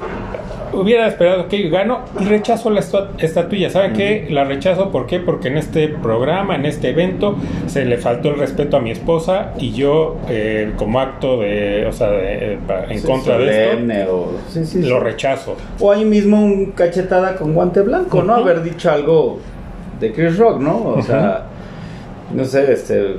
Hubiera 0.72 1.06
esperado 1.06 1.48
que 1.48 1.68
gano 1.68 2.00
y 2.20 2.24
rechazo 2.24 2.70
la 2.70 2.80
esta- 2.80 3.10
estatuilla. 3.18 3.70
¿Sabe 3.70 3.92
qué? 3.92 4.26
La 4.30 4.44
rechazo, 4.44 4.90
¿por 4.90 5.06
qué? 5.06 5.20
Porque 5.20 5.48
en 5.48 5.56
este 5.58 5.88
programa, 5.88 6.54
en 6.56 6.66
este 6.66 6.90
evento, 6.90 7.36
se 7.66 7.84
le 7.84 7.96
faltó 7.98 8.30
el 8.30 8.38
respeto 8.38 8.76
a 8.76 8.80
mi 8.80 8.90
esposa 8.90 9.52
y 9.58 9.72
yo, 9.72 10.16
eh, 10.28 10.72
como 10.76 11.00
acto 11.00 11.40
de, 11.40 11.86
o 11.86 11.92
sea, 11.92 12.10
de- 12.10 12.54
eh, 12.54 12.58
en 12.90 12.98
Sí, 13.00 13.06
contra 13.06 13.38
de 13.38 13.44
esto, 13.50 13.70
solemne 13.72 14.04
o... 14.08 14.32
Sí, 14.48 14.64
sí, 14.64 14.82
lo 14.82 15.00
rechazo. 15.00 15.56
O 15.80 15.90
ahí 15.92 16.04
mismo 16.04 16.42
un 16.44 16.72
cachetada 16.72 17.36
con 17.36 17.54
guante 17.54 17.80
blanco, 17.80 18.22
¿no? 18.22 18.34
Haber 18.34 18.62
dicho 18.62 18.90
algo 18.90 19.38
de 20.00 20.12
Chris 20.12 20.36
Rock, 20.38 20.60
¿no? 20.60 20.76
O 20.88 21.02
sea, 21.02 21.44
no 22.34 22.44
sé, 22.44 22.72
este, 22.72 23.16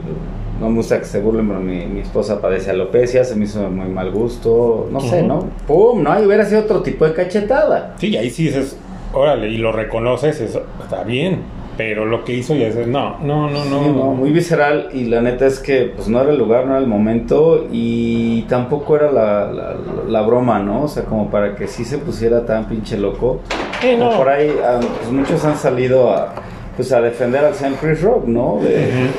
no 0.59 0.69
me 0.69 0.77
gusta 0.77 0.99
que 0.99 1.05
se 1.05 1.19
burlen, 1.21 1.47
pero 1.47 1.59
mi, 1.59 1.85
mi 1.85 2.01
esposa 2.01 2.41
padece 2.41 2.71
alopecia, 2.71 3.23
se 3.23 3.35
me 3.35 3.45
hizo 3.45 3.69
muy 3.69 3.87
mal 3.89 4.11
gusto, 4.11 4.87
no 4.91 4.99
sé. 4.99 5.23
¿no? 5.23 5.47
¡Pum! 5.67 6.03
¿No? 6.03 6.21
Y 6.21 6.25
hubiera 6.25 6.45
sido 6.45 6.61
otro 6.61 6.81
tipo 6.81 7.05
de 7.05 7.13
cachetada. 7.13 7.95
Sí, 7.97 8.15
ahí 8.17 8.29
sí 8.29 8.45
dices, 8.45 8.77
órale, 9.13 9.49
y 9.49 9.57
lo 9.57 9.71
reconoces, 9.71 10.39
eso 10.41 10.63
está 10.81 11.03
bien. 11.03 11.57
Pero 11.77 12.05
lo 12.05 12.23
que 12.23 12.33
hizo 12.33 12.55
ya 12.55 12.69
es, 12.69 12.87
no, 12.87 13.19
no, 13.19 13.51
no, 13.51 13.63
no. 13.65 13.83
Sí, 13.83 13.89
no, 13.95 14.11
muy 14.11 14.31
visceral 14.31 14.89
y 14.93 15.03
la 15.03 15.21
neta 15.21 15.45
es 15.45 15.59
que 15.59 15.91
pues 15.95 16.07
no 16.07 16.19
era 16.19 16.31
el 16.31 16.37
lugar, 16.39 16.65
no 16.65 16.71
era 16.71 16.79
el 16.79 16.87
momento 16.87 17.67
y 17.71 18.41
tampoco 18.49 18.95
era 18.95 19.11
la, 19.11 19.51
la, 19.51 19.75
la 20.07 20.21
broma, 20.23 20.57
¿no? 20.57 20.85
O 20.85 20.87
sea, 20.87 21.03
como 21.03 21.29
para 21.29 21.55
que 21.55 21.67
sí 21.67 21.85
se 21.85 21.99
pusiera 21.99 22.47
tan 22.47 22.65
pinche 22.67 22.97
loco. 22.97 23.41
Sí, 23.79 23.95
no. 23.95 24.09
Por 24.17 24.27
ahí 24.27 24.51
ah, 24.65 24.79
pues 24.79 25.11
muchos 25.11 25.45
han 25.45 25.55
salido 25.55 26.11
a 26.11 26.33
pues 26.75 26.91
a 26.91 26.99
defender 26.99 27.45
al 27.45 27.53
señor 27.53 27.77
Chris 27.79 28.01
Rock, 28.01 28.25
¿no? 28.25 28.57
De, 28.59 28.69
de 28.69 29.09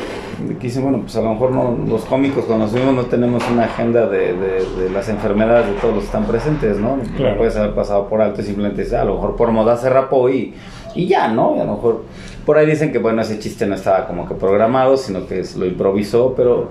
que 0.47 0.67
dicen, 0.69 0.83
bueno, 0.85 1.01
pues 1.03 1.17
a 1.17 1.21
lo 1.21 1.31
mejor 1.33 1.51
no, 1.51 1.77
los 1.89 2.05
cómicos 2.05 2.45
cuando 2.45 2.65
nos 2.67 2.75
vimos 2.75 2.95
no 2.95 3.03
tenemos 3.07 3.43
una 3.51 3.65
agenda 3.65 4.07
de, 4.07 4.35
de- 4.35 4.65
de 4.85 4.91
las 4.91 5.09
enfermedades 5.09 5.67
de 5.67 5.73
todos 5.75 5.95
los 5.95 6.03
que 6.05 6.07
están 6.07 6.25
presentes, 6.27 6.79
¿no? 6.79 6.99
Claro. 7.17 7.37
Puedes 7.39 7.57
haber 7.57 7.75
pasado 7.75 8.09
por 8.09 8.21
alto 8.23 8.41
y 8.41 8.45
simplemente 8.45 8.83
dices, 8.83 8.95
"Ah, 8.95 9.03
a 9.03 9.05
lo 9.05 9.15
mejor 9.15 9.37
por 9.37 9.51
moda 9.51 9.77
se 9.77 9.91
rapó 9.91 10.29
y, 10.31 10.55
y 10.95 11.07
ya, 11.07 11.29
¿no? 11.29 11.57
Y 11.57 11.61
a 11.61 11.65
lo 11.65 11.73
mejor 11.75 12.05
por 12.47 12.57
ahí 12.57 12.67
dicen 12.67 12.93
que, 12.93 12.99
bueno, 12.99 13.21
ese 13.23 13.39
chiste 13.39 13.67
no 13.67 13.75
estaba 13.75 14.07
como 14.07 14.27
que 14.29 14.35
programado, 14.35 14.97
sino 14.97 15.27
que 15.27 15.43
lo 15.57 15.67
improvisó, 15.67 16.35
pero 16.37 16.69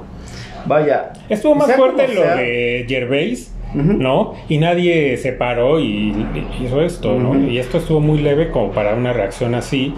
vaya. 0.66 1.12
Estuvo 1.30 1.56
más 1.56 1.72
fuerte 1.74 2.08
lo 2.08 2.22
sea, 2.22 2.36
de 2.36 2.86
Gervais. 2.88 3.54
¿no? 3.74 4.34
Y 4.48 4.60
nadie 4.60 5.18
se 5.18 5.34
paró 5.34 5.80
y 5.82 5.86
y 6.34 6.64
hizo 6.64 6.82
esto, 6.82 7.20
¿no? 7.20 7.38
Y 7.38 7.58
esto 7.60 7.78
estuvo 7.80 8.00
muy 8.00 8.20
leve 8.20 8.50
como 8.50 8.72
para 8.72 8.96
una 8.96 9.12
reacción 9.12 9.54
así. 9.56 9.94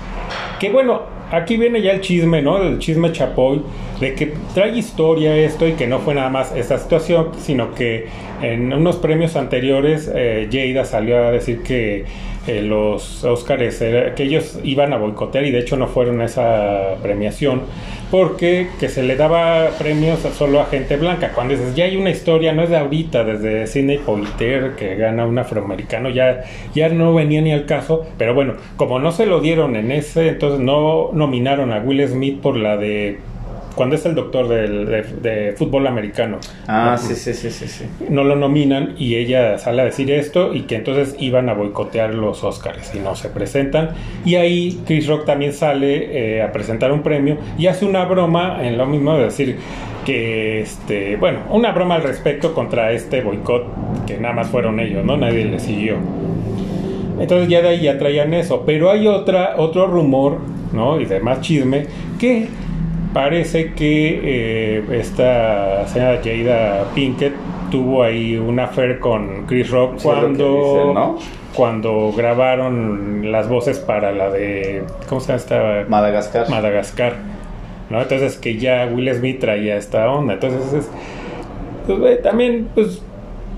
Que 0.60 0.72
bueno, 0.72 1.02
aquí 1.32 1.58
viene 1.58 1.82
ya 1.82 1.92
el 1.92 2.02
chisme, 2.02 2.42
¿no? 2.42 2.62
El 2.62 2.80
chisme 2.80 3.12
Chapoy, 3.12 3.62
de 4.00 4.14
que 4.16 4.34
trae 4.54 4.78
historia 4.78 5.36
esto 5.36 5.68
y 5.68 5.74
que 5.74 5.88
no 5.88 6.00
fue 6.00 6.16
nada 6.16 6.30
más 6.30 6.56
esta 6.56 6.78
situación, 6.78 7.32
sino 7.40 7.74
que 7.74 8.08
en 8.42 8.74
unos 8.74 8.98
premios 8.98 9.36
anteriores 9.36 10.10
eh, 10.14 10.50
Jada 10.52 10.86
salió 10.86 11.18
a 11.18 11.32
decir 11.32 11.64
que 11.64 12.06
eh, 12.50 12.62
los 12.62 13.24
Óscares, 13.24 13.82
era- 13.82 14.16
que 14.16 14.24
ellos 14.24 14.60
iban 14.64 14.92
a 14.94 14.98
boicotear 14.98 15.46
y 15.46 15.52
de 15.52 15.60
hecho 15.60 15.78
no 15.78 15.88
fueron 15.88 16.20
a 16.22 16.26
esa 16.26 16.96
premiación 17.02 17.62
porque 18.12 18.68
que 18.80 18.90
se 18.90 19.04
le 19.04 19.16
daba 19.16 19.70
premios 19.78 20.20
solo 20.36 20.60
a 20.60 20.66
gente 20.66 20.98
blanca. 20.98 21.32
Cuando 21.34 21.54
dices, 21.56 21.76
ya 21.76 21.86
hay 21.86 21.96
una 21.96 22.10
historia, 22.10 22.52
no 22.54 22.64
es 22.64 22.70
de 22.70 22.78
ahorita, 22.78 23.24
desde 23.24 23.68
Sidney 23.68 24.00
Poitier 24.00 24.72
que 24.76 24.96
gana 24.96 25.26
un 25.28 25.38
afroamericano, 25.38 26.10
ya, 26.10 26.42
ya 26.74 26.90
no 26.90 27.14
venía 27.14 27.42
ni 27.42 27.52
al 27.52 27.66
caso. 27.68 28.06
Pero 28.18 28.34
bueno, 28.34 28.54
como 28.78 29.00
no 29.00 29.12
se 29.12 29.28
lo 29.28 29.42
dieron 29.42 29.76
en 29.76 29.92
ese, 29.92 30.30
entonces 30.30 30.60
no 30.60 31.12
nominaron 31.14 31.72
a 31.72 31.80
Will 31.80 32.08
Smith 32.08 32.40
por 32.42 32.58
la 32.58 32.78
de 32.78 33.20
cuando 33.80 33.96
es 33.96 34.06
el 34.06 34.14
doctor 34.14 34.50
del- 34.50 34.86
de, 34.88 35.04
de 35.22 35.54
fútbol 35.54 35.88
americano. 35.88 36.38
Ah, 36.68 36.98
sí, 37.00 37.16
sí, 37.16 37.34
sí, 37.34 37.50
sí, 37.50 37.66
sí. 37.70 37.86
No 38.10 38.26
lo 38.26 38.36
nominan 38.36 38.96
y 38.98 39.16
ella 39.16 39.58
sale 39.58 39.82
a 39.84 39.86
decir 39.86 40.12
esto 40.12 40.54
y 40.54 40.64
que 40.64 40.76
entonces 40.76 41.16
iban 41.18 41.48
a 41.48 41.54
boicotear 41.54 42.14
los 42.14 42.44
Oscars 42.44 42.94
y 42.94 43.00
no 43.00 43.16
se 43.16 43.30
presentan. 43.30 43.92
Y 44.26 44.36
ahí 44.36 44.82
Chris 44.86 45.08
Rock 45.08 45.24
también 45.26 45.54
sale 45.54 46.40
eh, 46.40 46.42
a 46.44 46.52
presentar 46.52 46.92
un 46.92 47.04
premio 47.04 47.38
y 47.58 47.68
hace 47.68 47.86
una 47.86 48.04
broma 48.04 48.60
en 48.68 48.78
lo 48.78 48.86
mismo 48.86 49.16
de 49.16 49.24
decir 49.24 49.56
que, 50.06 50.60
este, 50.60 51.16
bueno, 51.16 51.40
una 51.50 51.72
broma 51.72 51.96
al 51.96 52.04
respecto 52.04 52.54
contra 52.54 52.92
este 52.92 53.22
boicot 53.22 54.06
que 54.06 54.18
nada 54.18 54.34
más 54.34 54.50
fueron 54.50 54.82
ellos, 54.82 55.06
¿no? 55.06 55.16
Nadie 55.16 55.46
le 55.46 55.58
siguió. 55.58 55.96
Entonces 57.18 57.48
ya 57.48 57.62
de 57.62 57.70
ahí 57.70 57.82
ya 57.84 57.98
traían 57.98 58.34
eso. 58.34 58.64
Pero 58.66 58.92
hay 58.92 59.08
otra, 59.08 59.54
otro 59.58 59.88
rumor, 59.88 60.40
¿no? 60.74 61.00
Y 61.00 61.06
demás 61.06 61.40
chisme, 61.42 61.86
que 62.20 62.48
parece 63.14 63.74
que 63.74 64.22
eh, 64.24 64.84
esta 64.92 65.88
señora 65.88 66.20
Jada 66.24 66.86
Pinkett 66.94 67.34
tuvo 67.72 68.04
ahí 68.04 68.38
una 68.38 68.66
affair 68.66 69.00
con 69.00 69.46
Chris 69.46 69.70
Rock 69.70 69.98
Sí, 69.98 70.04
cuando, 70.04 70.74
dicen, 70.74 70.94
¿no? 70.94 71.18
cuando 71.56 72.12
grabaron 72.16 73.32
las 73.32 73.48
voces 73.48 73.80
para 73.80 74.12
la 74.12 74.30
de, 74.30 74.84
¿cómo 75.08 75.22
se 75.22 75.28
llama 75.28 75.38
esta? 75.38 75.86
Madagascar. 75.88 76.50
Madagascar. 76.50 77.16
¿no? 77.90 78.02
Entonces 78.02 78.38
que 78.38 78.58
ya 78.58 78.90
Will 78.92 79.14
Smith 79.14 79.40
traía 79.40 79.76
esta 79.76 80.10
onda. 80.12 80.34
Entonces 80.34 80.74
es, 80.74 80.90
pues, 81.88 82.22
también, 82.22 82.70
pues 82.76 83.02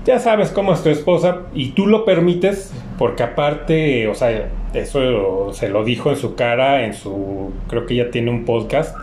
ya 0.04 0.18
sabes 0.18 0.50
cómo 0.50 0.72
es 0.72 0.82
tu 0.82 0.88
esposa 0.88 1.42
y 1.54 1.70
tú 1.70 1.86
lo 1.86 2.04
permites 2.04 2.72
porque 2.98 3.22
aparte, 3.22 4.08
o 4.08 4.14
sea, 4.14 4.48
eso 4.74 5.52
se 5.52 5.68
lo 5.68 5.84
dijo 5.84 6.10
en 6.10 6.16
su 6.16 6.34
cara, 6.34 6.84
en 6.84 6.94
su, 6.94 7.52
creo 7.68 7.86
que 7.86 7.94
ella 7.94 8.10
tiene 8.10 8.30
un 8.30 8.44
podcast 8.44 8.96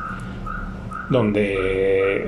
donde 1.09 1.55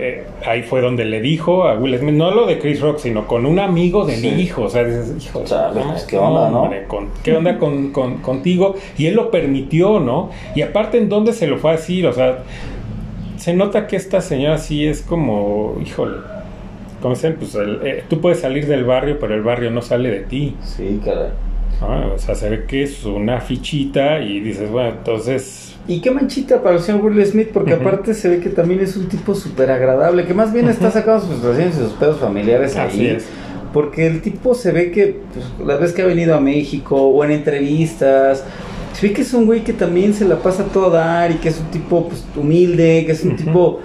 eh, 0.10 0.24
ahí 0.46 0.64
fue 0.64 0.82
donde 0.82 1.06
le 1.06 1.22
dijo 1.22 1.66
a 1.68 1.76
Will 1.76 1.98
Smith, 2.00 2.16
no 2.16 2.32
lo 2.32 2.48
de 2.48 2.58
Chris 2.58 2.82
Rock, 2.82 2.98
sino 3.00 3.28
con 3.28 3.46
un 3.46 3.60
amigo 3.60 4.06
del 4.06 4.18
Sí. 4.22 4.28
hijo, 4.30 4.64
o 4.64 4.70
sea, 4.70 4.84
dices, 4.84 5.14
hijo, 5.24 5.44
Chale, 5.46 5.82
¿qué 6.08 6.18
onda, 6.18 6.50
no? 6.50 6.64
hombre, 6.64 6.86
con- 6.88 7.10
¿qué 7.24 7.36
onda 7.36 7.58
con, 7.60 7.92
con- 7.92 8.18
contigo? 8.18 8.76
Y 8.98 9.06
él 9.06 9.16
lo 9.16 9.30
permitió, 9.30 10.00
¿no? 10.00 10.32
Y 10.56 10.62
aparte, 10.64 10.98
¿en 10.98 11.10
dónde 11.10 11.34
se 11.34 11.46
lo 11.48 11.58
fue 11.60 11.72
a 11.72 11.74
decir? 11.74 12.08
O 12.08 12.14
sea, 12.14 12.40
se 13.38 13.54
nota 13.54 13.86
que 13.88 13.96
esta 13.96 14.20
señora 14.22 14.58
sí 14.58 14.86
es 14.86 15.02
como, 15.02 15.78
híjole, 15.86 16.18
como 17.02 17.14
dicen, 17.14 17.36
pues 17.38 17.54
el- 17.56 17.80
eh, 17.84 18.04
tú 18.10 18.20
puedes 18.20 18.40
salir 18.40 18.66
del 18.68 18.84
barrio, 18.86 19.18
pero 19.20 19.36
el 19.36 19.42
barrio 19.44 19.70
no 19.72 19.82
sale 19.82 20.10
de 20.10 20.20
ti. 20.22 20.56
Sí, 20.64 21.00
caray. 21.06 21.30
¿no? 21.82 22.14
O 22.14 22.18
sea, 22.18 22.36
se 22.36 22.50
ve 22.50 22.66
que 22.68 22.84
es 22.84 23.06
una 23.06 23.40
fichita 23.42 24.20
y 24.22 24.40
dices, 24.40 24.70
bueno, 24.72 24.90
entonces... 24.90 25.71
Y 25.88 26.00
qué 26.00 26.12
manchita 26.12 26.62
para 26.62 26.78
el 26.78 26.82
señor 26.82 27.04
Will 27.04 27.26
Smith, 27.26 27.50
porque 27.54 27.74
aparte 27.74 28.14
se 28.14 28.30
ve 28.30 28.40
que 28.40 28.50
también 28.50 28.82
es 28.82 28.96
un 28.96 29.10
tipo 29.10 29.34
súper 29.34 29.72
agradable, 29.72 30.26
que 30.26 30.34
más 30.34 30.54
bien 30.54 30.70
está 30.70 30.92
sacando 30.92 31.22
sus 31.22 31.30
frustraciones 31.30 31.76
y 31.76 31.80
sus 31.80 31.94
pedos 31.94 32.20
familiares 32.20 32.76
Así 32.76 33.02
ahí. 33.02 33.08
es. 33.08 33.26
Porque 33.74 34.06
el 34.06 34.22
tipo 34.22 34.54
se 34.54 34.72
ve 34.72 34.92
que, 34.92 35.22
pues, 35.34 35.46
la 35.66 35.78
vez 35.78 35.94
que 35.94 36.02
ha 36.02 36.06
venido 36.06 36.36
a 36.36 36.40
México 36.40 36.96
o 36.96 37.24
en 37.24 37.32
entrevistas, 37.32 38.44
se 38.94 39.08
ve 39.08 39.14
que 39.14 39.22
es 39.22 39.34
un 39.34 39.46
güey 39.46 39.64
que 39.64 39.74
también 39.74 40.14
se 40.14 40.26
la 40.26 40.36
pasa 40.36 40.64
a 40.64 40.66
todo 40.68 40.92
dar 40.92 41.32
y 41.32 41.36
que 41.36 41.50
es 41.50 41.60
un 41.60 41.72
tipo 41.72 42.08
pues, 42.08 42.26
humilde, 42.36 43.04
que 43.06 43.14
es 43.14 43.24
un 43.24 43.36
tipo 43.36 43.80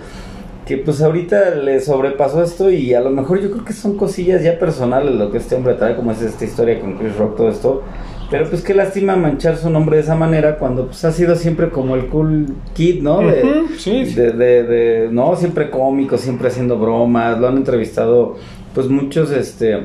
que 0.66 0.76
pues 0.78 1.00
ahorita 1.00 1.54
le 1.54 1.80
sobrepasó 1.80 2.42
esto 2.42 2.70
y 2.70 2.92
a 2.92 3.00
lo 3.00 3.10
mejor 3.10 3.40
yo 3.40 3.52
creo 3.52 3.64
que 3.64 3.72
son 3.72 3.96
cosillas 3.96 4.42
ya 4.42 4.58
personales 4.58 5.14
lo 5.14 5.30
que 5.30 5.38
este 5.38 5.54
hombre 5.54 5.74
trae, 5.74 5.94
como 5.94 6.10
es 6.10 6.20
esta 6.20 6.44
historia 6.44 6.80
con 6.80 6.98
Chris 6.98 7.16
Rock, 7.16 7.36
todo 7.36 7.48
esto. 7.48 7.82
Pero 8.30 8.48
pues 8.50 8.62
qué 8.62 8.74
lástima 8.74 9.14
manchar 9.14 9.56
su 9.56 9.70
nombre 9.70 9.96
de 9.96 10.02
esa 10.02 10.16
manera 10.16 10.56
cuando 10.58 10.86
pues 10.86 11.04
ha 11.04 11.12
sido 11.12 11.36
siempre 11.36 11.70
como 11.70 11.94
el 11.94 12.06
cool 12.06 12.46
kid, 12.74 13.00
¿no? 13.02 13.20
De, 13.20 13.42
sí, 13.78 14.04
sí. 14.06 14.14
de, 14.14 14.32
de- 14.32 14.62
de- 14.64 15.08
no, 15.12 15.36
siempre 15.36 15.70
cómico, 15.70 16.18
siempre 16.18 16.48
haciendo 16.48 16.76
bromas, 16.78 17.38
lo 17.38 17.48
han 17.48 17.56
entrevistado 17.56 18.36
pues 18.74 18.88
muchos 18.88 19.30
este 19.30 19.78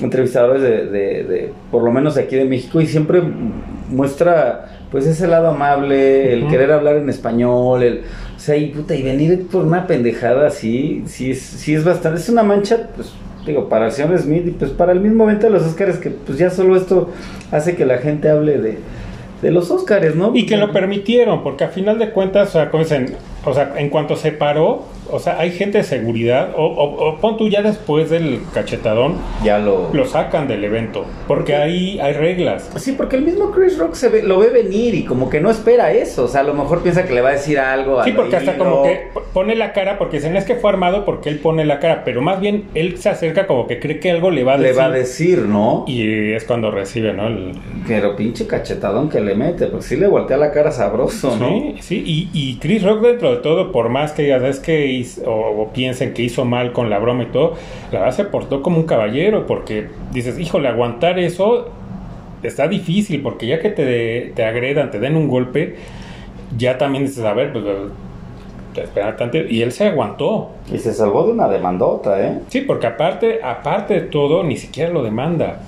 entrevistadores 0.00 0.60
de, 0.60 0.86
de, 0.86 1.24
de- 1.24 1.52
por 1.70 1.84
lo 1.84 1.92
menos 1.92 2.16
de 2.16 2.22
aquí 2.22 2.34
de 2.34 2.44
México 2.44 2.80
y 2.80 2.86
siempre 2.88 3.22
muestra 3.90 4.70
pues 4.90 5.06
ese 5.06 5.26
lado 5.26 5.48
amable, 5.48 6.32
el 6.32 6.46
querer 6.48 6.70
hablar 6.72 6.96
en 6.96 7.08
español, 7.08 7.82
el 7.82 8.02
o 8.36 8.40
sea, 8.40 8.56
y 8.56 8.66
puta, 8.70 8.94
y 8.94 9.02
venir 9.02 9.46
por 9.46 9.64
una 9.64 9.86
pendejada 9.86 10.46
así, 10.48 11.02
sí 11.06 11.30
es, 11.32 11.40
sí 11.40 11.74
es 11.74 11.84
bastante, 11.84 12.18
es 12.20 12.28
una 12.28 12.42
mancha, 12.42 12.88
pues 12.94 13.12
digo, 13.46 13.68
para 13.68 13.86
el 13.86 13.92
señor 13.92 14.18
Smith 14.18 14.46
y 14.46 14.50
pues 14.50 14.70
para 14.70 14.92
el 14.92 15.00
mismo 15.00 15.24
evento 15.24 15.46
de 15.46 15.52
los 15.52 15.62
Oscars 15.62 15.98
que 15.98 16.10
pues 16.10 16.38
ya 16.38 16.50
solo 16.50 16.76
esto 16.76 17.10
hace 17.50 17.76
que 17.76 17.84
la 17.84 17.98
gente 17.98 18.28
hable 18.30 18.58
de, 18.58 18.78
de 19.42 19.50
los 19.50 19.70
Oscars, 19.70 20.16
¿no? 20.16 20.34
Y 20.34 20.46
que 20.46 20.56
lo 20.56 20.72
permitieron, 20.72 21.42
porque 21.42 21.64
a 21.64 21.68
final 21.68 21.98
de 21.98 22.10
cuentas, 22.10 22.48
o 22.48 22.52
sea, 22.52 22.70
como 22.70 22.82
dicen, 22.82 23.14
o 23.44 23.52
sea, 23.52 23.74
en 23.76 23.90
cuanto 23.90 24.16
se 24.16 24.32
paró, 24.32 24.84
o 25.10 25.18
sea, 25.18 25.38
hay 25.38 25.50
gente 25.52 25.78
de 25.78 25.84
seguridad, 25.84 26.50
o, 26.56 26.64
o, 26.66 27.08
o 27.08 27.16
pon 27.18 27.36
tú 27.36 27.48
ya 27.48 27.62
después 27.62 28.10
del 28.10 28.40
cachetadón, 28.52 29.14
ya 29.44 29.58
lo... 29.58 29.90
lo 29.92 30.06
sacan 30.06 30.48
del 30.48 30.64
evento, 30.64 31.04
porque 31.26 31.54
ahí 31.56 31.98
hay 32.00 32.12
reglas. 32.14 32.70
Sí, 32.76 32.92
porque 32.92 33.16
el 33.16 33.22
mismo 33.22 33.50
Chris 33.50 33.78
Rock 33.78 33.94
se 33.94 34.08
ve, 34.08 34.22
lo 34.22 34.38
ve 34.38 34.48
venir 34.48 34.94
y 34.94 35.04
como 35.04 35.28
que 35.30 35.40
no 35.40 35.50
espera 35.50 35.92
eso, 35.92 36.24
o 36.24 36.28
sea, 36.28 36.40
a 36.40 36.44
lo 36.44 36.54
mejor 36.54 36.82
piensa 36.82 37.04
que 37.04 37.14
le 37.14 37.20
va 37.20 37.30
a 37.30 37.32
decir 37.32 37.58
algo. 37.58 38.02
Sí, 38.04 38.12
porque 38.12 38.36
hasta 38.36 38.56
como 38.56 38.82
que 38.82 39.08
pone 39.32 39.54
la 39.54 39.72
cara, 39.72 39.98
porque 39.98 40.16
dicen 40.18 40.36
es 40.36 40.44
que 40.44 40.54
fue 40.56 40.70
armado 40.70 41.04
porque 41.04 41.28
él 41.28 41.38
pone 41.38 41.64
la 41.64 41.78
cara, 41.80 42.02
pero 42.04 42.22
más 42.22 42.40
bien 42.40 42.64
él 42.74 42.98
se 42.98 43.08
acerca 43.08 43.46
como 43.46 43.66
que 43.66 43.80
cree 43.80 43.98
que 44.00 44.10
algo 44.10 44.30
le 44.30 44.44
va 44.44 44.54
a 44.54 44.56
le 44.56 44.68
decir. 44.68 44.80
va 44.80 44.86
a 44.86 44.90
decir, 44.90 45.38
¿no? 45.40 45.84
Y 45.86 46.32
es 46.32 46.44
cuando 46.44 46.70
recibe, 46.70 47.12
¿no? 47.12 47.26
El- 47.26 47.52
Pero 47.86 48.16
pinche 48.16 48.46
cachetadón 48.46 49.08
que 49.08 49.20
le 49.20 49.34
mete, 49.34 49.66
porque 49.66 49.84
sí 49.86 49.96
le 49.96 50.06
voltea 50.06 50.36
la 50.36 50.50
cara 50.52 50.70
sabroso, 50.72 51.36
¿no? 51.36 51.48
Sí, 51.48 51.74
sí, 51.80 52.02
y, 52.06 52.28
y 52.32 52.58
Chris 52.58 52.82
Rock 52.82 53.02
dentro 53.02 53.30
de 53.34 53.36
todo, 53.42 53.72
por 53.72 53.88
más 53.88 54.12
que 54.12 54.22
digas, 54.22 54.42
es 54.42 54.60
que 54.60 54.86
hizo, 54.94 55.30
o, 55.30 55.62
o 55.62 55.72
piensen 55.72 56.14
que 56.14 56.22
hizo 56.22 56.44
mal 56.44 56.72
con 56.72 56.90
la 56.90 56.98
broma 56.98 57.24
y 57.24 57.26
todo, 57.26 57.54
la 57.92 58.00
verdad 58.00 58.16
se 58.16 58.24
portó 58.24 58.62
como 58.62 58.78
un 58.78 58.84
caballero, 58.84 59.46
porque 59.46 59.88
dices, 60.12 60.38
híjole, 60.38 60.68
aguantar 60.68 61.18
eso 61.18 61.70
está 62.42 62.68
difícil, 62.68 63.22
porque 63.22 63.46
ya 63.46 63.60
que 63.60 63.70
te, 63.70 64.32
te 64.34 64.44
agredan, 64.44 64.90
te 64.90 64.98
den 64.98 65.16
un 65.16 65.28
golpe, 65.28 65.76
ya 66.56 66.78
también 66.78 67.06
dices, 67.06 67.24
a 67.24 67.32
ver, 67.32 67.52
pues 67.52 67.64
espera 68.76 69.16
tanto, 69.16 69.38
y 69.38 69.62
él 69.62 69.72
se 69.72 69.86
aguantó. 69.86 70.50
Y 70.72 70.78
se 70.78 70.92
salvó 70.92 71.26
de 71.26 71.32
una 71.32 71.48
demandota, 71.48 72.20
¿eh? 72.20 72.40
Sí, 72.48 72.62
porque 72.62 72.86
aparte, 72.86 73.40
aparte 73.42 73.94
de 73.94 74.00
todo, 74.02 74.42
ni 74.42 74.56
siquiera 74.56 74.90
lo 74.90 75.02
demanda, 75.02 75.60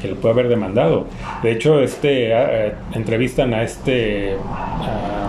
que 0.00 0.08
lo 0.08 0.16
puede 0.16 0.34
haber 0.34 0.48
demandado. 0.48 1.06
De 1.42 1.52
hecho, 1.52 1.80
este 1.80 2.34
ah, 2.34 2.48
eh, 2.50 2.72
entrevistan 2.94 3.54
a 3.54 3.62
este 3.62 4.36
ah, 4.50 5.28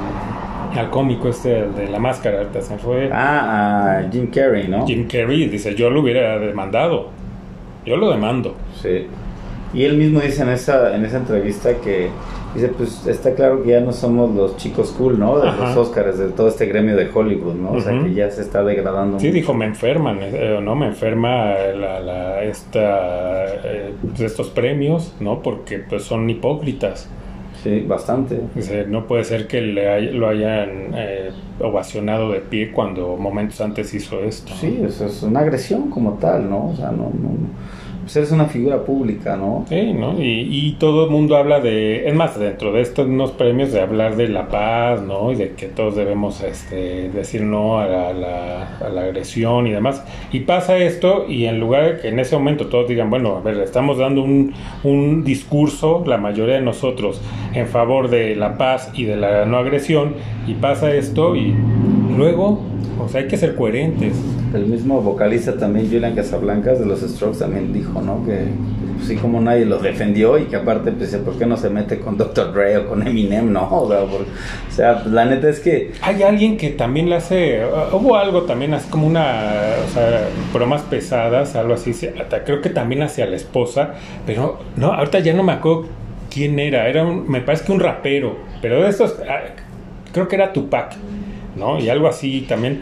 al 0.75 0.89
cómico 0.89 1.29
este 1.29 1.67
de 1.67 1.87
la 1.89 1.99
máscara, 1.99 2.39
ahorita 2.39 2.61
se 2.61 2.77
fue 2.77 3.09
Ah, 3.11 3.99
a 4.05 4.11
Jim 4.11 4.27
Carrey, 4.27 4.67
¿no? 4.67 4.85
Jim 4.85 5.07
Carrey, 5.07 5.47
dice, 5.47 5.75
yo 5.75 5.89
lo 5.89 6.01
hubiera 6.01 6.37
demandado. 6.39 7.09
Yo 7.85 7.97
lo 7.97 8.09
demando. 8.11 8.55
Sí. 8.81 9.07
Y 9.73 9.83
él 9.85 9.97
mismo 9.97 10.19
dice 10.19 10.43
en 10.43 10.49
esa, 10.49 10.95
en 10.95 11.03
esa 11.03 11.17
entrevista 11.17 11.73
que 11.83 12.09
dice, 12.53 12.67
pues 12.69 13.07
está 13.07 13.33
claro 13.33 13.63
que 13.63 13.69
ya 13.69 13.81
no 13.81 13.91
somos 13.91 14.33
los 14.35 14.55
chicos 14.57 14.91
cool, 14.97 15.19
¿no? 15.19 15.39
De 15.39 15.49
Ajá. 15.49 15.69
los 15.69 15.77
Oscars, 15.77 16.19
de 16.19 16.27
todo 16.29 16.47
este 16.47 16.67
gremio 16.67 16.95
de 16.95 17.09
Hollywood, 17.11 17.55
¿no? 17.55 17.71
O 17.71 17.81
sea, 17.81 17.93
Ujú. 17.93 18.05
que 18.05 18.13
ya 18.13 18.29
se 18.29 18.41
está 18.41 18.63
degradando. 18.63 19.19
Sí, 19.19 19.25
mucho. 19.27 19.35
dijo, 19.35 19.53
me 19.55 19.65
enferman, 19.65 20.19
eh, 20.21 20.59
¿no? 20.61 20.75
Me 20.75 20.85
enferma 20.85 21.55
la, 21.75 21.99
la- 21.99 22.43
esta, 22.43 23.45
eh, 23.63 23.93
estos 24.19 24.49
premios, 24.51 25.15
¿no? 25.19 25.41
Porque 25.41 25.79
pues 25.79 26.03
son 26.03 26.29
hipócritas. 26.29 27.09
Sí, 27.63 27.79
bastante. 27.87 28.41
No 28.89 29.07
puede 29.07 29.23
ser 29.23 29.47
que 29.47 29.61
le 29.61 29.89
hay- 29.89 30.11
lo 30.11 30.27
hayan 30.27 30.91
eh, 30.95 31.31
ovacionado 31.61 32.31
de 32.31 32.39
pie 32.41 32.71
cuando 32.71 33.15
momentos 33.15 33.61
antes 33.61 33.93
hizo 33.93 34.19
esto. 34.21 34.51
Sí, 34.59 34.81
eso 34.85 35.05
es 35.05 35.23
una 35.23 35.39
agresión 35.39 35.89
como 35.89 36.13
tal, 36.15 36.49
¿no? 36.49 36.67
O 36.71 36.75
sea, 36.75 36.87
no, 36.91 37.03
no, 37.03 37.29
pues 38.03 38.15
eres 38.15 38.31
una 38.31 38.45
figura 38.45 38.83
pública, 38.83 39.35
¿no? 39.35 39.65
Sí, 39.69 39.93
¿no? 39.93 40.15
Y, 40.19 40.75
todo 40.79 41.05
el 41.05 41.11
mundo 41.11 41.37
habla 41.37 41.59
de, 41.59 42.07
es 42.07 42.13
más, 42.13 42.37
dentro 42.37 42.73
de 42.73 42.81
estos 42.81 43.07
unos 43.07 43.31
premios 43.31 43.71
de 43.71 43.79
hablar 43.79 44.15
de 44.15 44.27
la 44.27 44.47
paz, 44.47 45.01
¿no? 45.01 45.31
Y 45.31 45.35
de 45.35 45.51
que 45.53 45.67
todos 45.67 45.95
debemos 45.95 46.41
este, 46.41 47.09
decir 47.09 47.41
no 47.43 47.79
a 47.79 47.87
la 47.87 49.01
agresión 49.01 49.67
y 49.67 49.71
demás. 49.71 50.03
Y 50.31 50.41
pasa 50.41 50.77
esto 50.77 51.25
y 51.27 51.45
en 51.45 51.59
lugar 51.59 51.95
de 51.95 52.01
que 52.01 52.07
en 52.09 52.19
ese 52.19 52.35
momento 52.35 52.67
todos 52.67 52.87
digan, 52.87 53.09
bueno, 53.09 53.37
a 53.37 53.41
ver, 53.41 53.57
estamos 53.59 53.97
dando 53.97 54.23
un, 54.23 54.53
un 54.83 55.23
discurso, 55.23 56.03
la 56.05 56.17
mayoría 56.17 56.55
de 56.55 56.61
nosotros, 56.61 57.21
en 57.53 57.67
favor 57.67 58.09
de 58.09 58.35
la 58.35 58.57
paz 58.57 58.91
y 58.93 59.05
de 59.05 59.15
la 59.15 59.45
no 59.45 59.57
agresión, 59.57 60.15
y 60.47 60.53
pasa 60.55 60.93
esto 60.93 61.35
y 61.35 61.53
luego, 62.17 62.61
o 62.99 63.07
sea, 63.07 63.21
hay 63.21 63.27
que 63.27 63.37
ser 63.37 63.55
coherentes. 63.55 64.13
El 64.53 64.67
mismo 64.67 65.01
vocalista 65.01 65.57
también, 65.57 65.87
Julian 65.87 66.13
Casablancas 66.13 66.79
de 66.79 66.85
los 66.85 67.01
Strokes, 67.01 67.39
también 67.39 67.73
dijo, 67.73 68.01
¿no? 68.01 68.23
Que 68.25 68.45
pues, 68.95 69.07
sí, 69.07 69.15
como 69.15 69.41
nadie 69.41 69.65
lo 69.65 69.79
defendió 69.79 70.37
y 70.37 70.45
que 70.45 70.55
aparte, 70.55 70.91
pues, 70.91 71.15
¿por 71.17 71.37
qué 71.37 71.45
no 71.45 71.57
se 71.57 71.69
mete 71.69 71.99
con 71.99 72.17
Dr. 72.17 72.53
Dre 72.53 72.77
o 72.77 72.87
con 72.87 73.05
Eminem, 73.05 73.51
no? 73.51 73.67
O 73.69 74.25
sea, 74.69 75.03
la 75.05 75.25
neta 75.25 75.49
es 75.49 75.59
que 75.59 75.91
Hay 76.01 76.21
alguien 76.23 76.57
que 76.57 76.69
también 76.69 77.09
le 77.09 77.15
hace, 77.15 77.65
uh, 77.65 77.95
hubo 77.95 78.15
algo 78.15 78.43
también 78.43 78.73
así 78.73 78.89
como 78.89 79.07
una, 79.07 79.51
o 79.85 79.91
sea, 79.91 80.27
bromas 80.53 80.83
pesadas, 80.83 81.55
algo 81.55 81.73
así, 81.73 81.91
hasta 81.91 82.43
creo 82.43 82.61
que 82.61 82.69
también 82.69 83.01
hacia 83.01 83.25
la 83.25 83.35
esposa, 83.35 83.95
pero 84.25 84.59
no, 84.77 84.93
ahorita 84.93 85.19
ya 85.19 85.33
no 85.33 85.43
me 85.43 85.53
acuerdo 85.53 85.87
quién 86.31 86.59
era, 86.59 86.87
era 86.87 87.03
un, 87.03 87.29
me 87.29 87.41
parece 87.41 87.65
que 87.65 87.71
un 87.71 87.79
rapero, 87.79 88.37
pero 88.61 88.81
de 88.81 88.89
estos, 88.89 89.17
ah, 89.27 89.41
creo 90.11 90.27
que 90.27 90.35
era 90.35 90.53
Tupac, 90.53 90.95
¿no? 91.57 91.79
Y 91.79 91.89
algo 91.89 92.07
así 92.07 92.45
también, 92.47 92.81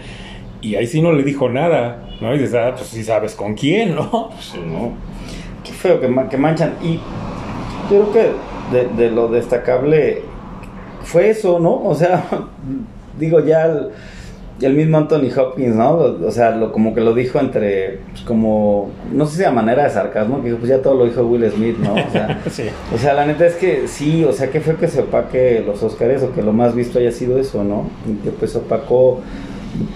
y 0.61 0.75
ahí 0.75 0.87
sí 0.87 1.01
no 1.01 1.11
le 1.13 1.23
dijo 1.23 1.49
nada, 1.49 2.07
¿no? 2.21 2.33
Y 2.35 2.39
dices, 2.39 2.55
ah, 2.55 2.73
pues 2.75 2.87
sí 2.87 3.03
sabes 3.03 3.35
con 3.35 3.55
quién, 3.55 3.95
¿no? 3.95 4.29
Pues, 4.29 4.53
no. 4.65 4.91
Qué 5.63 5.71
feo 5.71 5.99
que, 5.99 6.07
ma- 6.07 6.29
que 6.29 6.37
manchan. 6.37 6.75
Y 6.83 6.95
yo 7.91 8.09
creo 8.09 8.11
que 8.11 8.31
de, 8.77 8.87
de 8.95 9.11
lo 9.11 9.27
destacable 9.27 10.21
fue 11.03 11.29
eso, 11.29 11.59
¿no? 11.59 11.83
O 11.83 11.95
sea, 11.95 12.23
digo, 13.19 13.39
ya 13.43 13.65
el, 13.65 13.89
el 14.61 14.73
mismo 14.75 14.97
Anthony 14.97 15.29
Hopkins, 15.35 15.75
¿no? 15.75 15.91
O 15.95 16.31
sea, 16.31 16.51
lo, 16.51 16.71
como 16.71 16.93
que 16.93 17.01
lo 17.01 17.13
dijo 17.15 17.39
entre, 17.39 17.99
pues, 18.11 18.21
como, 18.23 18.91
no 19.11 19.25
sé 19.25 19.37
si 19.37 19.43
a 19.43 19.51
manera 19.51 19.83
de 19.85 19.89
sarcasmo, 19.89 20.37
que 20.41 20.49
dijo, 20.49 20.57
pues 20.59 20.69
ya 20.69 20.81
todo 20.81 20.93
lo 20.93 21.05
dijo 21.05 21.23
Will 21.23 21.49
Smith, 21.51 21.77
¿no? 21.79 21.93
O 21.95 22.11
sea, 22.11 22.39
sí. 22.51 22.63
o 22.93 22.97
sea, 22.99 23.13
la 23.13 23.25
neta 23.25 23.45
es 23.47 23.55
que 23.55 23.87
sí, 23.87 24.23
o 24.23 24.31
sea, 24.31 24.51
que 24.51 24.61
fue 24.61 24.75
que 24.75 24.87
se 24.87 25.01
opaque 25.01 25.63
los 25.65 25.81
Oscars 25.81 26.21
o 26.23 26.31
que 26.33 26.43
lo 26.43 26.53
más 26.53 26.75
visto 26.75 26.99
haya 26.99 27.11
sido 27.11 27.39
eso, 27.39 27.63
¿no? 27.63 27.89
Y 28.07 28.13
que 28.23 28.29
pues 28.31 28.55
opacó, 28.55 29.19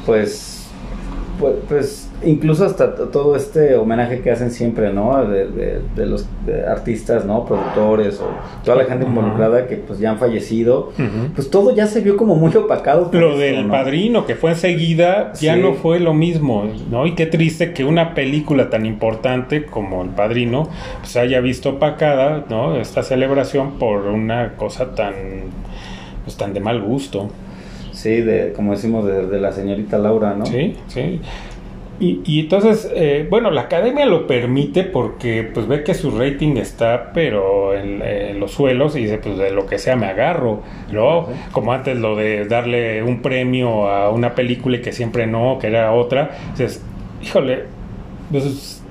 pues, 0.05 0.54
pues, 1.39 1.53
pues, 1.67 2.09
incluso 2.23 2.65
hasta 2.65 2.95
todo 3.11 3.35
este 3.35 3.75
homenaje 3.75 4.21
que 4.21 4.31
hacen 4.31 4.51
siempre, 4.51 4.91
¿no? 4.93 5.25
De, 5.27 5.47
de- 5.47 5.81
de 5.95 6.05
los 6.05 6.25
de 6.45 6.65
artistas, 6.65 7.25
¿no? 7.25 7.45
Productores 7.45 8.19
o 8.21 8.27
toda 8.63 8.77
la 8.77 8.85
gente 8.85 9.05
involucrada 9.05 9.67
que 9.67 9.75
pues 9.77 9.99
ya 9.99 10.11
han 10.11 10.17
fallecido, 10.17 10.91
pues 11.35 11.49
todo 11.49 11.75
ya 11.75 11.87
se 11.87 12.01
vio 12.01 12.17
como 12.17 12.35
muy 12.35 12.55
opacado. 12.55 13.09
Lo 13.13 13.29
eso, 13.31 13.37
del 13.39 13.67
¿no? 13.67 13.73
padrino, 13.73 14.25
que 14.25 14.35
fue 14.35 14.51
enseguida, 14.51 15.33
ya 15.33 15.55
Sí. 15.55 15.61
no 15.61 15.73
fue 15.73 15.99
lo 15.99 16.13
mismo, 16.13 16.65
¿no? 16.89 17.05
Y 17.05 17.15
qué 17.15 17.25
triste 17.25 17.73
que 17.73 17.83
una 17.85 18.13
película 18.13 18.69
tan 18.69 18.85
importante 18.85 19.65
como 19.65 20.01
El 20.03 20.09
Padrino 20.09 20.69
se 21.03 21.19
haya 21.19 21.39
visto 21.41 21.69
opacada, 21.71 22.45
¿no? 22.49 22.75
Esta 22.77 23.03
celebración 23.03 23.73
por 23.79 24.07
una 24.07 24.53
cosa 24.55 24.95
tan, 24.95 25.13
pues, 26.23 26.37
tan 26.37 26.53
de 26.53 26.59
mal 26.59 26.81
gusto. 26.81 27.29
Sí, 28.05 28.21
de, 28.21 28.53
como 28.53 28.73
decimos, 28.73 29.03
de, 29.03 29.25
de 29.25 29.39
la 29.39 29.51
señorita 29.51 29.97
Laura, 29.97 30.35
¿no? 30.35 30.45
Sí, 30.45 30.75
sí. 30.85 31.19
Y, 31.99 32.21
y 32.23 32.41
entonces, 32.41 32.91
eh, 32.93 33.25
bueno, 33.31 33.49
la 33.49 33.61
academia 33.61 34.05
lo 34.05 34.27
permite 34.27 34.83
porque 34.83 35.49
pues 35.51 35.67
ve 35.67 35.83
que 35.83 35.95
su 35.95 36.11
rating 36.11 36.57
está, 36.57 37.11
pero 37.13 37.73
en, 37.73 38.03
en 38.03 38.39
los 38.39 38.51
suelos 38.51 38.95
y 38.95 39.01
dice, 39.01 39.17
pues 39.17 39.37
de 39.39 39.49
lo 39.49 39.65
que 39.65 39.79
sea 39.79 39.95
me 39.95 40.05
agarro, 40.05 40.61
¿no? 40.91 41.29
Como 41.51 41.73
antes 41.73 41.97
lo 41.97 42.15
de 42.15 42.45
darle 42.45 43.01
un 43.01 43.23
premio 43.23 43.89
a 43.89 44.11
una 44.11 44.35
película 44.35 44.77
y 44.77 44.81
que 44.81 44.91
siempre 44.93 45.25
no, 45.25 45.57
que 45.59 45.67
era 45.67 45.91
otra. 45.93 46.31
Dices, 46.51 46.85
híjole, 47.23 47.63
pues 48.29 48.83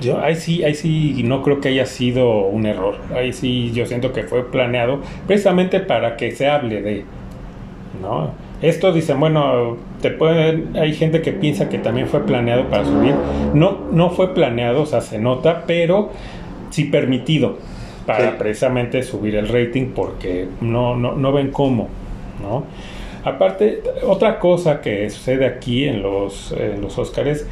yo 0.00 0.20
ahí 0.20 0.34
sí, 0.36 0.64
ahí 0.64 0.74
sí 0.74 1.22
no 1.24 1.42
creo 1.42 1.60
que 1.60 1.68
haya 1.68 1.86
sido 1.86 2.46
un 2.48 2.66
error. 2.66 2.96
Ahí 3.14 3.32
sí 3.32 3.70
yo 3.72 3.86
siento 3.86 4.12
que 4.12 4.24
fue 4.24 4.50
planeado 4.50 5.02
precisamente 5.26 5.80
para 5.80 6.16
que 6.16 6.32
se 6.32 6.48
hable 6.48 6.82
de, 6.82 7.06
¿no? 7.92 8.39
Esto 8.62 8.92
dicen, 8.92 9.18
bueno, 9.20 9.76
te 10.02 10.10
pueden, 10.10 10.76
hay 10.76 10.92
gente 10.92 11.22
que 11.22 11.32
piensa 11.32 11.68
que 11.68 11.78
también 11.78 12.08
fue 12.08 12.26
planeado 12.26 12.64
para 12.68 12.84
subir. 12.84 13.14
No, 13.54 13.78
no 13.92 14.10
fue 14.10 14.34
planeado, 14.34 14.82
o 14.82 14.86
sea, 14.86 15.00
se 15.00 15.18
nota, 15.18 15.64
pero 15.66 16.10
sí 16.70 16.84
permitido 16.84 17.58
para 18.06 18.30
Sí. 18.30 18.36
precisamente 18.38 19.02
subir 19.02 19.36
el 19.36 19.48
rating 19.48 19.92
porque 19.94 20.48
no, 20.60 20.96
no, 20.96 21.14
no 21.14 21.32
ven 21.32 21.50
cómo, 21.50 21.88
¿no? 22.42 22.64
Aparte, 23.24 23.82
otra 24.06 24.38
cosa 24.38 24.80
que 24.80 25.08
sucede 25.10 25.44
aquí 25.46 25.84
en 25.84 26.02
los, 26.02 26.52
en 26.52 26.80
los 26.80 26.98
Óscares, 26.98 27.46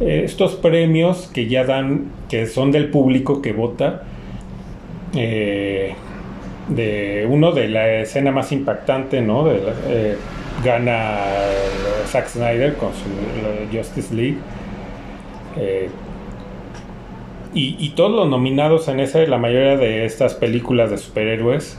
eh, 0.00 0.22
estos 0.24 0.54
premios 0.54 1.30
que 1.32 1.46
ya 1.46 1.64
dan, 1.64 2.10
que 2.28 2.46
son 2.46 2.70
del 2.72 2.90
público 2.90 3.40
que 3.40 3.52
vota, 3.54 4.02
eh, 5.16 5.94
de 6.68 7.26
uno 7.28 7.52
de 7.52 7.68
la 7.68 7.88
escena 8.00 8.30
más 8.32 8.52
impactante, 8.52 9.20
¿no? 9.20 9.44
De 9.44 9.60
eh, 9.88 10.16
gana 10.62 11.18
Zack 12.06 12.28
Snyder 12.28 12.74
con 12.76 12.90
su 12.92 13.76
Justice 13.76 14.14
League. 14.14 14.38
Eh, 15.56 15.88
y, 17.54 17.76
y, 17.78 17.90
todos 17.90 18.10
los 18.10 18.28
nominados 18.28 18.88
en 18.88 18.98
esa, 18.98 19.20
la 19.20 19.38
mayoría 19.38 19.76
de 19.76 20.04
estas 20.04 20.34
películas 20.34 20.90
de 20.90 20.98
superhéroes, 20.98 21.78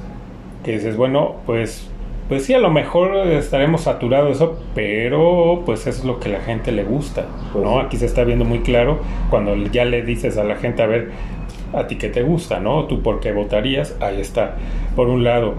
que 0.63 0.71
dices, 0.71 0.95
bueno, 0.95 1.35
pues, 1.45 1.89
pues 2.27 2.45
sí, 2.45 2.53
a 2.53 2.59
lo 2.59 2.71
mejor 2.71 3.15
estaremos 3.27 3.81
saturados 3.81 4.37
eso, 4.37 4.59
pero 4.73 5.61
pues 5.65 5.85
es 5.85 6.03
lo 6.03 6.19
que 6.19 6.29
la 6.29 6.39
gente 6.39 6.71
le 6.71 6.83
gusta, 6.83 7.27
¿no? 7.53 7.61
Pues 7.61 7.85
Aquí 7.85 7.97
se 7.97 8.05
está 8.07 8.23
viendo 8.23 8.45
muy 8.45 8.59
claro 8.59 8.99
cuando 9.29 9.55
ya 9.55 9.85
le 9.85 10.01
dices 10.01 10.37
a 10.37 10.43
la 10.43 10.55
gente, 10.55 10.81
a 10.81 10.87
ver, 10.87 11.11
a 11.73 11.85
ti 11.85 11.97
que 11.97 12.09
te 12.09 12.23
gusta, 12.23 12.59
¿no? 12.59 12.85
Tú 12.85 13.01
por 13.01 13.19
qué 13.19 13.31
votarías, 13.31 13.95
ahí 13.99 14.21
está, 14.21 14.55
por 14.95 15.07
un 15.07 15.23
lado. 15.23 15.53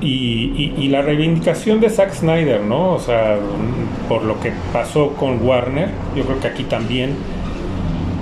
Y, 0.00 0.74
y, 0.78 0.88
la 0.88 1.02
reivindicación 1.02 1.80
de 1.80 1.90
Zack 1.90 2.12
Snyder, 2.12 2.60
¿no? 2.60 2.94
O 2.94 3.00
sea, 3.00 3.36
por 4.08 4.22
lo 4.22 4.38
que 4.40 4.52
pasó 4.72 5.14
con 5.14 5.44
Warner, 5.44 5.88
yo 6.14 6.24
creo 6.24 6.38
que 6.38 6.46
aquí 6.46 6.62
también, 6.62 7.16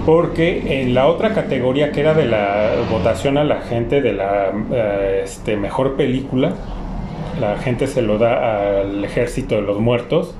porque 0.07 0.81
en 0.81 0.95
la 0.95 1.07
otra 1.07 1.35
categoría 1.35 1.93
que 1.93 2.01
era 2.01 2.14
de 2.14 2.24
la 2.24 2.70
votación 2.91 3.37
a 3.37 3.45
la 3.45 3.61
gente 3.61 4.01
de 4.01 4.12
la 4.14 4.53
eh, 4.72 5.20
este, 5.24 5.57
mejor 5.57 5.97
película, 5.97 6.55
la 7.41 7.57
gente 7.59 7.87
se 7.87 8.03
lo 8.03 8.18
da 8.18 8.80
al 8.80 9.05
ejército 9.05 9.57
de 9.57 9.62
los 9.62 9.78
muertos, 9.78 10.34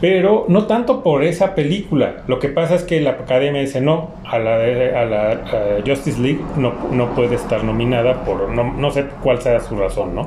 pero 0.00 0.44
no 0.48 0.66
tanto 0.66 1.02
por 1.02 1.24
esa 1.24 1.54
película. 1.54 2.24
Lo 2.26 2.38
que 2.38 2.48
pasa 2.48 2.74
es 2.74 2.82
que 2.82 3.00
la 3.00 3.10
academia 3.10 3.60
dice 3.60 3.80
no, 3.80 4.10
a 4.24 4.38
la, 4.38 4.56
a 4.56 5.04
la 5.04 5.40
Justice 5.86 6.20
League 6.20 6.40
no, 6.56 6.72
no 6.90 7.14
puede 7.14 7.36
estar 7.36 7.64
nominada 7.64 8.24
por, 8.24 8.50
no, 8.50 8.72
no 8.72 8.90
sé 8.90 9.06
cuál 9.22 9.40
sea 9.40 9.60
su 9.60 9.76
razón, 9.76 10.14
¿no? 10.14 10.26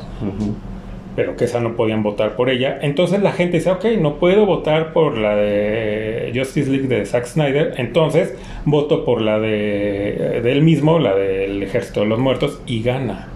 Pero 1.16 1.36
que 1.36 1.46
esa 1.46 1.60
no 1.60 1.76
podían 1.76 2.02
votar 2.02 2.36
por 2.36 2.50
ella. 2.50 2.80
Entonces 2.82 3.22
la 3.22 3.34
gente 3.34 3.58
dice, 3.58 3.72
ok, 3.72 3.86
no 4.00 4.16
puedo 4.16 4.46
votar 4.46 4.94
por 4.94 5.18
la 5.18 5.36
de 5.36 6.32
Justice 6.34 6.70
League 6.70 6.88
de 6.88 7.06
Zack 7.06 7.26
Snyder, 7.26 7.74
entonces 7.78 8.36
voto 8.64 9.04
por 9.04 9.22
la 9.22 9.40
de, 9.40 10.40
de 10.42 10.52
él 10.52 10.62
mismo, 10.62 11.00
la 11.00 11.16
del 11.16 11.62
Ejército 11.62 12.02
de 12.02 12.06
los 12.06 12.20
Muertos, 12.20 12.62
y 12.66 12.84
gana. 12.84 13.28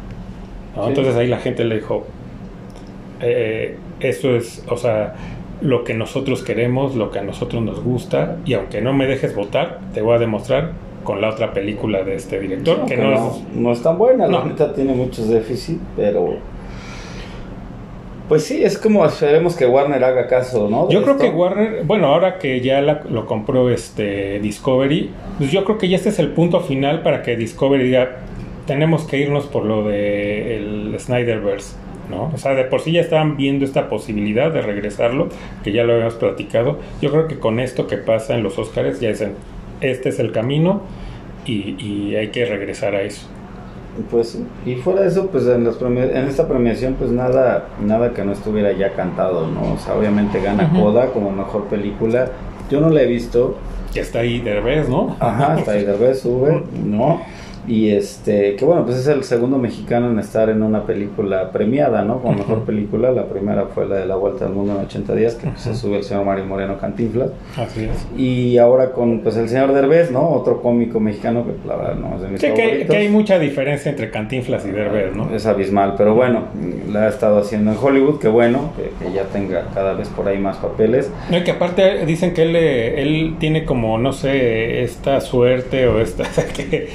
Entonces 0.87 1.15
ahí 1.15 1.27
la 1.27 1.37
gente 1.37 1.65
le 1.65 1.75
dijo, 1.75 2.07
eh, 3.23 3.77
eso 3.99 4.35
es, 4.35 4.63
o 4.67 4.77
sea, 4.77 5.15
lo 5.61 5.83
que 5.83 5.93
nosotros 5.93 6.43
queremos, 6.43 6.95
lo 6.95 7.09
que 7.09 7.19
a 7.19 7.23
nosotros 7.23 7.63
nos 7.63 7.81
gusta, 7.81 8.37
y 8.45 8.53
aunque 8.53 8.81
no 8.81 8.93
me 8.93 9.07
dejes 9.07 9.35
votar, 9.35 9.79
te 9.93 10.01
voy 10.01 10.15
a 10.15 10.19
demostrar 10.19 10.71
con 11.03 11.21
la 11.21 11.29
otra 11.29 11.53
película 11.53 12.03
de 12.03 12.15
este 12.15 12.39
director, 12.39 12.85
que, 12.85 12.97
no, 12.97 13.13
es, 13.13 13.43
no 13.55 13.71
es 13.71 13.81
tan 13.81 13.97
buena, 13.97 14.27
la 14.27 14.43
neta 14.43 14.73
tiene 14.73 14.93
muchos 14.93 15.29
déficits, 15.29 15.81
pero... 15.95 16.37
Pues 18.29 18.45
sí, 18.45 18.63
es 18.63 18.77
como 18.77 19.05
esperemos 19.05 19.55
que 19.55 19.65
Warner 19.65 20.03
haga 20.03 20.27
caso, 20.27 20.69
¿no? 20.69 20.89
yo 20.89 21.03
creo 21.03 21.17
que 21.17 21.29
Warner, 21.29 21.83
bueno, 21.83 22.07
ahora 22.07 22.39
que 22.39 22.61
ya 22.61 22.81
lo 22.81 23.25
compró 23.25 23.69
este 23.69 24.39
Discovery, 24.39 25.11
pues 25.37 25.51
yo 25.51 25.65
creo 25.65 25.77
que 25.77 25.89
ya 25.89 25.97
este 25.97 26.09
es 26.09 26.19
el 26.19 26.29
punto 26.29 26.61
final 26.61 27.03
para 27.03 27.21
que 27.21 27.35
Discovery 27.35 27.83
diga, 27.83 28.17
tenemos 28.65 29.03
que 29.03 29.17
irnos 29.17 29.45
por 29.45 29.65
lo 29.65 29.83
de 29.83 30.55
el 30.55 30.95
Snyderverse. 30.97 31.75
¿No? 32.09 32.31
O 32.33 32.37
sea, 32.37 32.53
de 32.53 32.63
por 32.65 32.81
sí 32.81 32.91
ya 32.91 33.01
estaban 33.01 33.37
viendo 33.37 33.65
esta 33.65 33.89
posibilidad 33.89 34.51
de 34.51 34.61
regresarlo, 34.61 35.29
que 35.63 35.71
ya 35.71 35.83
lo 35.83 35.93
habíamos 35.93 36.15
platicado. 36.15 36.79
Yo 37.01 37.11
creo 37.11 37.27
que 37.27 37.39
con 37.39 37.59
esto 37.59 37.87
que 37.87 37.97
pasa 37.97 38.35
en 38.35 38.43
los 38.43 38.57
Oscars 38.57 38.99
ya 38.99 39.09
dicen, 39.09 39.33
este 39.81 40.09
es 40.09 40.19
el 40.19 40.31
camino 40.31 40.81
y, 41.45 42.15
hay 42.15 42.29
que 42.29 42.45
regresar 42.45 42.95
a 42.95 43.01
eso. 43.01 43.27
Pues, 44.09 44.39
y 44.65 44.75
fuera 44.75 45.01
de 45.01 45.07
eso, 45.07 45.27
pues 45.27 45.45
en, 45.45 45.67
en 45.67 46.27
esta 46.27 46.47
premiación, 46.47 46.95
pues 46.95 47.11
nada, 47.11 47.67
nada 47.79 48.13
que 48.13 48.23
no 48.23 48.31
estuviera 48.31 48.71
ya 48.71 48.93
cantado, 48.93 49.47
¿no? 49.47 49.73
O 49.73 49.77
sea, 49.77 49.95
obviamente 49.95 50.41
gana 50.41 50.71
Coda 50.71 51.07
como 51.07 51.31
mejor 51.31 51.65
película. 51.65 52.29
Yo 52.71 52.81
no 52.81 52.89
la 52.89 53.03
he 53.03 53.05
visto. 53.05 53.57
Ya 53.93 54.01
está 54.01 54.19
ahí 54.19 54.39
Derbez, 54.39 54.89
¿no? 54.89 55.15
Ajá, 55.19 55.59
está 55.59 55.73
ahí 55.73 55.85
Derbez, 55.85 56.21
sube, 56.21 56.63
¿no? 56.83 57.21
Y 57.67 57.91
este, 57.91 58.55
que 58.55 58.65
bueno, 58.65 58.85
pues 58.85 58.97
es 58.97 59.07
el 59.07 59.23
segundo 59.23 59.57
mexicano 59.57 60.09
en 60.09 60.19
estar 60.19 60.49
en 60.49 60.63
una 60.63 60.85
película 60.85 61.51
premiada, 61.51 62.03
¿no? 62.03 62.21
Como 62.21 62.37
mejor 62.37 62.65
película. 62.65 63.11
La 63.11 63.25
primera 63.25 63.65
fue 63.67 63.87
la 63.87 63.95
de 63.97 64.05
La 64.05 64.15
Vuelta 64.15 64.45
al 64.45 64.53
Mundo 64.53 64.73
en 64.73 64.85
80 64.85 65.15
días, 65.15 65.35
que 65.35 65.49
se 65.55 65.73
sube 65.75 65.97
el 65.97 66.03
señor 66.03 66.25
Mario 66.25 66.45
Moreno 66.45 66.77
Cantinflas. 66.77 67.31
Así 67.57 67.85
es. 67.85 68.19
Y 68.19 68.57
ahora 68.57 68.91
con 68.91 69.19
pues 69.19 69.37
el 69.37 69.47
señor 69.47 69.73
Derbez, 69.73 70.11
¿no? 70.11 70.29
Otro 70.29 70.61
cómico 70.61 70.99
mexicano 70.99 71.45
que 71.45 71.67
la 71.67 71.75
verdad 71.75 71.95
no 71.95 72.15
es 72.15 72.21
de 72.21 72.27
mis 72.29 72.41
sí, 72.41 72.47
que, 72.47 72.85
que, 72.85 72.97
hay 72.97 73.09
mucha 73.09 73.39
diferencia 73.39 73.89
entre 73.89 74.11
Cantinflas 74.11 74.65
y 74.65 74.71
Derbez, 74.71 75.15
¿no? 75.15 75.33
Es 75.33 75.45
abismal, 75.45 75.95
pero 75.97 76.15
bueno, 76.15 76.45
la 76.91 77.03
ha 77.03 77.09
estado 77.09 77.39
haciendo 77.39 77.71
en 77.71 77.77
Hollywood, 77.81 78.19
que 78.19 78.27
bueno, 78.27 78.71
que, 78.75 79.11
ya 79.13 79.23
tenga 79.25 79.67
cada 79.73 79.93
vez 79.93 80.09
por 80.09 80.27
ahí 80.27 80.39
más 80.39 80.57
papeles. 80.57 81.11
No, 81.29 81.37
y 81.37 81.43
que 81.43 81.51
aparte 81.51 82.05
dicen 82.05 82.33
que 82.33 82.43
él, 82.43 82.55
él 82.55 83.35
tiene 83.39 83.65
como, 83.65 83.97
no 83.97 84.11
sé, 84.11 84.83
esta 84.83 85.21
suerte 85.21 85.87
o 85.87 85.99
esta, 85.99 86.23
que 86.55 86.89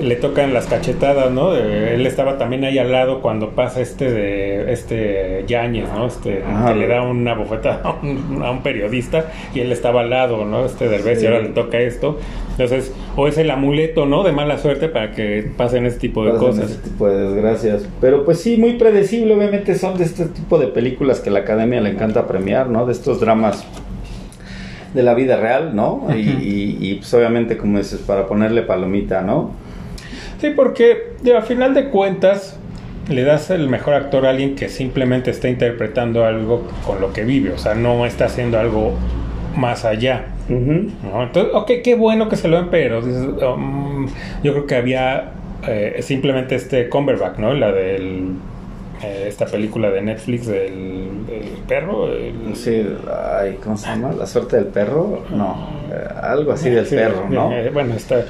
le 0.00 0.11
tocan 0.16 0.52
las 0.52 0.66
cachetadas, 0.66 1.30
¿no? 1.30 1.54
él 1.54 2.06
estaba 2.06 2.38
también 2.38 2.64
ahí 2.64 2.78
al 2.78 2.92
lado 2.92 3.20
cuando 3.20 3.50
pasa 3.50 3.80
este 3.80 4.10
de 4.10 4.72
este 4.72 5.44
Yáñez, 5.46 5.88
¿no? 5.92 6.06
Este 6.06 6.42
que 6.66 6.74
le 6.74 6.86
da 6.86 7.02
una 7.02 7.34
bofeta 7.34 7.80
a 7.82 7.92
un, 8.02 8.62
periodista 8.62 9.26
y 9.54 9.60
él 9.60 9.72
estaba 9.72 10.00
al 10.00 10.10
lado, 10.10 10.44
¿no? 10.44 10.64
Este 10.64 10.88
Derbez 10.88 11.22
y 11.22 11.26
ahora 11.26 11.40
le 11.40 11.48
toca 11.48 11.78
esto. 11.80 12.18
Entonces, 12.52 12.92
o 13.16 13.28
es 13.28 13.38
el 13.38 13.50
amuleto, 13.50 14.06
¿no? 14.06 14.22
De 14.22 14.32
mala 14.32 14.58
suerte 14.58 14.88
para 14.88 15.12
que 15.12 15.50
pasen 15.56 15.86
este 15.86 16.00
tipo 16.00 16.24
de 16.24 16.38
cosas. 16.38 16.70
Este 16.70 16.90
tipo 16.90 17.08
de 17.08 17.28
desgracias. 17.28 17.88
Pero 18.00 18.24
pues 18.24 18.40
sí, 18.40 18.56
muy 18.56 18.74
predecible, 18.74 19.34
obviamente 19.34 19.74
son 19.74 19.98
de 19.98 20.04
este 20.04 20.26
tipo 20.26 20.58
de 20.58 20.68
películas 20.68 21.20
que 21.20 21.30
la 21.30 21.40
academia 21.40 21.80
le 21.80 21.90
encanta 21.90 22.26
premiar, 22.26 22.68
¿no? 22.68 22.86
De 22.86 22.92
estos 22.92 23.20
dramas 23.20 23.64
de 24.94 25.02
la 25.02 25.14
vida 25.14 25.36
real, 25.36 25.74
¿no? 25.74 26.06
y, 26.14 26.76
y, 26.80 26.94
pues 26.96 27.12
obviamente, 27.14 27.56
como 27.56 27.78
dices, 27.78 28.00
para 28.00 28.26
ponerle 28.26 28.60
palomita, 28.62 29.22
¿no? 29.22 29.61
Sí, 30.42 30.50
porque 30.50 31.12
a 31.38 31.42
final 31.42 31.72
de 31.72 31.84
cuentas 31.84 32.58
le 33.08 33.22
das 33.22 33.50
el 33.50 33.68
mejor 33.68 33.94
actor 33.94 34.26
a 34.26 34.30
alguien 34.30 34.56
que 34.56 34.68
simplemente 34.68 35.30
está 35.30 35.48
interpretando 35.48 36.24
algo 36.24 36.66
con 36.84 37.00
lo 37.00 37.12
que 37.12 37.22
vive, 37.22 37.52
o 37.52 37.58
sea, 37.58 37.76
no 37.76 38.04
está 38.06 38.24
haciendo 38.24 38.58
algo 38.58 38.94
más 39.54 39.84
allá. 39.84 40.24
Entonces, 40.48 41.54
ok, 41.54 41.70
qué 41.84 41.94
bueno 41.94 42.28
que 42.28 42.34
se 42.34 42.48
lo 42.48 42.56
ven, 42.56 42.70
pero 42.72 42.98
um, 43.54 44.08
yo 44.42 44.52
creo 44.52 44.66
que 44.66 44.74
había 44.74 45.30
eh, 45.68 46.00
simplemente 46.02 46.56
este 46.56 46.88
Cumberbatch, 46.88 47.38
¿no? 47.38 47.54
La 47.54 47.70
del 47.70 48.32
eh, 49.00 49.26
esta 49.28 49.46
película 49.46 49.92
de 49.92 50.02
Netflix 50.02 50.48
del, 50.48 51.08
perro. 51.68 52.08
Sí, 52.54 52.84
ay, 53.38 53.58
¿cómo 53.62 53.76
se 53.76 53.86
llama? 53.86 54.10
La 54.12 54.26
suerte 54.26 54.56
del 54.56 54.66
perro. 54.66 55.24
No, 55.30 55.68
eh, 55.92 56.04
algo 56.20 56.50
así 56.50 56.68
del 56.68 56.86
perro, 56.86 57.28
¿no? 57.30 57.52
bueno, 57.72 57.94
está 57.94 58.24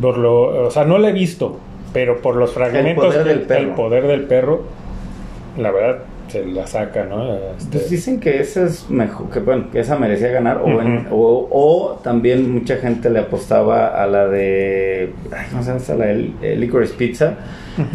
por 0.00 0.18
lo, 0.18 0.66
o 0.66 0.70
sea, 0.70 0.84
no 0.84 0.98
lo 0.98 1.08
he 1.08 1.12
visto, 1.12 1.58
pero 1.92 2.20
por 2.20 2.36
los 2.36 2.52
fragmentos 2.52 3.14
del, 3.24 3.40
poder 3.70 4.06
del 4.06 4.22
perro, 4.22 4.62
la 5.56 5.70
verdad 5.70 5.98
se 6.28 6.44
la 6.44 6.66
saca, 6.66 7.04
¿no? 7.04 7.34
Este... 7.56 7.78
Pues 7.78 7.90
dicen 7.90 8.20
que 8.20 8.40
esa 8.40 8.64
es 8.64 8.90
mejor, 8.90 9.30
que 9.30 9.40
bueno, 9.40 9.66
que 9.70 9.80
esa 9.80 9.96
merecía 9.96 10.28
ganar, 10.28 10.60
o, 11.10 11.48
o, 11.50 12.00
también 12.02 12.52
mucha 12.52 12.76
gente 12.76 13.10
le 13.10 13.20
apostaba 13.20 14.02
a 14.02 14.06
la 14.06 14.26
de, 14.26 15.12
¿cómo 15.50 15.62
se 15.62 15.78
llama? 15.78 16.04
La 16.04 16.06
de 16.06 16.56
Licorice 16.56 16.94
Pizza. 16.94 17.34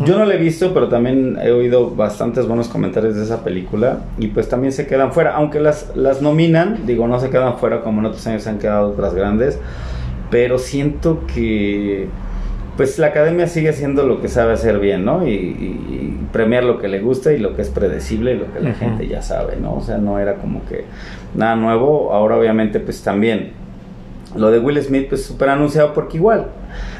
Yo 0.06 0.18
no 0.18 0.26
la 0.26 0.36
he 0.36 0.38
visto, 0.38 0.76
pero 0.76 0.90
también 0.90 1.40
he 1.42 1.52
oído 1.52 1.90
bastantes 1.90 2.48
buenos 2.48 2.68
comentarios 2.68 3.16
de 3.16 3.24
esa 3.24 3.44
película 3.44 4.02
y 4.20 4.28
pues 4.28 4.48
también 4.48 4.72
se 4.72 4.86
quedan 4.86 5.12
fuera, 5.12 5.36
aunque 5.36 5.60
las, 5.60 5.96
las 5.96 6.22
nominan, 6.22 6.86
digo, 6.86 7.08
no 7.08 7.20
se 7.20 7.32
quedan 7.32 7.58
fuera 7.58 7.82
como 7.82 8.00
en 8.00 8.06
otros 8.06 8.26
años 8.28 8.44
se 8.44 8.50
han 8.52 8.60
quedado 8.60 8.92
otras 8.92 9.16
grandes 9.16 9.60
pero 10.32 10.58
siento 10.58 11.28
que 11.28 12.08
pues 12.78 12.98
la 12.98 13.08
academia 13.08 13.48
sigue 13.48 13.70
haciendo 13.70 14.04
lo 14.04 14.22
que 14.22 14.30
sabe 14.30 14.54
hacer 14.54 14.80
bien, 14.80 15.06
¿no? 15.06 15.28
Y, 15.28 16.18
premiar 16.32 16.64
lo 16.64 16.80
que 16.80 16.88
le 16.88 17.02
gusta 17.02 17.34
y 17.34 17.40
lo 17.40 17.58
que 17.58 17.62
es 17.62 17.70
predecible 17.70 18.36
y 18.36 18.38
lo 18.38 18.54
que 18.54 18.62
la 18.62 18.74
gente 18.74 19.06
ya 19.06 19.22
sabe, 19.22 19.58
¿no? 19.58 19.74
O 19.76 19.82
sea, 19.82 19.98
no 19.98 20.18
era 20.18 20.36
como 20.36 20.64
que 20.66 20.86
nada 21.36 21.58
nuevo. 21.58 22.14
Ahora 22.14 22.38
obviamente 22.38 22.80
pues 22.80 23.04
también 23.04 23.52
lo 24.38 24.50
de 24.50 24.60
Will 24.60 24.82
Smith 24.82 25.10
pues 25.10 25.26
súper 25.26 25.50
anunciado 25.50 25.94
porque 25.94 26.16
igual 26.16 26.48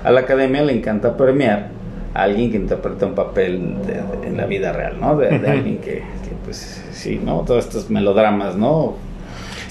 a 0.04 0.12
la 0.12 0.20
academia 0.20 0.62
le 0.64 0.74
encanta 0.74 1.16
premiar 1.16 1.70
a 2.14 2.24
alguien 2.24 2.52
que 2.52 2.58
interpreta 2.58 3.06
un 3.06 3.16
papel 3.16 3.76
en 4.26 4.36
la 4.36 4.46
vida 4.48 4.74
real, 4.74 5.00
¿no? 5.00 5.16
De, 5.16 5.30
alguien 5.30 5.78
que, 5.78 6.00
que, 6.00 6.36
pues 6.44 6.84
sí, 6.92 7.22
¿no? 7.24 7.44
Todos 7.48 7.66
estos 7.68 7.90
melodramas, 7.90 8.58
¿no? 8.58 8.96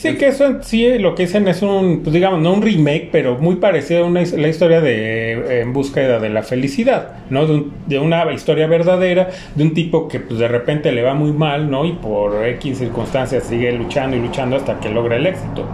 Sí, 0.01 0.17
que 0.17 0.29
eso 0.29 0.47
en 0.47 0.63
sí 0.65 0.99
lo 0.99 1.15
que 1.15 1.25
dicen 1.25 1.47
es 1.47 1.61
un, 1.61 2.01
pues 2.03 2.15
digamos, 2.15 2.41
no 2.41 2.55
un 2.55 2.63
remake, 2.63 3.11
pero 3.13 3.37
muy 3.37 3.57
parecido 3.57 4.05
a 4.05 4.07
una, 4.07 4.23
la 4.23 4.49
historia 4.49 4.81
de 4.81 5.33
eh, 5.33 5.61
En 5.61 5.75
búsqueda 5.75 6.19
de 6.19 6.31
la 6.31 6.43
felicidad, 6.43 7.19
¿no? 7.29 7.47
De, 7.47 7.99
una 7.99 8.33
historia 8.33 8.67
verdadera 8.67 9.29
de 9.55 9.63
un 9.63 9.75
tipo 9.75 10.09
que 10.09 10.19
pues 10.19 10.41
de 10.41 10.49
repente 10.49 10.91
le 10.93 11.03
va 11.03 11.13
muy 11.13 11.33
mal, 11.33 11.71
¿no? 11.71 11.85
Y 11.85 11.93
por 11.93 12.47
X 12.47 12.79
circunstancias 12.79 13.45
sigue 13.45 13.73
luchando 13.73 14.17
y 14.17 14.21
luchando 14.21 14.57
hasta 14.57 14.81
que 14.81 14.89
logra 14.89 15.17
el 15.17 15.27
éxito, 15.27 15.67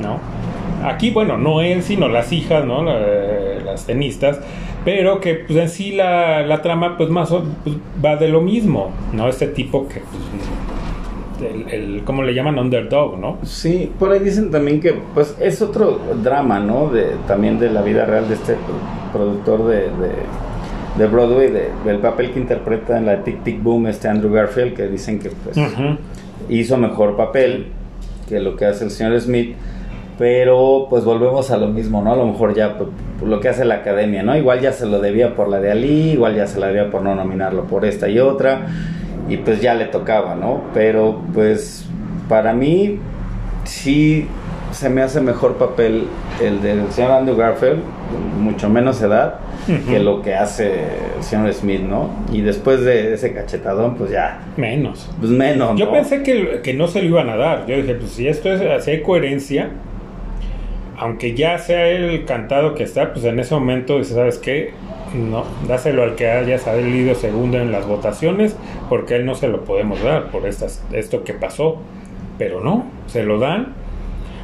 ¿no? 0.00 0.18
Aquí, 0.88 1.10
bueno, 1.10 1.36
no 1.36 1.60
él, 1.60 1.82
sino 1.82 2.08
las 2.08 2.32
hijas, 2.32 2.64
¿no? 2.64 2.84
las 2.84 3.64
las 3.66 3.84
tenistas, 3.84 4.40
pero 4.82 5.20
que 5.20 5.34
pues 5.34 5.58
en 5.58 5.68
sí 5.68 5.92
la, 5.92 6.40
la 6.40 6.62
trama 6.62 6.96
pues 6.96 7.10
más 7.10 7.28
pues, 7.64 7.76
va 8.02 8.16
de 8.16 8.28
lo 8.28 8.40
mismo, 8.40 8.92
¿no? 9.12 9.28
Este 9.28 9.46
tipo 9.46 9.88
que 9.88 10.00
pues, 10.00 10.22
el, 11.40 11.68
el, 11.70 12.04
¿cómo 12.04 12.22
le 12.22 12.34
llaman? 12.34 12.58
Underdog, 12.58 13.18
¿no? 13.18 13.38
Sí, 13.42 13.92
por 13.98 14.12
ahí 14.12 14.20
dicen 14.20 14.50
también 14.50 14.80
que 14.80 14.94
pues 15.14 15.36
es 15.40 15.60
otro 15.62 16.00
drama, 16.22 16.58
¿no? 16.60 16.88
De, 16.88 17.12
también 17.26 17.58
de 17.58 17.70
la 17.70 17.82
vida 17.82 18.04
real 18.04 18.28
de 18.28 18.34
este 18.34 18.56
productor 19.12 19.66
de, 19.66 19.76
de, 19.76 20.10
de 20.98 21.06
Broadway, 21.06 21.50
de, 21.50 21.70
del 21.84 21.98
papel 21.98 22.32
que 22.32 22.40
interpreta 22.40 22.96
en 22.98 23.06
la 23.06 23.22
Tic 23.22 23.42
Tic 23.42 23.62
Boom 23.62 23.86
este 23.86 24.08
Andrew 24.08 24.32
Garfield, 24.32 24.74
que 24.74 24.88
dicen 24.88 25.18
que 25.18 25.30
pues 25.30 25.56
hizo 26.48 26.76
mejor 26.76 27.16
papel 27.16 27.68
que 28.28 28.40
lo 28.40 28.56
que 28.56 28.66
hace 28.66 28.84
el 28.84 28.90
señor 28.90 29.20
Smith. 29.20 29.54
Pero 30.18 30.86
pues 30.88 31.04
volvemos 31.04 31.50
a 31.50 31.58
lo 31.58 31.66
mismo, 31.66 32.00
¿no? 32.00 32.10
A 32.10 32.16
lo 32.16 32.26
mejor 32.26 32.54
ya 32.54 32.78
pues, 32.78 32.88
lo 33.22 33.38
que 33.38 33.50
hace 33.50 33.66
la 33.66 33.74
academia, 33.76 34.22
¿no? 34.22 34.34
Igual 34.34 34.60
ya 34.60 34.72
se 34.72 34.86
lo 34.86 34.98
debía 34.98 35.36
por 35.36 35.48
la 35.48 35.60
de 35.60 35.70
Ali, 35.70 36.12
igual 36.12 36.34
ya 36.34 36.46
se 36.46 36.58
la 36.58 36.68
debía 36.68 36.90
por 36.90 37.02
no 37.02 37.14
nominarlo 37.14 37.64
por 37.64 37.84
esta 37.84 38.08
y 38.08 38.18
otra, 38.18 38.66
y 39.28 39.36
pues 39.38 39.60
ya 39.60 39.74
le 39.74 39.86
tocaba, 39.86 40.34
¿no? 40.34 40.62
Pero 40.74 41.22
pues 41.34 41.86
para 42.28 42.52
mí 42.52 42.98
sí 43.64 44.26
se 44.72 44.88
me 44.90 45.02
hace 45.02 45.20
mejor 45.20 45.54
papel 45.56 46.06
el 46.42 46.60
del 46.62 46.90
señor 46.92 47.12
Andrew 47.12 47.36
Garfield, 47.36 47.78
mucho 48.40 48.68
menos 48.68 49.00
edad, 49.00 49.36
que 49.88 49.98
lo 50.00 50.22
que 50.22 50.34
hace 50.34 50.84
el 51.16 51.22
señor 51.22 51.52
Smith, 51.54 51.80
¿no? 51.80 52.10
Y 52.32 52.42
después 52.42 52.82
de 52.82 53.14
ese 53.14 53.32
cachetadón, 53.32 53.94
pues 53.96 54.10
ya, 54.10 54.40
Menos. 54.56 55.10
pues 55.18 55.30
menos, 55.32 55.78
Yo 55.78 55.86
¿no? 55.86 55.92
pensé 55.92 56.22
que, 56.22 56.60
que 56.62 56.74
no 56.74 56.86
se 56.88 57.00
lo 57.02 57.08
iban 57.08 57.30
a 57.30 57.36
dar. 57.36 57.66
Yo 57.66 57.76
dije, 57.76 57.94
pues 57.94 58.10
si 58.12 58.28
esto 58.28 58.52
es, 58.52 58.86
hay 58.86 59.02
coherencia, 59.02 59.70
aunque 60.98 61.34
ya 61.34 61.58
sea 61.58 61.88
el 61.88 62.24
cantado 62.26 62.74
que 62.74 62.82
está, 62.84 63.12
pues 63.12 63.24
en 63.24 63.38
ese 63.40 63.54
momento 63.54 64.02
¿sabes 64.04 64.38
qué? 64.38 64.72
No, 65.16 65.44
dáselo 65.68 66.02
al 66.02 66.14
que 66.14 66.28
haya 66.30 66.58
salido 66.58 67.14
segundo 67.14 67.58
en 67.58 67.72
las 67.72 67.86
votaciones, 67.86 68.56
porque 68.88 69.14
a 69.14 69.16
él 69.18 69.26
no 69.26 69.34
se 69.34 69.48
lo 69.48 69.64
podemos 69.64 70.02
dar 70.02 70.30
por 70.30 70.46
estas, 70.46 70.82
esto 70.92 71.24
que 71.24 71.32
pasó. 71.34 71.78
Pero 72.38 72.60
no, 72.60 72.84
se 73.06 73.22
lo 73.22 73.38
dan. 73.38 73.72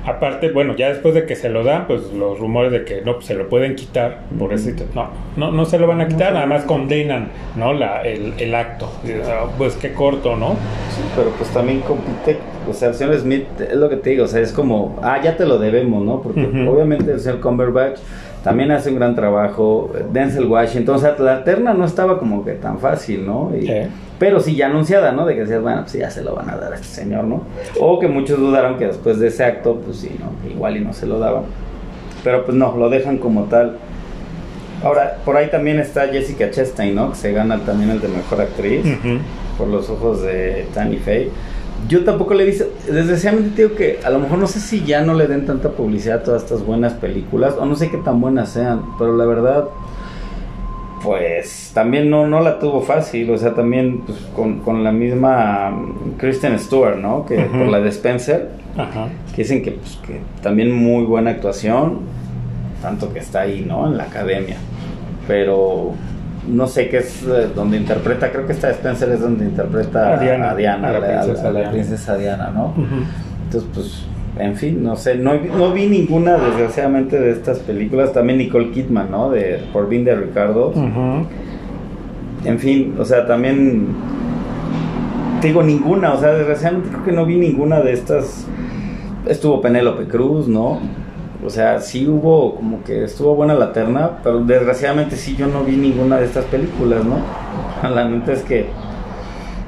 Aparte, 0.04 0.50
bueno, 0.50 0.74
ya 0.74 0.88
después 0.88 1.14
de 1.14 1.26
que 1.26 1.36
se 1.36 1.48
lo 1.48 1.62
dan, 1.62 1.86
pues 1.86 2.12
los 2.12 2.36
rumores 2.40 2.72
de 2.72 2.84
que 2.84 3.02
no, 3.02 3.14
pues 3.14 3.26
se 3.26 3.34
lo 3.34 3.48
pueden 3.48 3.76
quitar 3.76 4.22
por 4.36 4.52
eso. 4.52 4.70
No, 4.96 5.10
no, 5.36 5.52
no 5.52 5.64
se 5.64 5.78
lo 5.78 5.86
van 5.86 6.00
a 6.00 6.08
quitar, 6.08 6.32
nada 6.32 6.46
más 6.46 6.64
condenan, 6.64 7.28
¿no? 7.54 7.72
La, 7.72 8.02
el, 8.02 8.34
el 8.38 8.52
acto. 8.54 8.90
Ah, 9.26 9.44
Pues 9.56 9.76
qué 9.76 9.92
corto, 9.92 10.34
¿no? 10.36 10.56
Sí, 10.90 11.02
pero 11.14 11.30
pues 11.38 11.50
también 11.50 11.80
compite, 11.82 12.36
o 12.68 12.72
sea, 12.72 12.88
el 12.88 12.94
señor 12.94 13.16
Smith, 13.20 13.44
es 13.60 13.76
lo 13.76 13.88
que 13.88 13.96
te 13.96 14.10
digo, 14.10 14.24
o 14.24 14.26
sea, 14.26 14.40
es 14.40 14.50
como, 14.52 14.98
ah, 15.02 15.20
ya 15.22 15.36
te 15.36 15.46
lo 15.46 15.58
debemos, 15.58 16.02
¿no? 16.04 16.20
Porque 16.20 16.46
Ujú. 16.46 16.68
obviamente 16.68 17.12
el 17.12 17.20
señor 17.20 17.38
Cumberbatch 17.40 18.00
también 18.44 18.70
hace 18.72 18.90
un 18.90 18.96
gran 18.96 19.14
trabajo, 19.14 19.90
Denzel 20.12 20.46
Washington, 20.46 20.96
o 20.96 20.98
sea, 20.98 21.14
la 21.18 21.44
terna 21.44 21.74
no 21.74 21.84
estaba 21.84 22.18
como 22.18 22.44
que 22.44 22.52
tan 22.52 22.78
fácil, 22.78 23.26
¿no? 23.26 23.50
Y- 23.56 23.66
Sí. 23.66 23.72
Pero 24.18 24.38
sí 24.38 24.54
ya 24.54 24.66
anunciada, 24.66 25.10
¿no? 25.10 25.26
De 25.26 25.34
que 25.34 25.40
decías, 25.40 25.60
bueno, 25.60 25.80
pues 25.82 25.94
ya 25.94 26.08
se 26.08 26.22
lo 26.22 26.34
van 26.36 26.48
a 26.48 26.56
dar 26.56 26.72
a 26.72 26.76
este 26.76 26.86
señor, 26.86 27.24
¿no? 27.24 27.42
O 27.80 27.98
que 27.98 28.06
muchos 28.06 28.38
dudaron 28.38 28.78
que 28.78 28.86
después 28.86 29.18
de 29.18 29.26
ese 29.28 29.44
acto, 29.44 29.80
pues 29.84 29.96
sí, 29.96 30.14
¿no? 30.20 30.48
Igual 30.48 30.76
y 30.76 30.80
no 30.80 30.92
se 30.92 31.06
lo 31.06 31.18
daban. 31.18 31.42
Pero 32.22 32.44
pues 32.44 32.56
no, 32.56 32.76
lo 32.76 32.88
dejan 32.88 33.18
como 33.18 33.44
tal. 33.44 33.78
Ahora, 34.84 35.16
por 35.24 35.36
ahí 35.36 35.48
también 35.50 35.80
está 35.80 36.06
Jessica 36.08 36.50
Chastain, 36.50 36.94
¿no? 36.94 37.10
Que 37.10 37.16
se 37.16 37.32
gana 37.32 37.58
también 37.64 37.90
el 37.90 38.00
de 38.00 38.08
mejor 38.08 38.40
actriz 38.40 38.84
por 39.58 39.66
los 39.68 39.90
ojos 39.90 40.22
de 40.22 40.66
Tanny 40.74 40.98
Faye. 40.98 41.30
Yo 41.88 42.04
tampoco 42.04 42.34
le 42.34 42.44
he 42.44 42.46
visto, 42.46 42.64
desgraciadamente 42.90 43.62
digo 43.62 43.74
que 43.74 43.98
a 44.04 44.10
lo 44.10 44.20
mejor 44.20 44.38
no 44.38 44.46
sé 44.46 44.60
si 44.60 44.84
ya 44.84 45.02
no 45.02 45.14
le 45.14 45.26
den 45.26 45.46
tanta 45.46 45.70
publicidad 45.70 46.20
a 46.20 46.22
todas 46.22 46.42
estas 46.42 46.64
buenas 46.64 46.92
películas, 46.94 47.54
o 47.58 47.66
no 47.66 47.74
sé 47.74 47.90
qué 47.90 47.98
tan 47.98 48.20
buenas 48.20 48.50
sean, 48.50 48.82
pero 48.98 49.16
la 49.16 49.24
verdad, 49.24 49.68
pues 51.02 51.72
también 51.74 52.08
no, 52.08 52.26
no 52.26 52.40
la 52.40 52.58
tuvo 52.58 52.80
fácil, 52.80 53.30
o 53.30 53.36
sea, 53.36 53.54
también 53.54 54.02
pues, 54.06 54.18
con, 54.34 54.60
con 54.60 54.84
la 54.84 54.92
misma 54.92 55.70
um, 55.70 56.12
Kristen 56.16 56.58
Stewart, 56.58 56.96
¿no? 56.96 57.26
Que 57.26 57.36
por 57.40 57.66
la 57.66 57.80
de 57.80 57.88
Spencer, 57.88 58.50
que 59.34 59.42
dicen 59.42 59.62
que, 59.62 59.72
pues, 59.72 59.98
que 60.06 60.20
también 60.42 60.72
muy 60.72 61.04
buena 61.04 61.32
actuación, 61.32 62.00
tanto 62.80 63.12
que 63.12 63.18
está 63.18 63.40
ahí, 63.40 63.64
¿no? 63.66 63.86
En 63.88 63.96
la 63.96 64.04
academia. 64.04 64.56
Pero 65.26 65.94
no 66.48 66.66
sé 66.66 66.88
qué 66.88 66.98
es 66.98 67.22
eh, 67.24 67.48
donde 67.54 67.76
interpreta, 67.76 68.30
creo 68.32 68.46
que 68.46 68.52
esta 68.52 68.66
de 68.68 68.74
Spencer 68.74 69.10
es 69.10 69.20
donde 69.20 69.44
interpreta 69.44 70.14
A 70.14 70.18
Diana, 70.20 70.50
a 70.50 70.54
Diana, 70.56 70.88
a 70.88 70.92
la 70.92 71.00
princesa 71.24 71.48
a 71.48 71.52
la 71.52 71.58
Diana. 71.60 71.72
princesa 71.72 72.16
Diana, 72.16 72.50
¿no? 72.54 72.74
Entonces, 73.44 73.70
pues, 73.74 74.04
en 74.38 74.56
fin, 74.56 74.82
no 74.82 74.96
sé, 74.96 75.16
no, 75.16 75.32
vi- 75.38 75.50
no 75.56 75.72
vi 75.72 75.86
ninguna, 75.86 76.36
desgraciadamente, 76.38 77.20
de 77.20 77.32
estas 77.32 77.58
películas. 77.58 78.12
También 78.12 78.38
Nicole 78.38 78.70
Kidman, 78.70 79.10
¿no? 79.10 79.30
De 79.30 79.60
Por 79.72 79.88
Bin 79.88 80.04
de 80.04 80.14
Ricardo. 80.16 80.72
En 82.44 82.58
fin, 82.58 82.94
o 82.98 83.04
sea, 83.04 83.26
también 83.26 83.88
te 85.40 85.48
digo 85.48 85.62
ninguna, 85.62 86.14
o 86.14 86.18
sea, 86.20 86.32
desgraciadamente 86.32 86.88
creo 86.90 87.04
que 87.04 87.12
no 87.12 87.26
vi 87.26 87.36
ninguna 87.36 87.80
de 87.80 87.92
estas. 87.92 88.46
Estuvo 89.26 89.60
Penélope 89.60 90.06
Cruz, 90.06 90.48
¿no? 90.48 90.80
O 91.44 91.50
sea, 91.50 91.80
sí 91.80 92.06
hubo 92.06 92.54
como 92.54 92.84
que 92.84 93.04
estuvo 93.04 93.34
buena 93.34 93.54
la 93.54 93.72
terna, 93.72 94.18
pero 94.22 94.40
desgraciadamente 94.40 95.16
sí 95.16 95.34
yo 95.36 95.46
no 95.48 95.64
vi 95.64 95.76
ninguna 95.76 96.18
de 96.18 96.26
estas 96.26 96.44
películas, 96.46 97.04
¿no? 97.04 97.18
La 97.94 98.08
neta 98.08 98.32
es 98.32 98.42
que 98.42 98.66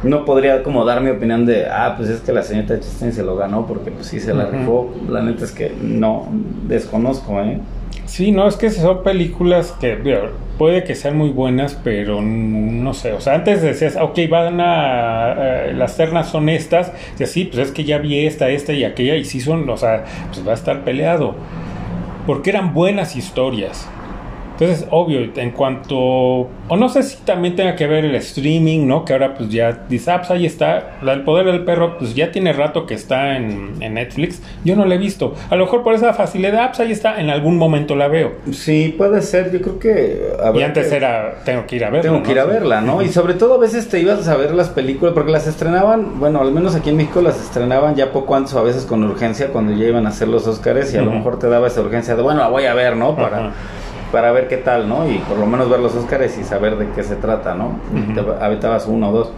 no 0.04 0.24
podría 0.24 0.62
como 0.62 0.84
dar 0.84 1.00
mi 1.00 1.10
opinión 1.10 1.46
de, 1.46 1.66
ah, 1.66 1.94
pues 1.96 2.10
es 2.10 2.20
que 2.20 2.30
la 2.32 2.42
señorita 2.42 2.78
Chastain 2.78 3.12
se 3.12 3.22
lo 3.22 3.36
ganó 3.36 3.66
porque 3.66 3.90
pues 3.90 4.06
sí 4.06 4.20
se 4.20 4.34
la 4.34 4.46
rifó. 4.46 4.94
La 5.08 5.22
neta 5.22 5.44
es 5.44 5.52
que 5.52 5.72
no, 5.82 6.28
desconozco, 6.68 7.40
¿eh? 7.40 7.58
Sí, 8.04 8.32
no, 8.32 8.46
es 8.46 8.56
que 8.56 8.70
son 8.70 9.02
películas 9.02 9.72
que 9.80 9.96
digo, 9.96 10.28
puede 10.58 10.84
que 10.84 10.94
sean 10.94 11.16
muy 11.16 11.30
buenas, 11.30 11.74
pero 11.82 12.20
no 12.20 12.92
sé, 12.92 13.12
o 13.12 13.20
sea, 13.20 13.34
antes 13.34 13.62
decías, 13.62 13.96
ok, 13.96 14.18
van 14.28 14.60
a, 14.60 15.34
eh, 15.38 15.72
las 15.74 15.96
ternas 15.96 16.28
son 16.28 16.50
estas, 16.50 16.92
y 17.18 17.22
así, 17.22 17.44
pues 17.44 17.68
es 17.68 17.72
que 17.72 17.84
ya 17.84 17.98
vi 17.98 18.26
esta, 18.26 18.50
esta 18.50 18.72
y 18.72 18.84
aquella, 18.84 19.16
y 19.16 19.24
sí 19.24 19.40
son, 19.40 19.68
o 19.68 19.76
sea, 19.76 20.04
pues 20.28 20.46
va 20.46 20.52
a 20.52 20.54
estar 20.54 20.84
peleado, 20.84 21.34
porque 22.26 22.50
eran 22.50 22.74
buenas 22.74 23.16
historias. 23.16 23.88
Entonces, 24.58 24.86
obvio, 24.90 25.18
en 25.34 25.50
cuanto, 25.50 25.96
o 25.96 26.76
no 26.76 26.88
sé 26.88 27.02
si 27.02 27.16
también 27.24 27.56
tenga 27.56 27.74
que 27.74 27.86
ver 27.88 28.04
el 28.04 28.14
streaming, 28.14 28.86
¿no? 28.86 29.04
Que 29.04 29.12
ahora 29.12 29.34
pues 29.34 29.50
ya 29.50 29.84
dice, 29.88 30.12
ah, 30.12 30.18
pues 30.18 30.30
ahí 30.30 30.46
está, 30.46 30.92
la- 31.02 31.12
el 31.12 31.22
poder 31.22 31.46
del 31.46 31.64
perro, 31.64 31.98
pues 31.98 32.14
ya 32.14 32.30
tiene 32.30 32.52
rato 32.52 32.86
que 32.86 32.94
está 32.94 33.36
en, 33.36 33.74
en 33.80 33.94
Netflix, 33.94 34.40
yo 34.64 34.76
no 34.76 34.84
la 34.84 34.94
he 34.94 34.98
visto. 34.98 35.34
A 35.50 35.56
lo 35.56 35.64
mejor 35.64 35.82
por 35.82 35.94
esa 35.94 36.12
facilidad, 36.14 36.60
ah, 36.62 36.66
pues 36.68 36.80
ahí 36.80 36.92
está, 36.92 37.20
en 37.20 37.30
algún 37.30 37.58
momento 37.58 37.96
la 37.96 38.06
veo. 38.06 38.32
Sí, 38.52 38.94
puede 38.96 39.22
ser, 39.22 39.50
yo 39.52 39.60
creo 39.60 39.78
que... 39.80 40.22
Y 40.54 40.62
antes 40.62 40.88
que- 40.88 40.96
era, 40.96 41.34
tengo 41.44 41.66
que 41.66 41.74
ir 41.76 41.84
a 41.84 41.90
verla. 41.90 42.02
Tengo 42.02 42.18
¿no? 42.18 42.22
que 42.22 42.30
ir 42.32 42.38
a 42.38 42.44
verla, 42.44 42.80
¿no? 42.80 43.02
Y 43.02 43.08
sobre 43.08 43.34
todo 43.34 43.54
a 43.54 43.58
veces 43.58 43.88
te 43.88 43.98
ibas 43.98 44.28
a 44.28 44.36
ver 44.36 44.54
las 44.54 44.68
películas, 44.68 45.14
porque 45.14 45.32
las 45.32 45.48
estrenaban, 45.48 46.20
bueno, 46.20 46.40
al 46.40 46.52
menos 46.52 46.76
aquí 46.76 46.90
en 46.90 46.96
México 46.96 47.20
las 47.22 47.40
estrenaban 47.40 47.96
ya 47.96 48.12
poco 48.12 48.36
antes 48.36 48.54
o 48.54 48.60
a 48.60 48.62
veces 48.62 48.84
con 48.84 49.02
urgencia 49.02 49.48
cuando 49.48 49.72
ya 49.72 49.86
iban 49.86 50.06
a 50.06 50.10
hacer 50.10 50.28
los 50.28 50.46
Oscars 50.46 50.94
y 50.94 50.96
a 50.96 51.02
lo 51.02 51.10
mejor 51.10 51.40
te 51.40 51.48
daba 51.48 51.66
esa 51.66 51.80
urgencia 51.80 52.14
de, 52.14 52.22
bueno, 52.22 52.38
la 52.40 52.48
voy 52.48 52.66
a 52.66 52.74
ver, 52.74 52.96
¿no? 52.96 53.16
Para. 53.16 53.52
Para 54.14 54.30
ver 54.30 54.46
qué 54.46 54.58
tal, 54.58 54.88
¿no? 54.88 55.10
Y 55.10 55.18
por 55.18 55.36
lo 55.36 55.44
menos 55.44 55.68
ver 55.68 55.80
los 55.80 55.92
Oscars 55.96 56.38
y 56.38 56.44
saber 56.44 56.76
de 56.78 56.86
qué 56.94 57.02
se 57.02 57.16
trata, 57.16 57.56
¿no? 57.56 57.80
Ujú. 57.92 58.14
te 58.14 58.44
aventabas 58.44 58.86
uno 58.86 59.10
o 59.10 59.12
dos. 59.12 59.32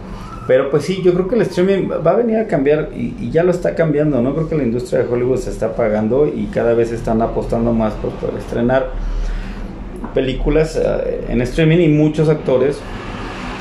Pero 0.45 0.69
pues 0.69 0.83
sí, 0.83 1.01
yo 1.01 1.15
creo 1.15 1.27
que 1.27 1.33
el 1.33 1.41
streaming 1.41 1.89
va 1.89 2.11
a 2.11 2.15
venir 2.15 2.37
a 2.37 2.45
cambiar 2.45 2.89
y, 2.95 3.15
y 3.19 3.31
ya 3.31 3.41
lo 3.41 3.49
está 3.49 3.73
cambiando, 3.73 4.21
¿no? 4.21 4.35
Creo 4.35 4.47
que 4.47 4.55
la 4.55 4.61
industria 4.61 4.99
de 4.99 5.09
Hollywood 5.11 5.37
se 5.37 5.49
está 5.49 5.73
pagando 5.73 6.27
y 6.27 6.45
cada 6.53 6.75
vez 6.75 6.91
están 6.91 7.23
apostando 7.23 7.73
más 7.73 7.93
por, 7.95 8.11
por 8.11 8.37
estrenar 8.37 8.91
películas 10.13 10.79
eh, 10.79 11.25
en 11.27 11.41
streaming 11.41 11.79
y 11.79 11.87
muchos 11.87 12.29
actores 12.29 12.79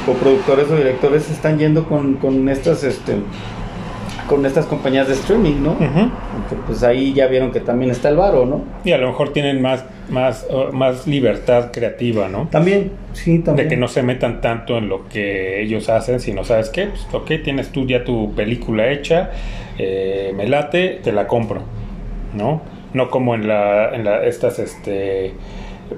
o 0.07 0.13
productores 0.13 0.71
o 0.71 0.77
directores 0.77 1.31
están 1.31 1.59
yendo 1.59 1.85
con, 1.89 2.17
con 2.17 2.47
estas 2.51 2.85
este 2.85 3.15
con 4.29 4.45
estas 4.47 4.67
compañías 4.67 5.09
de 5.09 5.15
streaming, 5.15 5.63
¿no? 5.63 5.75
Porque, 5.75 6.63
pues 6.67 6.83
ahí 6.83 7.13
ya 7.13 7.27
vieron 7.27 7.53
que 7.53 7.61
también 7.61 7.91
está 7.91 8.09
el 8.09 8.17
varo, 8.17 8.47
¿no? 8.47 8.65
Y 8.85 8.93
a 8.93 8.99
lo 8.99 9.09
mejor 9.09 9.33
tienen 9.33 9.63
más, 9.63 9.85
más, 10.09 10.47
uh, 10.51 10.73
más 10.73 11.07
libertad 11.07 11.71
creativa, 11.73 12.29
¿no? 12.29 12.49
También, 12.51 12.93
sí, 13.13 13.39
también. 13.39 13.69
De 13.69 13.75
que 13.75 13.81
no 13.81 13.89
se 13.89 14.03
metan 14.03 14.41
tanto 14.41 14.79
en 14.79 14.89
lo 14.89 15.09
que 15.09 15.63
ellos 15.63 15.89
hacen, 15.89 16.21
sino, 16.21 16.45
¿sabes 16.45 16.71
qué? 16.71 16.87
Pues, 16.87 17.07
ok, 17.13 17.43
tienes 17.43 17.71
tú 17.71 17.87
ya 17.87 18.05
tu 18.05 18.35
película 18.35 18.91
hecha, 18.91 19.31
eh, 19.79 20.33
me 20.37 20.49
late, 20.49 21.01
te 21.03 21.13
la 21.13 21.27
compro, 21.27 21.63
¿no? 22.35 22.63
No 22.95 23.11
como 23.11 23.35
en, 23.35 23.47
la, 23.47 23.95
en 23.95 24.05
la, 24.05 24.25
estas, 24.25 24.59
este, 24.59 25.35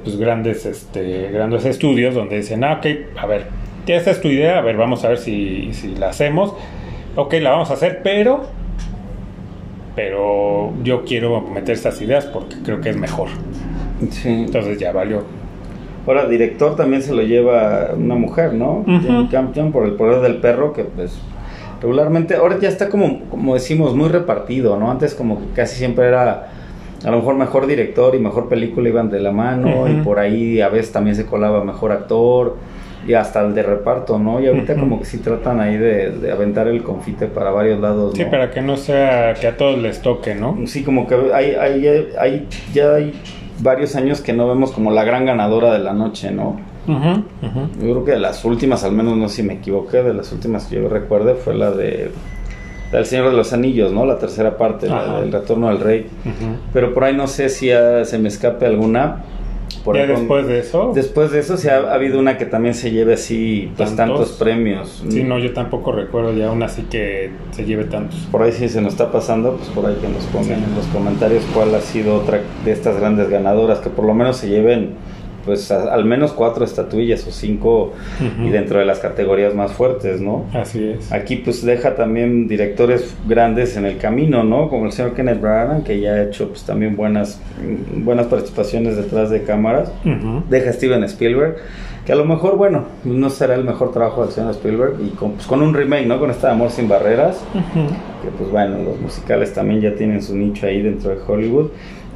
pues 0.04 0.16
grandes, 0.16 0.66
este, 0.66 1.30
grandes 1.30 1.64
estudios 1.64 2.14
donde 2.14 2.36
dicen, 2.36 2.64
ah, 2.64 2.74
ok, 2.74 2.86
a 3.16 3.26
ver, 3.26 3.46
esta 3.86 4.10
es 4.10 4.20
tu 4.20 4.28
idea, 4.28 4.58
a 4.58 4.60
ver, 4.60 4.76
vamos 4.76 5.04
a 5.04 5.08
ver 5.08 5.18
si, 5.18 5.72
si 5.72 5.94
la 5.94 6.10
hacemos, 6.10 6.54
ok, 7.18 7.34
la 7.40 7.50
vamos 7.50 7.70
a 7.70 7.74
hacer, 7.74 8.00
pero, 8.04 8.42
pero 9.96 10.72
yo 10.84 11.04
quiero 11.04 11.40
meter 11.40 11.74
estas 11.74 12.00
ideas 12.00 12.26
porque 12.26 12.56
creo 12.64 12.80
que 12.80 12.90
es 12.90 12.96
mejor. 12.96 13.28
Sí. 14.10 14.28
Entonces 14.28 14.78
ya 14.78 14.92
valió. 14.92 15.24
Ahora, 16.06 16.28
director 16.28 16.76
también 16.76 17.02
se 17.02 17.12
lo 17.12 17.22
lleva 17.22 17.90
una 17.96 18.14
mujer, 18.14 18.54
¿no? 18.54 18.84
Ujú. 18.86 19.00
Jane 19.04 19.28
Campion 19.30 19.72
por 19.72 19.84
el 19.84 19.94
poder 19.94 20.22
del 20.22 20.36
perro, 20.36 20.72
que 20.72 20.84
pues 20.84 21.18
regularmente, 21.82 22.36
ahora 22.36 22.56
ya 22.60 22.68
está 22.68 22.88
como, 22.88 23.24
como 23.24 23.54
decimos, 23.54 23.96
muy 23.96 24.08
repartido, 24.08 24.78
¿no? 24.78 24.88
Antes 24.88 25.14
como 25.14 25.40
que 25.40 25.46
casi 25.54 25.76
siempre 25.76 26.06
era 26.06 26.52
a 27.04 27.10
lo 27.10 27.16
mejor 27.18 27.34
mejor 27.34 27.66
director 27.66 28.14
y 28.14 28.20
mejor 28.20 28.48
película 28.48 28.88
iban 28.88 29.10
de 29.10 29.20
la 29.20 29.32
mano 29.32 29.88
y 29.88 30.02
por 30.02 30.18
ahí 30.18 30.60
a 30.60 30.68
veces 30.68 30.92
también 30.92 31.14
se 31.14 31.26
colaba 31.26 31.62
mejor 31.62 31.92
actor 31.92 32.56
y 33.08 33.14
hasta 33.14 33.40
el 33.40 33.54
de 33.54 33.62
reparto, 33.62 34.18
¿no? 34.18 34.38
Y 34.38 34.46
ahorita 34.46 34.76
como 34.76 34.98
que 34.98 35.06
sí 35.06 35.18
tratan 35.18 35.60
ahí 35.60 35.78
de, 35.78 36.30
aventar 36.30 36.68
el 36.68 36.82
confite 36.82 37.26
para 37.26 37.50
varios 37.50 37.80
lados, 37.80 38.12
¿no? 38.12 38.16
Sí, 38.16 38.30
para 38.30 38.50
que 38.50 38.60
no 38.60 38.76
sea 38.76 39.32
que 39.32 39.46
a 39.46 39.56
todos 39.56 39.78
les 39.78 40.02
toque, 40.02 40.34
¿no? 40.34 40.58
Sí, 40.66 40.84
como 40.84 41.06
que 41.06 41.14
hay, 41.34 41.52
hay, 41.54 41.86
hay, 42.20 42.46
ya 42.74 42.94
hay 42.94 43.14
varios 43.60 43.96
años 43.96 44.20
que 44.20 44.34
no 44.34 44.46
vemos 44.46 44.72
como 44.72 44.90
la 44.90 45.04
gran 45.04 45.24
ganadora 45.24 45.72
de 45.72 45.78
la 45.78 45.94
noche, 45.94 46.30
¿no? 46.30 46.60
Yo 46.86 47.22
creo 47.80 48.04
que 48.04 48.12
de 48.12 48.18
las 48.18 48.44
últimas, 48.44 48.84
al 48.84 48.92
menos 48.92 49.16
no 49.16 49.28
sé 49.28 49.36
si 49.36 49.42
me 49.42 49.54
equivoqué, 49.54 50.02
de 50.02 50.12
las 50.12 50.30
últimas 50.32 50.66
que 50.66 50.76
yo 50.76 50.88
recuerde 50.88 51.34
fue 51.34 51.54
la 51.54 51.70
de 51.70 52.10
el 52.92 53.04
Señor 53.04 53.30
de 53.30 53.36
los 53.36 53.52
Anillos, 53.52 53.92
¿no? 53.92 54.06
La 54.06 54.18
tercera 54.18 54.56
parte, 54.56 54.86
el 54.86 55.32
Retorno 55.32 55.68
al 55.68 55.80
Rey. 55.80 56.06
Pero 56.72 56.94
por 56.94 57.04
ahí 57.04 57.14
no 57.14 57.26
sé 57.26 57.48
si 57.48 57.70
se 58.04 58.18
me 58.18 58.28
escape 58.28 58.66
alguna. 58.66 59.24
Por 59.84 59.96
¿Ya 59.96 60.06
después 60.06 60.46
de 60.46 60.58
eso? 60.58 60.92
Después 60.94 61.30
de 61.30 61.40
eso, 61.40 61.56
sí 61.56 61.68
ha, 61.68 61.92
habido 61.92 62.18
una 62.18 62.36
que 62.36 62.46
también 62.46 62.74
se 62.74 62.90
lleve 62.90 63.14
así, 63.14 63.70
pues 63.76 63.96
tantos 63.96 64.32
premios. 64.32 65.04
Sí, 65.08 65.24
no, 65.24 65.38
yo 65.38 65.52
tampoco 65.52 65.92
recuerdo 65.92 66.32
ya 66.34 66.50
una 66.50 66.66
así 66.66 66.82
que 66.82 67.30
se 67.52 67.64
lleve 67.64 67.84
tantos. 67.84 68.18
Por 68.30 68.42
ahí 68.42 68.52
sí 68.52 68.68
se 68.68 68.80
nos 68.80 68.92
está 68.92 69.10
pasando, 69.10 69.56
pues 69.56 69.68
por 69.70 69.86
ahí 69.86 69.96
que 70.00 70.08
nos 70.08 70.24
pongan 70.24 70.62
en 70.62 70.74
los 70.74 70.86
comentarios 70.86 71.44
cuál 71.54 71.74
ha 71.74 71.80
sido 71.80 72.16
otra 72.16 72.40
de 72.64 72.72
estas 72.72 72.98
grandes 72.98 73.28
ganadoras, 73.28 73.78
que 73.78 73.90
por 73.90 74.04
lo 74.04 74.14
menos 74.14 74.36
se 74.36 74.48
lleven 74.48 74.94
pues 75.48 75.70
al 75.70 76.04
menos 76.04 76.32
cuatro 76.32 76.62
estatuillas 76.62 77.26
o 77.26 77.30
cinco 77.30 77.94
y 78.44 78.50
dentro 78.50 78.78
de 78.78 78.84
las 78.84 78.98
categorías 78.98 79.54
más 79.54 79.72
fuertes, 79.72 80.20
¿no? 80.20 80.44
Así 80.52 80.90
es. 80.90 81.10
Aquí 81.10 81.36
pues 81.36 81.64
deja 81.64 81.96
también 81.96 82.48
directores 82.48 83.16
grandes 83.26 83.78
en 83.78 83.86
el 83.86 83.96
camino, 83.96 84.44
¿no? 84.44 84.68
Como 84.68 84.84
el 84.84 84.92
señor 84.92 85.14
Kenneth 85.14 85.40
Branagh, 85.40 85.84
que 85.84 86.00
ya 86.00 86.12
ha 86.12 86.22
hecho 86.24 86.48
pues 86.48 86.64
también 86.64 86.96
buenas, 86.96 87.40
buenas 87.94 88.26
participaciones 88.26 88.98
detrás 88.98 89.30
de 89.30 89.42
cámaras. 89.42 89.90
Deja 90.50 90.70
Steven 90.70 91.02
Spielberg, 91.04 91.56
que 92.04 92.12
a 92.12 92.16
lo 92.16 92.26
mejor, 92.26 92.56
bueno, 92.58 92.84
no 93.04 93.30
será 93.30 93.54
el 93.54 93.64
mejor 93.64 93.90
trabajo 93.92 94.22
del 94.22 94.32
señor 94.32 94.50
Spielberg 94.50 94.96
y 95.00 95.08
con, 95.10 95.32
pues, 95.32 95.46
con 95.46 95.62
un 95.62 95.72
remake, 95.72 96.06
¿no? 96.06 96.18
Con 96.18 96.30
esta 96.30 96.50
Amor 96.50 96.70
sin 96.70 96.88
Barreras, 96.88 97.42
que 98.22 98.28
pues 98.36 98.50
bueno, 98.50 98.82
los 98.82 99.00
musicales 99.00 99.54
también 99.54 99.80
ya 99.80 99.94
tienen 99.94 100.22
su 100.22 100.36
nicho 100.36 100.66
ahí 100.66 100.82
dentro 100.82 101.10
de 101.10 101.18
Hollywood. 101.26 101.70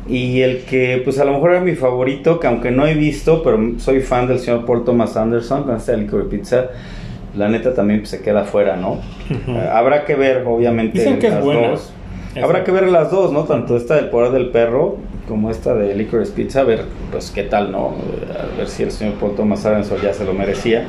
Y 0.09 0.41
el 0.41 0.65
que, 0.65 1.01
pues 1.05 1.19
a 1.21 1.25
lo 1.25 1.33
mejor 1.33 1.53
era 1.53 1.61
mi 1.61 1.75
favorito, 1.75 2.41
que 2.41 2.49
aunque 2.49 2.71
no 2.71 2.87
he 2.87 2.95
visto, 2.95 3.43
pero 3.43 3.59
soy 3.79 4.01
fan 4.01 4.27
del 4.27 4.41
señor 4.41 4.67
Paul 4.67 4.85
Thomas 4.85 5.17
Anderson 5.17 5.63
con 5.63 5.77
este 5.77 5.97
Licorice 5.97 6.29
Pizza, 6.29 6.67
la 7.37 7.49
neta 7.49 7.73
también 7.73 8.01
pues, 8.01 8.11
se 8.11 8.21
queda 8.21 8.45
fuera, 8.45 8.77
¿no? 8.77 9.01
Eh, 9.31 9.69
habrá 9.73 10.05
que 10.05 10.15
ver, 10.15 10.45
obviamente, 10.47 10.99
Dicen 10.99 11.19
que 11.19 11.31
las 11.31 11.45
dos. 11.45 11.93
Habrá 12.43 12.65
que 12.65 12.73
ver 12.73 12.89
las 12.89 13.11
dos, 13.11 13.31
¿no? 13.33 13.45
Tanto 13.45 13.77
esta 13.77 13.95
del 13.95 14.09
poder 14.09 14.33
del 14.33 14.49
perro 14.49 14.97
como 15.29 15.51
esta 15.51 15.75
de 15.75 15.95
Licorice 15.95 16.33
Pizza, 16.33 16.61
a 16.61 16.65
ver, 16.65 16.85
pues 17.11 17.31
qué 17.31 17.45
tal, 17.45 17.71
¿no? 17.71 17.95
A 18.39 18.57
ver 18.57 18.69
si 18.69 18.83
el 18.83 18.91
señor 18.91 19.15
Paul 19.15 19.35
Thomas 19.35 19.65
Anderson 19.65 19.99
ya 20.03 20.13
se 20.13 20.25
lo 20.25 20.33
merecía. 20.33 20.85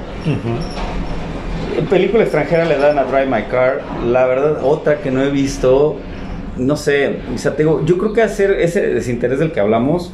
Película 1.90 2.24
extranjera 2.24 2.66
le 2.66 2.78
dan 2.78 2.98
a 2.98 3.04
Drive 3.04 3.26
My 3.26 3.44
Car. 3.44 3.82
La 4.06 4.26
verdad, 4.26 4.64
otra 4.64 5.00
que 5.00 5.12
no 5.12 5.22
he 5.22 5.30
visto, 5.30 5.98
no 6.58 6.76
sé, 6.76 7.20
o 7.34 7.38
sea, 7.38 7.56
tengo, 7.56 7.84
yo 7.86 7.98
creo 7.98 8.14
que 8.14 8.22
hacer 8.22 8.52
ese 8.52 8.82
desinterés 8.88 9.40
del 9.40 9.52
que 9.52 9.60
hablamos, 9.60 10.14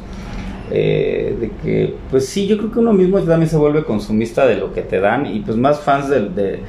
eh, 0.70 1.36
de 1.40 1.50
que, 1.62 1.94
pues 2.10 2.26
sí, 2.26 2.46
yo 2.46 2.56
creo 2.56 2.70
que 2.70 2.78
uno 2.78 2.92
mismo 2.92 3.20
también 3.20 3.50
se 3.50 3.56
vuelve 3.56 3.84
consumista 3.84 4.46
de 4.46 4.56
lo 4.56 4.72
que 4.72 4.82
te 4.82 5.00
dan 5.00 5.26
y 5.26 5.40
pues 5.40 5.56
más 5.56 5.80
fans 5.80 6.08
de, 6.08 6.60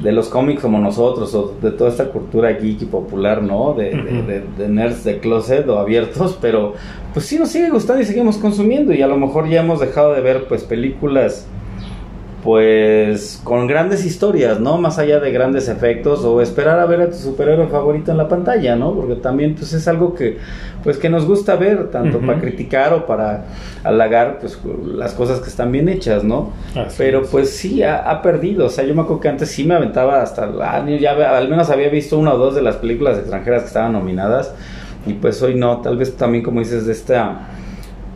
de, 0.00 0.12
los 0.12 0.28
cómics 0.28 0.62
como 0.62 0.78
nosotros 0.78 1.34
o 1.34 1.56
de 1.60 1.72
toda 1.72 1.90
esta 1.90 2.06
cultura 2.06 2.52
geek 2.52 2.82
y 2.82 2.84
popular, 2.84 3.42
¿no? 3.42 3.74
De, 3.74 4.44
de, 4.56 4.68
nerds 4.68 5.02
de 5.02 5.18
closet 5.18 5.68
o 5.68 5.78
abiertos, 5.78 6.38
pero 6.40 6.74
pues 7.12 7.26
sí 7.26 7.38
nos 7.38 7.48
sigue 7.48 7.70
gustando 7.70 8.02
y 8.02 8.04
seguimos 8.04 8.36
consumiendo 8.36 8.92
y 8.92 9.02
a 9.02 9.08
lo 9.08 9.16
mejor 9.16 9.48
ya 9.48 9.60
hemos 9.60 9.80
dejado 9.80 10.14
de 10.14 10.20
ver 10.20 10.44
pues 10.46 10.62
películas 10.62 11.46
pues 12.42 13.40
con 13.44 13.68
grandes 13.68 14.04
historias, 14.04 14.58
¿no? 14.58 14.76
Más 14.76 14.98
allá 14.98 15.20
de 15.20 15.30
grandes 15.30 15.68
efectos 15.68 16.24
o 16.24 16.40
esperar 16.40 16.80
a 16.80 16.86
ver 16.86 17.00
a 17.00 17.10
tu 17.10 17.16
superhéroe 17.16 17.68
favorito 17.68 18.10
en 18.10 18.16
la 18.16 18.26
pantalla, 18.26 18.74
¿no? 18.74 18.94
Porque 18.94 19.14
también 19.14 19.54
pues 19.54 19.72
es 19.72 19.86
algo 19.86 20.14
que 20.14 20.38
pues 20.82 20.98
que 20.98 21.08
nos 21.08 21.24
gusta 21.24 21.54
ver 21.54 21.92
tanto 21.92 22.18
para 22.18 22.40
criticar 22.40 22.92
o 22.94 23.06
para 23.06 23.44
halagar 23.84 24.40
pues 24.40 24.58
las 24.84 25.12
cosas 25.14 25.38
que 25.38 25.48
están 25.48 25.70
bien 25.70 25.88
hechas, 25.88 26.24
¿no? 26.24 26.52
Pero 26.98 27.22
pues 27.22 27.50
sí 27.50 27.84
ha, 27.84 28.20
perdido, 28.22 28.66
o 28.66 28.68
sea, 28.68 28.84
yo 28.84 28.94
me 28.94 29.02
acuerdo 29.02 29.20
que 29.20 29.28
antes 29.28 29.50
sí 29.50 29.62
me 29.62 29.74
aventaba 29.74 30.20
hasta 30.20 30.44
año 30.44 30.96
ya 30.96 31.12
al 31.12 31.48
menos 31.48 31.70
había 31.70 31.88
visto 31.88 32.18
una 32.18 32.34
o 32.34 32.38
dos 32.38 32.56
de 32.56 32.62
las 32.62 32.76
películas 32.76 33.18
extranjeras 33.18 33.62
que 33.62 33.68
estaban 33.68 33.92
nominadas 33.92 34.52
y 35.06 35.12
pues 35.14 35.40
hoy 35.42 35.54
no, 35.54 35.80
tal 35.80 35.96
vez 35.96 36.16
también 36.16 36.42
como 36.42 36.58
dices 36.58 36.86
de 36.86 36.92
esta 36.92 37.51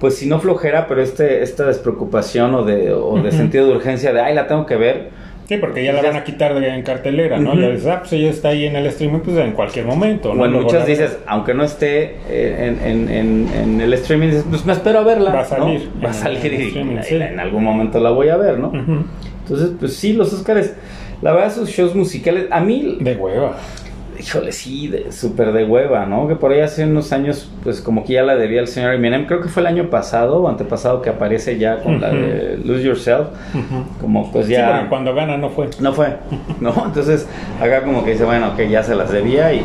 pues 0.01 0.17
si 0.17 0.27
no 0.27 0.41
flojera, 0.41 0.87
pero 0.87 1.03
este, 1.03 1.43
esta 1.43 1.67
despreocupación 1.67 2.55
o 2.55 2.65
de, 2.65 2.93
o 2.93 3.21
de 3.21 3.33
sentido 3.33 3.67
de 3.67 3.77
urgencia 3.77 4.13
de, 4.13 4.21
ay, 4.21 4.35
la 4.35 4.47
tengo 4.47 4.67
que 4.67 4.77
ver. 4.77 5.11
Sí, 5.49 5.59
porque 5.59 5.85
ya 5.85 5.93
la 5.93 6.03
van 6.03 6.17
a 6.17 6.25
quitar 6.25 6.59
de, 6.59 6.69
en 6.69 6.83
cartelera, 6.83 7.39
¿no? 7.39 7.55
Ya 7.55 7.71
dices, 7.71 7.87
ah, 7.87 8.01
pues 8.01 8.13
ella 8.15 8.31
está 8.31 8.49
ahí 8.49 8.67
en 8.67 8.75
el 8.75 8.87
streaming, 8.87 9.21
pues 9.21 9.37
en 9.37 9.53
cualquier 9.53 9.87
momento, 9.87 10.31
¿no? 10.31 10.39
Bueno, 10.39 10.61
muchas 10.61 10.85
dices, 10.87 11.19
aunque 11.27 11.55
no 11.55 11.63
esté 11.63 12.17
en, 12.29 12.81
en, 12.83 13.09
en, 13.09 13.49
en, 13.55 13.81
el 13.81 13.95
streaming, 13.95 14.27
dices, 14.29 14.45
pues 14.51 14.67
me 14.67 14.73
espero 14.73 14.99
a 14.99 15.03
verla. 15.03 15.31
Va 15.31 15.41
a 15.43 15.45
salir. 15.45 15.89
Va 16.05 16.11
a 16.11 16.13
salir 16.13 16.53
y, 16.53 16.77
en 16.77 17.39
algún 17.39 17.63
momento 17.63 18.01
la 18.01 18.11
voy 18.11 18.29
a 18.29 18.37
ver, 18.37 18.59
¿no? 18.59 18.73
Entonces, 18.75 19.71
pues 19.79 19.95
sí, 19.95 20.15
los 20.15 20.33
Oscars, 20.33 20.75
la 21.23 21.33
verdad, 21.33 21.55
sus 21.55 21.69
shows 21.69 21.95
musicales, 21.95 22.47
a 22.51 22.61
mí... 22.61 22.99
De 23.01 23.15
hueva 23.15 23.57
híjole, 24.19 24.53
sí, 24.53 24.93
súper 25.11 25.53
de 25.53 25.65
hueva, 25.65 26.07
¿no? 26.07 26.29
Que 26.29 26.37
por 26.37 26.53
ahí 26.53 26.61
hace 26.61 26.85
unos 26.85 27.13
años, 27.13 27.51
pues 27.63 27.81
como 27.81 28.05
que 28.05 28.15
ya 28.15 28.23
la 28.23 28.37
debía 28.37 28.61
el 28.61 28.69
señor 28.69 28.95
Eminem. 28.95 29.27
Creo 29.27 29.41
que 29.41 29.49
fue 29.49 29.63
el 29.63 29.67
año 29.67 29.91
pasado 29.91 30.43
o 30.43 30.49
antepasado 30.49 31.03
que 31.03 31.11
aparece 31.11 31.59
ya 31.59 31.83
con 31.83 32.01
la 32.01 32.11
de 32.11 32.59
Lose 32.65 32.83
Yourself. 32.83 33.29
Como 34.01 34.31
pues 34.33 34.49
ya. 34.49 34.81
Sí, 34.83 34.87
cuando 34.89 35.15
gana 35.15 35.37
no 35.37 35.51
fue. 35.51 35.71
No 35.81 35.93
fue, 35.93 36.17
¿no? 36.61 36.73
Entonces, 36.87 37.27
acá 37.61 37.83
como 37.83 38.05
que 38.05 38.13
dice, 38.13 38.25
bueno, 38.25 38.57
que 38.57 38.69
ya 38.69 38.83
se 38.83 38.95
las 38.95 39.11
debía 39.11 39.53
y, 39.53 39.63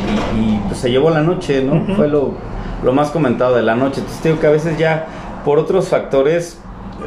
pues 0.68 0.80
se 0.80 0.92
llevó 0.92 1.10
la 1.10 1.22
noche, 1.22 1.64
¿no? 1.64 1.96
Fue 1.96 2.08
lo, 2.08 2.34
lo 2.84 2.94
más 2.94 3.12
comentado 3.12 3.56
de 3.56 3.64
la 3.64 3.76
noche. 3.76 4.00
Entonces, 4.00 4.24
digo 4.24 4.40
que 4.40 4.48
a 4.48 4.52
veces 4.52 4.78
ya, 4.78 5.06
por 5.46 5.60
otros 5.60 5.90
factores, 5.90 6.60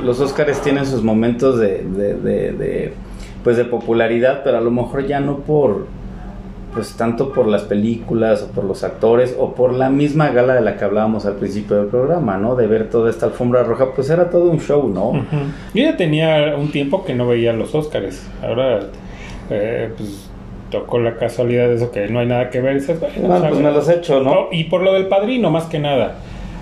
los 0.03 0.21
Oscars 0.21 0.61
tienen 0.61 0.87
sus 0.87 1.03
momentos 1.03 1.59
de, 1.59 1.85
de, 1.85 2.15
de 2.53 2.93
pues 3.45 3.59
de 3.59 3.65
popularidad, 3.67 4.41
pero 4.43 4.59
a 4.59 4.61
lo 4.61 4.71
mejor 4.71 5.07
ya 5.07 5.21
no 5.21 5.39
por 5.41 5.87
pues 6.75 6.95
tanto 6.97 7.33
por 7.33 7.47
las 7.47 7.63
películas 7.63 8.43
o 8.43 8.49
por 8.49 8.65
los 8.65 8.83
actores 8.83 9.37
o 9.39 9.55
por 9.55 9.73
la 9.73 9.91
misma 9.91 10.31
gala 10.31 10.55
de 10.55 10.61
la 10.61 10.77
que 10.77 10.85
hablábamos 10.85 11.25
al 11.25 11.37
principio 11.37 11.77
del 11.77 11.87
programa, 11.87 12.37
¿no? 12.37 12.57
De 12.57 12.67
ver 12.67 12.91
toda 12.91 13.11
esta 13.11 13.27
alfombra 13.27 13.63
roja, 13.63 13.93
pues 13.95 14.11
era 14.11 14.29
todo 14.29 14.51
un 14.51 14.61
show, 14.61 14.89
¿no? 14.89 15.13
Yo 15.73 15.85
ya 15.85 15.97
tenía 15.97 16.57
un 16.57 16.73
tiempo 16.73 17.05
que 17.05 17.15
no 17.15 17.29
veía 17.29 17.53
los 17.53 17.75
Óscares, 17.75 18.29
ahora 18.43 18.81
eh, 19.51 19.93
pues 19.97 20.29
tocó 20.71 20.99
la 20.99 21.17
casualidad 21.17 21.69
de 21.69 21.77
eso 21.77 21.93
que 21.93 22.09
no 22.09 22.19
hay 22.19 22.27
nada 22.27 22.51
que 22.51 22.61
ver. 22.61 22.75
Dices, 22.75 22.99
no, 23.23 23.41
pues 23.41 23.61
me 23.61 23.71
los 23.71 23.89
he 23.89 23.95
hecho, 23.95 24.21
¿no? 24.21 24.49
Y 24.51 24.65
por 24.65 24.83
lo 24.83 24.93
del 24.95 25.07
padrino, 25.07 25.51
más 25.51 25.67
que 25.67 25.79
nada. 25.79 26.17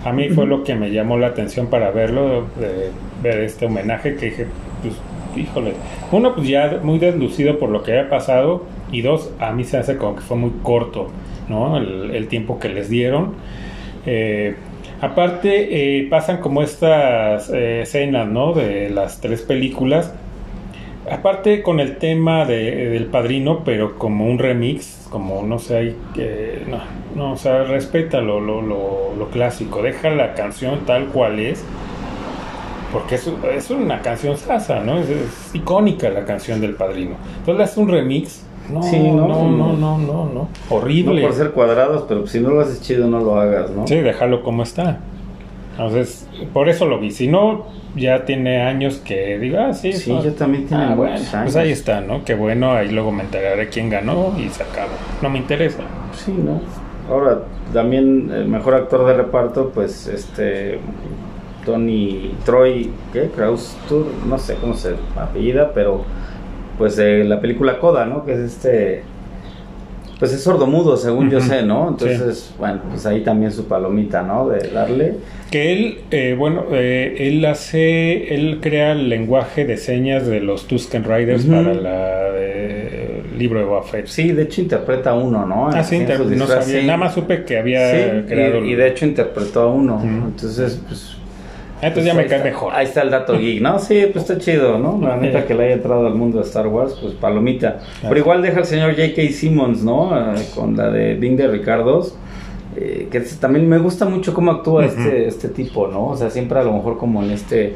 A 0.04 0.12
mí 0.12 0.28
fue 0.30 0.46
lo 0.46 0.64
que 0.64 0.74
me 0.74 0.90
llamó 0.90 1.16
la 1.16 1.28
atención 1.28 1.68
para 1.68 1.90
verlo, 1.90 2.46
de 2.58 2.90
ver 3.22 3.40
este 3.40 3.66
homenaje 3.66 4.16
que 4.16 4.26
dije, 4.26 4.46
pues, 4.82 4.94
híjole. 5.36 5.74
Uno, 6.10 6.34
pues 6.34 6.48
ya 6.48 6.80
muy 6.82 6.98
deslucido 6.98 7.58
por 7.58 7.70
lo 7.70 7.82
que 7.82 7.92
había 7.92 8.10
pasado 8.10 8.64
y 8.90 9.00
dos, 9.02 9.32
a 9.40 9.52
mí 9.52 9.64
se 9.64 9.78
hace 9.78 9.96
como 9.96 10.16
que 10.16 10.22
fue 10.22 10.36
muy 10.36 10.52
corto, 10.62 11.08
¿no? 11.48 11.78
El, 11.78 12.28
tiempo 12.28 12.58
que 12.58 12.68
les 12.68 12.88
dieron. 12.88 13.34
Eh, 14.06 14.54
aparte, 15.00 16.00
eh, 16.00 16.06
pasan 16.08 16.38
como 16.38 16.62
estas 16.62 17.50
eh, 17.50 17.82
escenas, 17.82 18.28
¿no? 18.28 18.52
De 18.52 18.90
las 18.90 19.20
tres 19.20 19.42
películas. 19.42 20.14
Aparte 21.10 21.62
con 21.62 21.80
el 21.80 21.96
tema 21.96 22.44
de, 22.44 22.90
del 22.90 23.06
padrino, 23.06 23.64
pero 23.64 23.98
como 23.98 24.26
un 24.26 24.38
remix, 24.38 25.08
como 25.10 25.42
no 25.42 25.58
sé, 25.58 25.96
no, 26.68 26.80
no, 27.16 27.32
o 27.32 27.64
respeta 27.64 28.20
lo, 28.20 28.40
lo, 28.40 28.62
lo, 28.62 29.28
clásico, 29.30 29.82
deja 29.82 30.10
la 30.10 30.34
canción 30.34 30.86
tal 30.86 31.06
cual 31.06 31.40
es, 31.40 31.64
porque 32.92 33.14
es, 33.16 33.30
es 33.54 33.70
una 33.70 34.02
canción 34.02 34.36
sasa, 34.36 34.80
¿no? 34.80 34.98
Es, 34.98 35.08
es, 35.08 35.54
icónica 35.54 36.10
la 36.10 36.24
canción 36.24 36.60
del 36.60 36.74
padrino. 36.74 37.16
Entonces 37.38 37.70
hace 37.70 37.80
un 37.80 37.88
remix 37.88 38.44
no, 38.70 38.82
sí, 38.82 38.98
no, 38.98 39.26
no, 39.26 39.50
no, 39.50 39.72
no, 39.72 39.98
no, 39.98 40.30
no, 40.32 40.48
Horrible. 40.70 41.20
No 41.20 41.28
por 41.28 41.36
ser 41.36 41.50
cuadrados, 41.50 42.04
pero 42.08 42.26
si 42.26 42.40
no 42.40 42.50
lo 42.50 42.60
haces 42.60 42.80
chido, 42.80 43.08
no 43.08 43.18
lo 43.18 43.40
hagas, 43.40 43.70
¿no? 43.70 43.86
Sí, 43.86 43.96
déjalo 43.96 44.42
como 44.42 44.62
está. 44.62 45.00
Entonces, 45.72 46.28
por 46.52 46.68
eso 46.68 46.86
lo 46.86 47.00
vi. 47.00 47.10
Si 47.10 47.28
no, 47.28 47.66
ya 47.96 48.24
tiene 48.24 48.62
años 48.62 48.98
que 49.04 49.38
diga, 49.38 49.68
ah, 49.68 49.74
sí. 49.74 49.92
Sí, 49.92 50.10
yo 50.22 50.32
también 50.34 50.66
tiene 50.66 50.84
ah, 50.84 50.94
bueno, 50.94 51.16
Pues 51.42 51.56
ahí 51.56 51.72
está, 51.72 52.00
¿no? 52.00 52.24
Qué 52.24 52.34
bueno, 52.34 52.72
ahí 52.72 52.90
luego 52.90 53.10
me 53.10 53.22
enteraré 53.22 53.68
quién 53.68 53.90
ganó 53.90 54.34
y 54.38 54.48
se 54.48 54.62
acaba. 54.62 54.92
No 55.22 55.30
me 55.30 55.38
interesa. 55.38 55.82
Sí, 56.14 56.32
¿no? 56.32 56.60
Ahora, 57.10 57.40
también 57.72 58.30
el 58.30 58.46
mejor 58.46 58.74
actor 58.74 59.06
de 59.06 59.14
reparto, 59.14 59.70
pues, 59.74 60.06
este... 60.06 60.78
Tony 61.64 62.32
Troy, 62.44 62.90
¿qué? 63.12 63.30
Kraus 63.34 63.76
Tour, 63.88 64.06
no 64.26 64.38
sé 64.38 64.56
cómo 64.60 64.74
se 64.74 64.94
apellida, 65.16 65.72
pero 65.72 66.04
pues 66.78 66.96
de 66.96 67.24
la 67.24 67.40
película 67.40 67.78
Coda, 67.78 68.06
¿no? 68.06 68.24
Que 68.24 68.32
es 68.32 68.40
este 68.40 69.02
pues 70.22 70.32
es 70.32 70.42
sordomudo, 70.44 70.96
según 70.96 71.30
yo 71.30 71.40
sé, 71.40 71.64
¿no? 71.64 71.88
Entonces, 71.88 72.54
bueno, 72.56 72.80
pues 72.88 73.04
ahí 73.06 73.22
también 73.22 73.50
su 73.50 73.66
palomita, 73.66 74.22
¿no? 74.22 74.48
De 74.48 74.68
darle. 74.68 75.14
Que 75.50 75.72
él, 75.72 75.98
eh, 76.12 76.36
bueno, 76.38 76.66
eh, 76.70 77.16
él 77.18 77.44
hace, 77.44 78.32
él 78.32 78.60
crea 78.62 78.92
el 78.92 79.08
lenguaje 79.08 79.64
de 79.64 79.76
señas 79.76 80.24
de 80.28 80.38
los 80.38 80.68
Tusken 80.68 81.02
Riders 81.02 81.44
para 81.46 81.74
la 81.74 82.28
eh, 82.36 83.24
libro 83.36 83.58
de 83.58 83.64
Buffett. 83.64 84.06
Sí, 84.06 84.30
de 84.30 84.44
hecho 84.44 84.60
interpreta 84.60 85.12
uno, 85.12 85.44
¿no? 85.44 85.70
Ah, 85.70 85.82
sí, 85.82 85.98
no 85.98 86.46
sabía, 86.46 86.82
nada 86.82 86.98
más 86.98 87.14
supe 87.14 87.42
que 87.42 87.58
había 87.58 88.24
creado. 88.24 88.64
Y, 88.64 88.74
y, 88.74 88.74
de 88.76 88.86
hecho 88.86 89.04
interpretó 89.04 89.62
a 89.62 89.72
uno. 89.72 90.00
Entonces, 90.04 90.80
pues 90.86 91.16
entonces 91.88 92.04
ya 92.04 92.14
me 92.14 92.26
cae 92.26 92.42
mejor. 92.44 92.72
Ahí 92.74 92.86
está 92.86 93.02
el 93.02 93.10
dato 93.10 93.36
geek, 93.36 93.60
¿no? 93.60 93.78
Sí, 93.78 94.06
pues 94.12 94.30
está 94.30 94.38
chido, 94.38 94.78
¿no? 94.78 95.00
La 95.02 95.16
neta 95.16 95.44
que 95.46 95.54
le 95.54 95.64
haya 95.64 95.74
entrado 95.74 96.06
al 96.06 96.14
mundo 96.14 96.38
de 96.38 96.44
Star 96.44 96.68
Wars, 96.68 96.96
pues 97.00 97.14
palomita. 97.14 97.80
Pero 98.00 98.16
igual 98.16 98.40
deja 98.40 98.60
el 98.60 98.64
señor 98.66 98.94
J.K. 98.94 99.20
Simmons, 99.32 99.82
¿no? 99.82 100.16
Eh, 100.16 100.46
con 100.54 100.76
la 100.76 100.90
de 100.90 101.14
Bing 101.14 101.36
de 101.36 101.48
Ricardos. 101.48 102.14
Eh, 102.76 103.08
que 103.10 103.20
también 103.20 103.68
me 103.68 103.78
gusta 103.78 104.06
mucho 104.06 104.32
cómo 104.32 104.50
actúa 104.50 104.86
este, 104.86 105.26
este 105.26 105.48
tipo, 105.48 105.88
¿no? 105.88 106.06
O 106.06 106.16
sea, 106.16 106.30
siempre 106.30 106.58
a 106.58 106.62
lo 106.62 106.72
mejor 106.72 106.96
como 106.96 107.22
en 107.22 107.32
este 107.32 107.74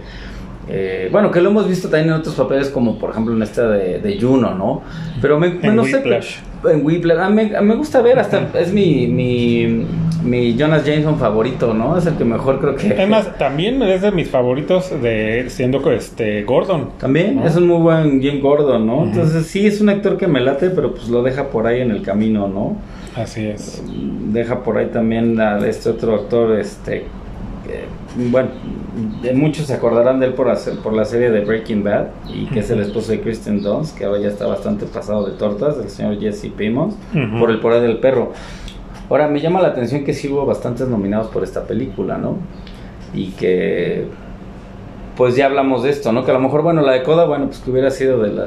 eh, 0.69 1.09
bueno, 1.13 1.31
que 1.31 1.41
lo 1.41 1.51
hemos 1.51 1.69
visto 1.69 1.89
también 1.89 2.13
en 2.13 2.21
otros 2.21 2.35
papeles, 2.35 2.71
como 2.71 2.99
por 2.99 3.11
ejemplo 3.11 3.35
en 3.35 3.43
esta 3.43 3.69
de, 3.69 4.01
de 4.01 4.21
Juno, 4.21 4.55
¿no? 4.55 4.83
Pero 5.23 5.39
me, 5.39 5.59
en 5.63 5.77
no 5.77 5.85
sé. 5.85 6.03
En 6.65 6.85
Whiplash. 6.85 7.19
A 7.21 7.31
mí, 7.31 7.51
me 7.63 7.75
gusta 7.77 8.03
ver, 8.03 8.19
hasta 8.19 8.49
es 8.59 8.73
mi, 8.73 9.07
mi, 9.07 9.87
mi, 10.25 10.57
Jonas 10.57 10.85
Jameson 10.85 11.19
favorito, 11.19 11.73
¿no? 11.73 11.97
Es 11.97 12.07
el 12.07 12.15
que 12.15 12.25
mejor 12.25 12.59
creo 12.61 12.75
que. 12.75 12.95
Además, 12.95 13.39
también 13.39 13.81
es 13.83 14.03
de 14.03 14.11
mis 14.11 14.29
favoritos 14.29 14.91
de 15.01 15.45
siendo 15.49 15.89
este 15.93 16.43
Gordon. 16.43 16.91
También, 16.99 17.41
es 17.45 17.55
un 17.55 17.69
muy 17.69 17.81
buen 17.81 18.21
Jim 18.21 18.41
Gordon, 18.41 18.85
¿no? 18.87 19.05
Entonces, 19.05 19.47
sí, 19.47 19.67
es 19.67 19.81
un 19.81 19.89
actor 19.89 20.17
que 20.17 20.27
me 20.27 20.41
late, 20.41 20.71
pero 20.71 20.93
pues 20.93 21.09
lo 21.09 21.23
deja 21.23 21.49
por 21.51 21.69
ahí 21.69 21.81
en 21.81 21.93
el 21.93 22.03
camino, 22.03 22.49
¿no? 22.49 22.77
Así 23.15 23.47
es. 23.47 23.85
Deja 24.33 24.65
por 24.65 24.79
ahí 24.79 24.87
también 24.87 25.41
a 25.41 25.65
este 25.65 25.91
otro 25.91 26.17
actor, 26.17 26.59
este 26.59 27.05
bueno, 28.17 28.51
muchos 29.35 29.67
se 29.67 29.75
acordarán 29.75 30.21
de 30.21 30.27
él 30.27 30.35
por, 30.35 30.49
hacer, 30.49 30.79
por 30.79 30.93
la 30.93 31.05
serie 31.05 31.31
de 31.31 31.45
Breaking 31.45 31.85
Bad, 31.85 32.07
y 32.33 32.47
que 32.47 32.61
es 32.61 32.71
el 32.71 32.81
esposo 32.81 33.13
de 33.13 33.21
Kristen 33.21 33.63
Dunst, 33.63 33.97
que 33.97 34.05
ahora 34.05 34.21
ya 34.21 34.29
está 34.29 34.47
bastante 34.47 34.87
pasado 34.87 35.27
de 35.27 35.33
tortas, 35.33 35.77
el 35.79 35.91
señor 35.91 36.19
Jesse 36.19 36.51
Pimos, 36.57 36.95
por 37.39 37.51
el 37.51 37.61
poder 37.61 37.83
del 37.83 37.99
perro. 37.99 38.33
Ahora, 39.11 39.29
me 39.29 39.41
llama 39.41 39.61
la 39.61 39.69
atención 39.69 40.05
que 40.05 40.13
sí 40.15 40.29
hubo 40.29 40.47
bastantes 40.47 40.89
nominados 40.89 41.29
por 41.29 41.45
esta 41.45 41.65
película, 41.65 42.19
¿no? 42.19 42.39
Y 43.15 43.31
que, 43.33 44.07
pues 45.17 45.37
ya 45.37 45.47
hablamos 45.47 45.83
de 45.83 45.91
esto, 45.91 46.13
¿no? 46.13 46.25
Que 46.25 46.31
a 46.31 46.35
lo 46.35 46.41
mejor, 46.41 46.63
bueno, 46.63 46.83
la 46.83 46.93
de 46.93 47.03
Coda, 47.03 47.25
bueno, 47.27 47.47
pues 47.47 47.59
que 47.59 47.71
hubiera 47.71 47.91
sido 47.91 48.23
de 48.23 48.33
la, 48.33 48.47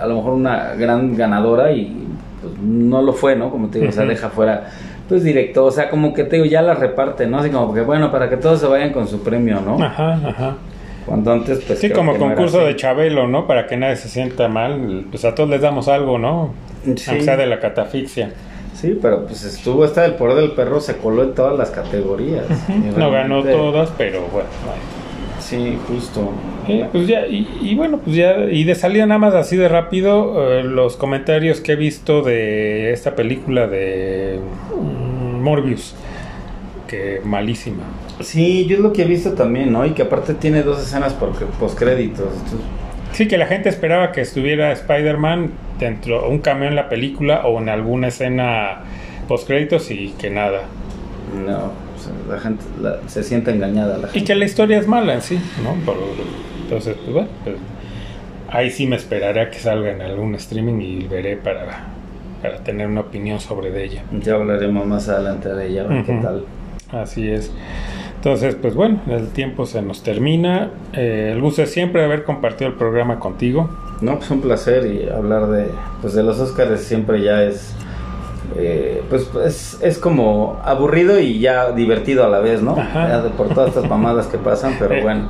a 0.00 0.06
lo 0.06 0.16
mejor 0.16 0.34
una 0.34 0.74
gran 0.74 1.16
ganadora 1.16 1.72
y 1.72 2.06
pues, 2.40 2.52
no 2.60 3.02
lo 3.02 3.12
fue, 3.12 3.36
¿no? 3.36 3.50
Como 3.50 3.68
te 3.68 3.78
digo, 3.78 3.90
o 3.90 3.92
sea, 3.92 4.04
deja 4.04 4.28
fuera 4.28 4.70
pues 5.10 5.24
directo, 5.24 5.64
o 5.64 5.72
sea, 5.72 5.90
como 5.90 6.14
que 6.14 6.22
te 6.22 6.36
digo, 6.36 6.46
ya 6.46 6.62
la 6.62 6.74
reparte, 6.74 7.26
¿no? 7.26 7.38
Así 7.40 7.50
como 7.50 7.74
que, 7.74 7.80
bueno, 7.80 8.12
para 8.12 8.30
que 8.30 8.36
todos 8.36 8.60
se 8.60 8.68
vayan 8.68 8.92
con 8.92 9.08
su 9.08 9.24
premio, 9.24 9.60
¿no? 9.60 9.82
Ajá, 9.82 10.12
ajá. 10.24 10.56
Cuando 11.04 11.32
antes, 11.32 11.64
pues. 11.66 11.80
Sí, 11.80 11.90
como 11.90 12.16
concurso 12.16 12.64
de 12.64 12.76
Chabelo, 12.76 13.26
¿no? 13.26 13.48
Para 13.48 13.66
que 13.66 13.76
nadie 13.76 13.96
se 13.96 14.08
sienta 14.08 14.46
mal, 14.46 15.06
pues 15.10 15.24
a 15.24 15.34
todos 15.34 15.50
les 15.50 15.62
damos 15.62 15.88
algo, 15.88 16.16
¿no? 16.16 16.54
Sí. 16.84 17.02
Aunque 17.08 17.24
sea 17.24 17.36
de 17.36 17.46
la 17.46 17.58
catafixia. 17.58 18.30
Sí, 18.72 18.96
pero 19.02 19.26
pues 19.26 19.42
estuvo 19.42 19.84
esta 19.84 20.02
del 20.02 20.14
poder 20.14 20.36
del 20.36 20.52
perro, 20.52 20.80
se 20.80 20.96
coló 20.96 21.24
en 21.24 21.34
todas 21.34 21.58
las 21.58 21.70
categorías. 21.70 22.44
No 22.96 23.10
ganó 23.10 23.42
todas, 23.42 23.90
pero 23.98 24.20
bueno. 24.32 24.48
Sí, 25.50 25.76
justo. 25.88 26.30
pues 26.92 27.08
ya, 27.08 27.26
y, 27.26 27.74
bueno, 27.74 27.98
pues 27.98 28.14
ya, 28.14 28.44
y 28.44 28.62
de 28.62 28.76
salida 28.76 29.04
nada 29.06 29.18
más 29.18 29.34
así 29.34 29.56
de 29.56 29.68
rápido, 29.68 30.48
eh, 30.48 30.62
los 30.62 30.96
comentarios 30.96 31.60
que 31.60 31.72
he 31.72 31.76
visto 31.76 32.22
de 32.22 32.92
esta 32.92 33.16
película 33.16 33.66
de 33.66 34.38
Morbius, 35.40 35.96
que 36.86 37.20
malísima. 37.24 37.82
Sí, 38.20 38.66
yo 38.66 38.76
es 38.76 38.82
lo 38.82 38.92
que 38.92 39.02
he 39.02 39.06
visto 39.06 39.32
también, 39.32 39.72
¿no? 39.72 39.84
Y 39.84 39.90
que 39.90 40.02
aparte 40.02 40.34
tiene 40.34 40.62
dos 40.62 40.80
escenas 40.80 41.14
por 41.14 41.32
postcréditos. 41.32 42.28
Sí, 43.10 43.26
que 43.26 43.36
la 43.36 43.46
gente 43.46 43.68
esperaba 43.70 44.12
que 44.12 44.20
estuviera 44.20 44.70
Spider-Man 44.70 45.50
dentro, 45.80 46.28
un 46.28 46.38
cameo 46.38 46.68
en 46.68 46.76
la 46.76 46.88
película 46.88 47.44
o 47.44 47.58
en 47.58 47.68
alguna 47.70 48.06
escena 48.06 48.82
postcréditos 49.26 49.90
y 49.90 50.14
que 50.16 50.30
nada. 50.30 50.60
No, 51.44 51.72
la 52.30 52.40
gente 52.40 52.64
se 53.06 53.22
siente 53.22 53.50
engañada. 53.50 53.98
La 53.98 54.08
Y 54.12 54.22
que 54.22 54.34
la 54.34 54.44
historia 54.44 54.78
es 54.78 54.86
mala 54.86 55.14
en 55.14 55.22
sí, 55.22 55.38
¿no? 55.62 55.74
entonces, 56.62 56.96
pues 57.02 57.12
bueno, 57.12 57.28
pues, 57.44 57.56
ahí 58.48 58.70
sí 58.70 58.86
me 58.86 58.96
esperaré 58.96 59.40
a 59.40 59.50
que 59.50 59.58
salga 59.58 59.90
en 59.90 60.00
algún 60.02 60.34
streaming 60.34 60.80
y 60.80 61.08
veré 61.08 61.36
para 61.36 61.90
para 62.42 62.58
tener 62.58 62.86
una 62.86 63.00
opinión 63.00 63.40
sobre 63.40 63.70
de 63.70 63.84
ella. 63.84 64.02
Ya 64.22 64.34
hablaremos 64.34 64.86
más 64.86 65.08
adelante 65.08 65.48
de 65.48 65.68
ella, 65.68 65.86
qué 66.06 66.18
tal. 66.22 66.44
Así 66.90 67.28
es. 67.28 67.52
Entonces, 68.16 68.54
pues 68.54 68.74
bueno, 68.74 69.00
el 69.08 69.28
tiempo 69.28 69.66
se 69.66 69.80
nos 69.82 70.02
termina. 70.02 70.70
Eh, 70.92 71.30
el 71.32 71.40
gusto 71.40 71.62
es 71.62 71.72
siempre 71.72 72.04
haber 72.04 72.24
compartido 72.24 72.70
el 72.70 72.76
programa 72.76 73.18
contigo. 73.18 73.70
No, 74.00 74.18
pues 74.18 74.30
un 74.30 74.40
placer 74.40 74.86
y 74.86 75.08
hablar 75.08 75.48
de, 75.48 75.68
pues 76.00 76.14
de 76.14 76.22
los 76.22 76.38
Oscars 76.38 76.80
siempre 76.80 77.22
ya 77.22 77.42
es, 77.42 77.74
eh, 78.56 79.02
pues 79.08 79.30
es, 79.44 79.78
es, 79.80 79.98
como 79.98 80.60
aburrido 80.64 81.20
y 81.20 81.38
ya 81.38 81.72
divertido 81.72 82.24
a 82.24 82.28
la 82.28 82.40
vez, 82.40 82.62
¿no? 82.62 82.74
De, 82.74 83.30
por 83.36 83.48
todas 83.48 83.68
estas 83.68 83.88
mamadas 83.88 84.26
que 84.26 84.38
pasan, 84.38 84.76
pero 84.78 84.94
eh. 84.94 85.02
bueno, 85.02 85.28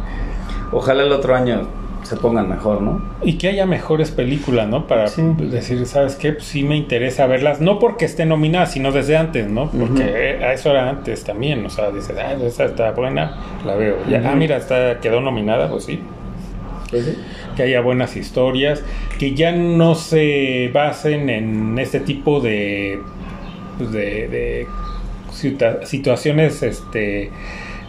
ojalá 0.72 1.02
el 1.02 1.12
otro 1.12 1.34
año 1.34 1.68
se 2.02 2.16
pongan 2.16 2.48
mejor, 2.48 2.80
¿no? 2.80 3.00
Y 3.22 3.38
que 3.38 3.48
haya 3.48 3.66
mejores 3.66 4.10
películas, 4.10 4.68
¿no? 4.68 4.86
Para 4.86 5.10
decir, 5.10 5.86
¿sabes 5.86 6.16
qué? 6.16 6.32
Pues 6.32 6.44
sí 6.44 6.62
me 6.62 6.76
interesa 6.76 7.26
verlas, 7.26 7.60
no 7.60 7.78
porque 7.78 8.04
esté 8.04 8.26
nominada, 8.26 8.66
sino 8.66 8.90
desde 8.90 9.16
antes, 9.16 9.48
¿no? 9.48 9.70
Porque 9.70 10.38
a 10.42 10.52
eso 10.52 10.70
era 10.70 10.88
antes 10.88 11.22
también, 11.24 11.64
o 11.64 11.70
sea, 11.70 11.90
dices, 11.90 12.16
ah, 12.18 12.32
esa 12.42 12.64
está 12.64 12.90
buena, 12.92 13.36
la 13.64 13.76
veo. 13.76 13.96
Ya, 14.08 14.22
ah, 14.24 14.34
mira, 14.34 14.56
está, 14.56 14.98
quedó 15.00 15.20
nominada, 15.20 15.68
pues 15.68 15.84
sí. 15.84 16.00
Pues 16.90 17.16
que 17.56 17.62
haya 17.62 17.80
buenas 17.80 18.16
historias, 18.16 18.82
que 19.20 19.34
ya 19.34 19.52
no 19.52 19.94
se 19.96 20.70
basen 20.72 21.28
en 21.28 21.78
este 21.78 22.00
tipo 22.00 22.40
de, 22.40 23.02
pues 23.76 23.92
de, 23.92 24.28
de 24.28 24.66
situaciones, 25.84 26.62
este 26.62 27.30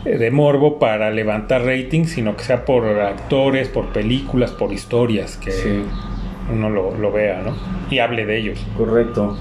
de 0.03 0.31
morbo 0.31 0.77
para 0.77 1.09
levantar 1.09 1.63
rating, 1.63 2.03
sino 2.03 2.35
que 2.35 2.43
sea 2.43 2.65
por 2.65 2.85
actores, 2.99 3.69
por 3.69 3.93
películas, 3.93 4.51
por 4.51 4.73
historias, 4.73 5.37
que 5.37 5.53
uno 6.51 6.69
lo, 6.69 7.11
vea, 7.13 7.41
¿no? 7.43 7.53
Y 7.89 7.99
hable 7.99 8.25
de 8.25 8.37
ellos. 8.37 8.67
Correcto. 8.75 9.37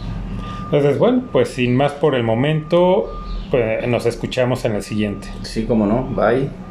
Entonces, 0.66 0.96
bueno, 0.96 1.24
pues 1.32 1.48
sin 1.48 1.74
más 1.74 1.90
por 1.90 2.14
el 2.14 2.22
momento, 2.22 3.10
pues 3.50 3.84
nos 3.88 4.06
escuchamos 4.06 4.64
en 4.64 4.76
el 4.76 4.84
siguiente. 4.84 5.26
Sí, 5.42 5.64
como 5.64 5.86
no, 5.86 6.04
bye. 6.04 6.69